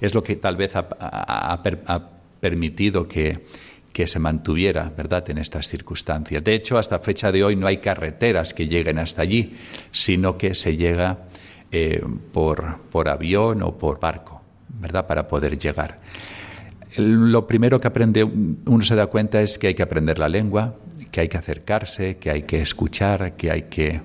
Es 0.00 0.14
lo 0.14 0.22
que 0.22 0.36
tal 0.36 0.56
vez 0.56 0.74
ha, 0.76 2.10
permitido 2.40 3.06
que, 3.06 3.44
que, 3.92 4.06
se 4.06 4.18
mantuviera, 4.18 4.90
¿verdad?, 4.96 5.28
en 5.28 5.38
estas 5.38 5.68
circunstancias. 5.68 6.42
De 6.42 6.54
hecho, 6.54 6.78
hasta 6.78 6.98
fecha 7.00 7.30
de 7.32 7.44
hoy 7.44 7.56
no 7.56 7.66
hay 7.66 7.78
carreteras 7.78 8.54
que 8.54 8.66
lleguen 8.66 8.98
hasta 8.98 9.22
allí, 9.22 9.56
sino 9.90 10.38
que 10.38 10.54
se 10.54 10.76
llega 10.76 11.18
por, 12.32 12.78
por 12.90 13.08
avión 13.08 13.62
o 13.62 13.76
por 13.76 14.00
barco, 14.00 14.40
¿verdad?, 14.68 15.06
para 15.06 15.26
poder 15.26 15.58
llegar 15.58 15.98
lo 16.96 17.46
primero 17.46 17.80
que 17.80 17.88
aprende 17.88 18.24
uno 18.24 18.82
se 18.82 18.96
da 18.96 19.06
cuenta 19.06 19.40
es 19.40 19.58
que 19.58 19.68
hay 19.68 19.74
que 19.74 19.82
aprender 19.82 20.18
la 20.18 20.28
lengua, 20.28 20.74
que 21.10 21.22
hay 21.22 21.28
que 21.28 21.36
acercarse, 21.36 22.16
que 22.18 22.30
hay 22.30 22.42
que 22.42 22.60
escuchar, 22.60 23.36
que 23.36 23.50
hay 23.50 23.62
que, 23.62 24.00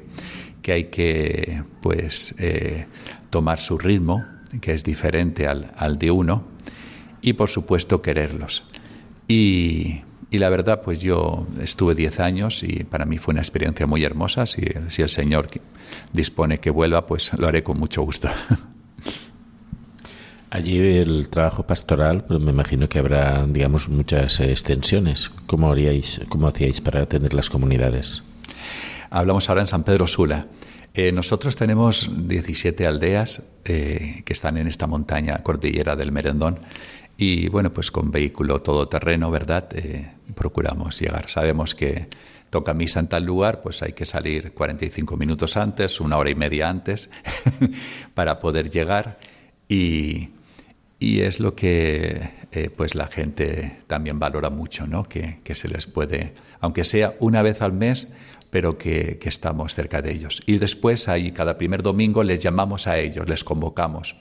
que, 0.62 0.72
hay 0.72 0.84
que 0.86 1.64
pues, 1.82 2.36
eh, 2.40 2.86
tomar 3.30 3.60
su 3.60 3.78
ritmo, 3.78 4.26
que 4.62 4.74
es 4.74 4.84
diferente 4.84 5.48
al, 5.48 5.72
al, 5.76 5.98
de 5.98 6.12
uno, 6.12 6.44
y 7.22 7.34
por 7.34 7.50
supuesto 7.50 8.02
quererlos. 8.02 8.64
Y, 9.28 10.02
y 10.32 10.38
la 10.38 10.50
verdad, 10.50 10.82
pues 10.82 11.02
yo 11.02 11.48
estuve 11.62 11.96
10 11.96 12.20
años 12.20 12.64
y 12.64 12.84
para 12.84 13.06
mí 13.06 13.18
fue 13.18 13.34
una 13.34 13.42
experiencia 13.42 13.86
muy 13.88 14.04
hermosa. 14.04 14.46
Si, 14.46 14.62
si 14.90 15.02
el 15.02 15.10
Señor 15.10 15.48
dispone 16.14 16.60
que 16.60 16.70
vuelva, 16.70 17.06
pues 17.06 17.32
lo 17.38 17.48
haré 17.48 17.64
con 17.64 17.80
mucho 17.80 18.02
gusto. 18.04 18.30
Allí 20.56 20.80
el 20.80 21.28
trabajo 21.28 21.68
pastoral, 21.68 22.24
pues 22.24 22.40
me 22.40 22.52
imagino 22.52 22.88
que 22.88 23.00
habrá, 23.00 23.46
digamos, 23.46 23.90
muchas 23.90 24.40
extensiones. 24.40 25.30
¿Cómo 25.48 25.70
haríais, 25.70 26.22
cómo 26.30 26.48
hacíais 26.48 26.80
para 26.80 27.02
atender 27.02 27.34
las 27.34 27.50
comunidades? 27.50 28.24
Hablamos 29.10 29.50
ahora 29.50 29.64
en 29.64 29.68
San 29.68 29.84
Pedro 29.84 30.08
Sula. 30.08 30.48
Eh, 30.94 31.12
nosotros 31.12 31.58
tenemos 31.58 32.10
17 32.30 32.88
aldeas 32.88 33.44
eh, 33.66 34.22
que 34.24 34.32
están 34.32 34.56
en 34.56 34.68
esta 34.68 34.88
montaña 34.88 35.44
cordillera 35.44 35.98
del 35.98 36.14
Merendón 36.14 36.60
y 37.18 37.50
bueno, 37.50 37.74
pues 37.74 37.92
con 37.92 38.10
vehículo 38.10 38.62
todoterreno, 38.62 39.30
¿verdad? 39.32 39.68
Eh, 39.76 40.10
procuramos 40.36 40.98
llegar. 40.98 41.30
Sabemos 41.30 41.76
que 41.76 42.08
toca 42.50 42.74
misa 42.74 43.02
en 43.02 43.08
tal 43.08 43.26
lugar, 43.26 43.62
pues 43.62 43.84
hay 43.84 43.92
que 43.92 44.06
salir 44.06 44.54
45 44.54 45.18
minutos 45.18 45.58
antes, 45.58 46.00
una 46.00 46.16
hora 46.16 46.30
y 46.30 46.36
media 46.36 46.70
antes, 46.70 47.10
para 48.14 48.40
poder 48.40 48.70
llegar 48.70 49.18
y, 49.68 50.30
y 51.06 51.22
es 51.22 51.40
lo 51.40 51.54
que 51.54 52.32
eh, 52.52 52.72
pues 52.76 52.96
la 52.96 53.06
gente 53.06 53.78
también 53.86 54.18
valora 54.18 54.50
mucho, 54.50 54.88
¿no? 54.88 55.04
Que, 55.04 55.38
se 55.54 55.68
les 55.68 55.86
puede, 55.86 56.34
aunque 56.60 56.84
sea 56.84 57.14
una 57.20 57.44
vez 57.44 57.62
al 57.62 57.74
mes, 57.74 58.12
pero 58.50 58.80
que, 58.80 59.20
estamos 59.22 59.76
cerca 59.76 60.02
de 60.02 60.12
ellos. 60.12 60.42
Y 60.48 60.58
después 60.58 61.08
ahí 61.08 61.32
cada 61.32 61.60
primer 61.60 61.84
domingo 61.84 62.24
les 62.24 62.40
llamamos 62.40 62.88
a 62.88 62.98
ellos, 62.98 63.30
les 63.30 63.44
convocamos. 63.44 64.16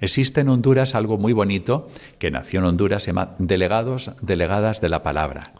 Existe 0.00 0.40
en 0.40 0.48
Honduras 0.48 0.94
algo 0.94 1.18
muy 1.18 1.34
bonito 1.34 1.90
que 2.18 2.30
nació 2.30 2.60
en 2.60 2.66
Honduras, 2.66 3.02
se 3.02 3.10
llama 3.10 3.34
delegados, 3.38 4.12
delegadas 4.22 4.80
de 4.80 4.88
la 4.88 5.02
palabra, 5.02 5.52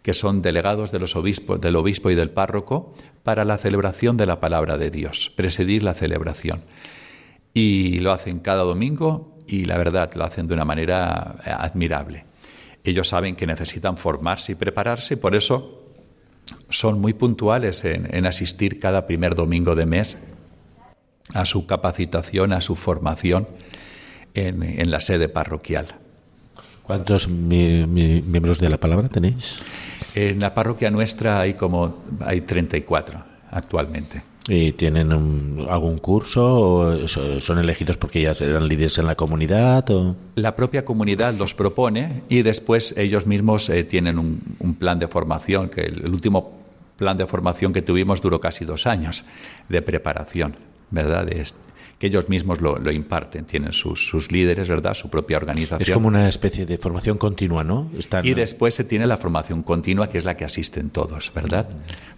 que 0.00 0.14
son 0.14 0.40
delegados 0.40 0.90
de 0.90 1.00
los 1.00 1.12
del 1.12 1.76
obispo 1.76 2.10
y 2.10 2.14
del 2.14 2.30
párroco 2.30 2.94
para 3.24 3.44
la 3.44 3.58
celebración 3.58 4.16
de 4.16 4.24
la 4.24 4.40
palabra 4.40 4.78
de 4.78 4.90
Dios, 4.90 5.30
presidir 5.36 5.82
la 5.82 5.92
celebración. 5.92 6.62
Y 7.52 7.98
lo 7.98 8.12
hacen 8.12 8.38
cada 8.38 8.62
domingo 8.62 9.37
y 9.48 9.64
la 9.64 9.78
verdad 9.78 10.12
lo 10.14 10.24
hacen 10.24 10.46
de 10.46 10.54
una 10.54 10.64
manera 10.64 11.36
eh, 11.44 11.50
admirable. 11.50 12.24
Ellos 12.84 13.08
saben 13.08 13.34
que 13.34 13.46
necesitan 13.46 13.96
formarse 13.96 14.52
y 14.52 14.54
prepararse 14.54 15.14
y 15.14 15.16
por 15.16 15.34
eso 15.34 15.82
son 16.70 17.00
muy 17.00 17.14
puntuales 17.14 17.84
en, 17.84 18.26
asistir 18.26 18.78
cada 18.78 19.06
primer 19.06 19.34
domingo 19.34 19.74
de 19.74 19.86
mes 19.86 20.18
a 21.34 21.44
su 21.44 21.66
capacitación, 21.66 22.52
a 22.52 22.60
su 22.60 22.76
formación 22.76 23.48
en, 24.34 24.90
la 24.90 25.00
sede 25.00 25.28
parroquial. 25.28 25.86
¿Cuántos 26.82 27.28
miembros 27.28 28.60
de 28.60 28.68
la 28.70 28.78
palabra 28.78 29.08
tenéis? 29.08 29.58
En 30.14 30.40
la 30.40 30.54
parroquia 30.54 30.90
nuestra 30.90 31.40
hay 31.40 31.54
como 31.54 32.02
hay 32.20 32.42
34 32.42 33.22
actualmente. 33.50 34.22
¿Y 34.48 34.72
tienen 34.72 35.12
algún 35.68 35.98
curso 35.98 37.06
son 37.06 37.58
elegidos 37.58 37.98
porque 37.98 38.22
ya 38.22 38.30
eran 38.30 38.66
líderes 38.66 38.96
en 38.96 39.06
la 39.06 39.14
comunidad? 39.14 39.90
O? 39.90 40.16
La 40.36 40.56
propia 40.56 40.86
comunidad 40.86 41.34
los 41.34 41.54
propone 41.54 42.22
y 42.30 42.40
después 42.40 42.96
ellos 42.96 43.26
mismos 43.26 43.68
eh, 43.68 43.84
tienen 43.84 44.18
un, 44.18 44.40
plan 44.78 44.98
de 44.98 45.06
formación, 45.06 45.68
que 45.68 45.82
el, 45.82 46.06
último 46.06 46.58
plan 46.96 47.18
de 47.18 47.26
formación 47.26 47.74
que 47.74 47.82
tuvimos 47.82 48.22
duró 48.22 48.40
casi 48.40 48.64
dos 48.64 48.86
años 48.86 49.26
de 49.68 49.82
preparación, 49.82 50.56
¿verdad? 50.90 51.26
De, 51.26 51.44
que 51.98 52.06
ellos 52.06 52.28
mismos 52.28 52.60
lo, 52.60 52.90
imparten, 52.92 53.44
tienen 53.44 53.72
sus, 53.72 54.30
líderes, 54.30 54.68
¿verdad? 54.68 54.94
Su 54.94 55.10
propia 55.10 55.36
organización. 55.36 55.82
Es 55.82 55.90
como 55.90 56.06
una 56.06 56.28
especie 56.28 56.64
de 56.64 56.78
formación 56.78 57.18
continua, 57.18 57.64
¿no? 57.64 57.90
y 58.22 58.34
después 58.34 58.74
se 58.74 58.84
tiene 58.84 59.06
la 59.06 59.16
formación 59.16 59.64
continua, 59.64 60.08
que 60.08 60.18
es 60.18 60.24
la 60.24 60.36
que 60.36 60.44
asisten 60.44 60.90
todos, 60.90 61.32
¿verdad? 61.34 61.68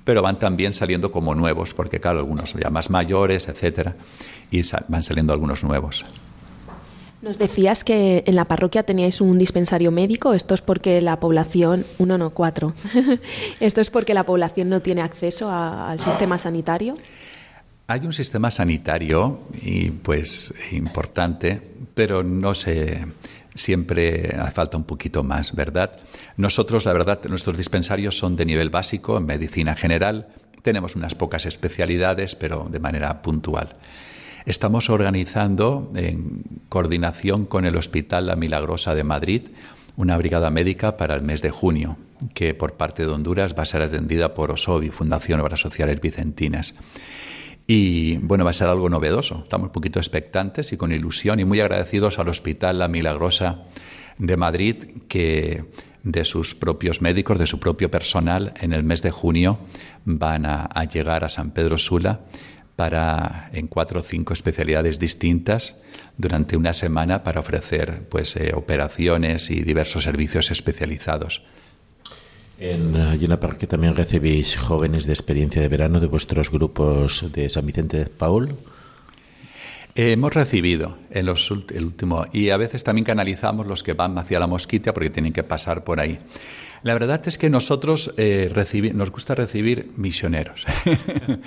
Pero 0.05 0.21
van 0.21 0.39
también 0.39 0.75
saliendo 0.75 1.11
como 1.11 1.35
nuevos, 1.35 1.73
porque 1.73 1.99
claro, 1.99 2.19
algunos 2.19 2.53
ya 2.55 2.69
más 2.69 2.91
mayores, 2.91 3.49
etcétera, 3.49 3.97
y 4.51 4.61
van 4.89 5.03
saliendo 5.03 5.33
algunos 5.33 5.65
nuevos. 5.65 6.05
Nos 7.23 7.39
decías 7.39 7.85
que 7.85 8.25
en 8.27 8.35
la 8.35 8.47
parroquia 8.47 8.83
teníais 8.83 9.21
un 9.21 9.37
dispensario 9.37 9.91
médico. 9.91 10.33
Esto 10.33 10.55
es 10.55 10.63
porque 10.63 11.03
la 11.03 11.21
población, 11.21 11.85
uno 11.99 12.17
no 12.17 12.31
cuatro. 12.31 12.73
Esto 13.61 13.83
es 13.83 13.91
porque 13.91 14.15
la 14.15 14.25
población 14.25 14.71
no 14.71 14.81
tiene 14.81 15.03
acceso 15.03 15.51
al 15.51 16.01
sistema 16.01 16.39
sanitario. 16.39 16.95
Hay 17.91 18.07
un 18.07 18.13
sistema 18.13 18.53
sanitario 18.53 19.41
y 19.61 19.91
pues 19.91 20.55
importante, 20.71 21.61
pero 21.93 22.23
no 22.23 22.55
sé, 22.55 23.05
siempre 23.53 24.33
hace 24.39 24.53
falta 24.53 24.77
un 24.77 24.85
poquito 24.85 25.25
más, 25.25 25.57
¿verdad? 25.57 25.99
Nosotros, 26.37 26.85
la 26.85 26.93
verdad, 26.93 27.19
nuestros 27.29 27.57
dispensarios 27.57 28.17
son 28.17 28.37
de 28.37 28.45
nivel 28.45 28.71
básico 28.71 29.19
en 29.19 29.27
medicina 29.27 29.75
general. 29.75 30.29
Tenemos 30.63 30.95
unas 30.95 31.17
pocas 31.17 31.47
especialidades, 31.47 32.37
pero 32.37 32.69
de 32.71 32.79
manera 32.79 33.23
puntual. 33.23 33.75
Estamos 34.47 34.89
organizando, 34.89 35.91
en 35.97 36.45
coordinación 36.69 37.45
con 37.45 37.65
el 37.65 37.75
Hospital 37.75 38.29
La 38.29 38.37
Milagrosa 38.37 38.95
de 38.95 39.03
Madrid, 39.03 39.49
una 39.97 40.17
brigada 40.17 40.51
médica 40.51 40.97
para 40.97 41.17
el 41.17 41.23
mes 41.23 41.43
de 41.43 41.51
junio, 41.51 41.97
que 42.35 42.55
por 42.55 42.75
parte 42.75 43.05
de 43.05 43.11
Honduras 43.11 43.57
va 43.59 43.65
a 43.65 43.67
ser 43.67 43.83
atendida 43.83 44.33
por 44.33 44.53
OSOBI, 44.53 44.91
Fundación 44.91 45.41
Obras 45.41 45.59
Sociales 45.59 46.01
Vicentinas. 46.01 46.77
Y 47.73 48.17
bueno, 48.17 48.43
va 48.43 48.51
a 48.51 48.53
ser 48.53 48.67
algo 48.67 48.91
novedoso. 48.91 49.43
Estamos 49.45 49.69
un 49.69 49.73
poquito 49.73 50.01
expectantes 50.01 50.73
y 50.73 50.77
con 50.77 50.91
ilusión 50.91 51.39
y 51.39 51.45
muy 51.45 51.61
agradecidos 51.61 52.19
al 52.19 52.29
Hospital 52.29 52.81
La 52.81 52.89
Milagrosa 52.89 53.63
de 54.19 54.37
Madrid 54.37 54.77
que 55.07 55.67
de 56.03 56.25
sus 56.25 56.57
propios 56.57 57.01
médicos, 57.01 57.39
de 57.39 57.47
su 57.47 57.61
propio 57.61 57.89
personal, 57.89 58.55
en 58.61 58.73
el 58.73 58.83
mes 58.83 59.03
de 59.03 59.13
junio 59.13 59.61
van 60.05 60.47
a, 60.47 60.85
llegar 60.93 61.23
a 61.23 61.29
San 61.29 61.53
Pedro 61.53 61.77
Sula 61.77 62.23
para 62.75 63.51
en 63.53 63.69
cuatro 63.69 64.01
o 64.01 64.03
cinco 64.03 64.33
especialidades 64.33 64.99
distintas 64.99 65.77
durante 66.17 66.57
una 66.57 66.73
semana 66.73 67.23
para 67.23 67.39
ofrecer 67.39 68.09
pues 68.09 68.35
eh, 68.35 68.51
operaciones 68.53 69.49
y 69.49 69.63
diversos 69.63 70.03
servicios 70.03 70.51
especializados. 70.51 71.45
En 72.63 72.93
Llena 73.19 73.41
Parque 73.41 73.67
también 73.67 73.97
recibís 73.97 74.55
jóvenes 74.55 75.07
de 75.07 75.15
experiencia 75.15 75.63
de 75.63 75.69
verano 75.69 75.99
de 75.99 76.07
vuestros 76.07 76.51
grupos 76.51 77.25
de 77.33 77.49
San 77.49 77.65
Vicente 77.65 77.97
de 77.97 78.05
Paul. 78.05 78.55
hemos 79.95 80.35
recibido 80.35 80.99
en 81.11 81.25
los 81.25 81.51
el 81.75 81.85
último 81.87 82.27
y 82.35 82.51
a 82.51 82.59
veces 82.59 82.85
también 82.85 83.07
canalizamos 83.07 83.67
los 83.67 83.83
que 83.83 83.95
van 83.95 84.19
hacia 84.19 84.39
la 84.39 84.47
mosquita 84.47 84.93
porque 84.93 85.09
tienen 85.09 85.33
que 85.33 85.43
pasar 85.43 85.85
por 85.85 86.01
ahí. 86.01 86.19
La 86.83 86.93
verdad 86.95 87.21
es 87.27 87.39
que 87.39 87.49
nosotros 87.49 88.13
eh, 88.19 88.53
nos 88.95 89.11
gusta 89.11 89.35
recibir 89.35 89.91
misioneros. 89.97 90.67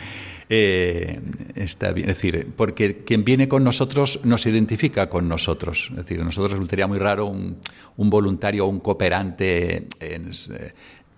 Eh, 0.49 1.21
es 1.55 1.79
decir, 1.79 2.49
porque 2.55 3.03
quien 3.05 3.23
viene 3.23 3.47
con 3.47 3.63
nosotros 3.63 4.19
nos 4.23 4.45
identifica 4.45 5.09
con 5.09 5.27
nosotros. 5.27 5.87
Es 5.91 5.95
decir, 5.95 6.19
a 6.19 6.25
nosotros 6.25 6.51
resultaría 6.51 6.85
muy 6.85 6.99
raro 6.99 7.27
un, 7.27 7.57
voluntario 7.95 8.65
o 8.65 8.67
un 8.67 8.81
cooperante 8.81 9.87
eh, 9.99 10.73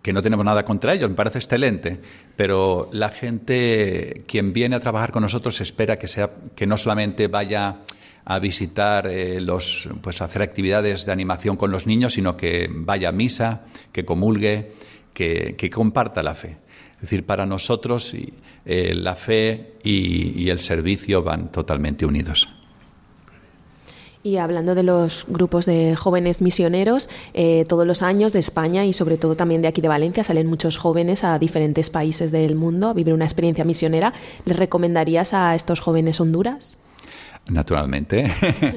que 0.05 0.13
no 0.13 0.21
tenemos 0.21 0.45
nada 0.45 0.63
contra 0.63 0.93
ellos, 0.93 1.09
me 1.09 1.15
parece 1.15 1.39
excelente, 1.39 1.99
pero 2.35 2.89
la 2.91 3.09
gente, 3.09 4.21
quien 4.27 4.53
viene 4.53 4.75
a 4.75 4.79
trabajar 4.79 5.11
con 5.11 5.23
nosotros, 5.23 5.59
espera 5.61 5.97
que, 5.97 6.07
sea, 6.07 6.29
que 6.55 6.67
no 6.67 6.77
solamente 6.77 7.27
vaya 7.27 7.77
a 8.23 8.37
visitar 8.37 9.07
eh, 9.07 9.41
los, 9.41 9.89
pues 10.03 10.21
hacer 10.21 10.43
actividades 10.43 11.07
de 11.07 11.11
animación 11.11 11.57
con 11.57 11.71
los 11.71 11.87
niños, 11.87 12.13
sino 12.13 12.37
que 12.37 12.69
vaya 12.71 13.09
a 13.09 13.11
misa, 13.11 13.65
que 13.91 14.05
comulgue, 14.05 14.73
que, 15.11 15.71
comparta 15.73 16.21
la 16.21 16.35
fe. 16.35 16.57
Es 16.97 17.01
decir, 17.01 17.25
para 17.25 17.47
nosotros 17.47 18.13
eh, 18.63 18.93
la 18.93 19.15
fe 19.15 19.73
y 19.83 20.47
el 20.51 20.59
servicio 20.59 21.23
van 21.23 21.51
totalmente 21.51 22.05
unidos. 22.05 22.47
Y 24.25 24.37
hablando 24.37 24.73
de 24.73 24.81
los 24.81 25.23
grupos 25.27 25.67
de 25.67 25.95
jóvenes 25.95 26.41
misioneros, 26.41 27.11
eh, 27.35 27.63
todos 27.69 27.85
los 27.85 28.01
años 28.01 28.33
de 28.33 28.39
España 28.39 28.83
y 28.83 28.91
sobre 28.91 29.19
todo 29.19 29.35
también 29.35 29.61
de 29.61 29.67
aquí 29.67 29.81
de 29.81 29.87
Valencia 29.87 30.23
salen 30.23 30.47
muchos 30.47 30.77
jóvenes 30.77 31.23
a 31.23 31.37
diferentes 31.37 31.91
países 31.91 32.31
del 32.31 32.55
mundo 32.55 32.89
a 32.89 32.93
vivir 32.95 33.13
una 33.13 33.25
experiencia 33.25 33.63
misionera. 33.63 34.13
¿Les 34.45 34.57
recomendarías 34.57 35.35
a 35.35 35.53
estos 35.53 35.79
jóvenes 35.79 36.19
Honduras? 36.19 36.75
Naturalmente. 37.49 38.25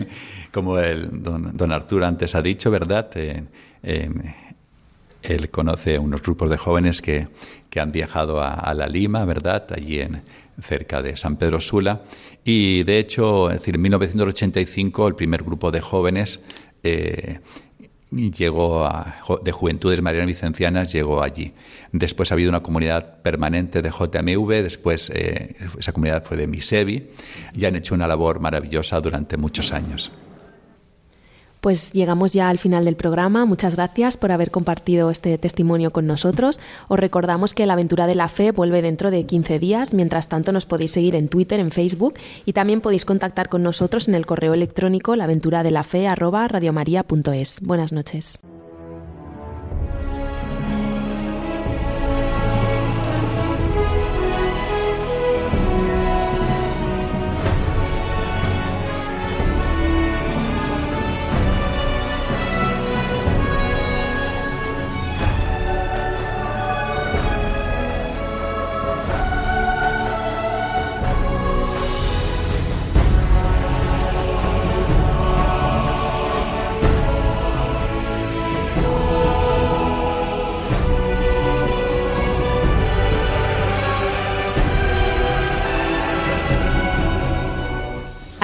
Como 0.52 0.78
el 0.80 1.22
don, 1.22 1.56
don, 1.56 1.72
Arturo 1.72 2.04
antes 2.04 2.34
ha 2.34 2.42
dicho, 2.42 2.70
¿verdad? 2.70 3.08
Eh, 3.14 3.42
eh, 3.84 4.10
él 5.22 5.48
conoce 5.48 5.98
unos 5.98 6.20
grupos 6.20 6.50
de 6.50 6.58
jóvenes 6.58 7.00
que, 7.00 7.26
que 7.70 7.80
han 7.80 7.90
viajado 7.90 8.42
a, 8.42 8.52
a, 8.52 8.74
la 8.74 8.86
Lima, 8.86 9.24
¿verdad? 9.24 9.64
Allí 9.74 10.00
en, 10.00 10.20
cerca 10.60 11.02
de 11.02 11.16
San 11.16 11.36
Pedro 11.36 11.60
Sula. 11.60 12.02
Y 12.44 12.82
de 12.84 12.98
hecho, 12.98 13.50
es 13.50 13.58
decir, 13.58 13.76
en 13.76 13.82
1985 13.82 15.08
el 15.08 15.14
primer 15.14 15.42
grupo 15.42 15.70
de 15.70 15.80
jóvenes 15.80 16.42
eh, 16.82 17.40
llegó 18.10 18.84
a, 18.84 19.16
de 19.42 19.52
Juventudes 19.52 20.00
Marianas 20.00 20.28
Vicencianas 20.28 20.92
llegó 20.92 21.22
allí. 21.22 21.52
Después 21.92 22.30
ha 22.30 22.34
habido 22.34 22.50
una 22.50 22.60
comunidad 22.60 23.20
permanente 23.22 23.82
de 23.82 23.90
JMV, 23.90 24.62
después 24.62 25.10
eh, 25.14 25.56
esa 25.78 25.92
comunidad 25.92 26.24
fue 26.24 26.36
de 26.36 26.46
Misevi 26.46 27.08
y 27.54 27.64
han 27.64 27.76
hecho 27.76 27.94
una 27.94 28.06
labor 28.06 28.40
maravillosa 28.40 29.00
durante 29.00 29.36
muchos 29.36 29.72
años. 29.72 30.10
Pues 31.60 31.92
llegamos 31.92 32.32
ya 32.32 32.48
al 32.48 32.58
final 32.58 32.84
del 32.84 32.96
programa. 32.96 33.44
Muchas 33.44 33.76
gracias 33.76 34.16
por 34.16 34.32
haber 34.32 34.50
compartido 34.50 35.10
este 35.10 35.36
testimonio 35.38 35.92
con 35.92 36.06
nosotros. 36.06 36.60
Os 36.88 36.98
recordamos 36.98 37.54
que 37.54 37.66
la 37.66 37.72
aventura 37.72 38.06
de 38.06 38.14
la 38.14 38.28
fe 38.28 38.52
vuelve 38.52 38.82
dentro 38.82 39.10
de 39.10 39.26
15 39.26 39.58
días. 39.58 39.94
Mientras 39.94 40.28
tanto, 40.28 40.52
nos 40.52 40.66
podéis 40.66 40.92
seguir 40.92 41.16
en 41.16 41.28
Twitter, 41.28 41.60
en 41.60 41.70
Facebook 41.70 42.14
y 42.44 42.52
también 42.52 42.80
podéis 42.80 43.04
contactar 43.04 43.48
con 43.48 43.62
nosotros 43.62 44.08
en 44.08 44.14
el 44.14 44.26
correo 44.26 44.54
electrónico 44.54 45.16
laventuradelafe@radiomaria.es. 45.16 47.60
Buenas 47.62 47.92
noches. 47.92 48.38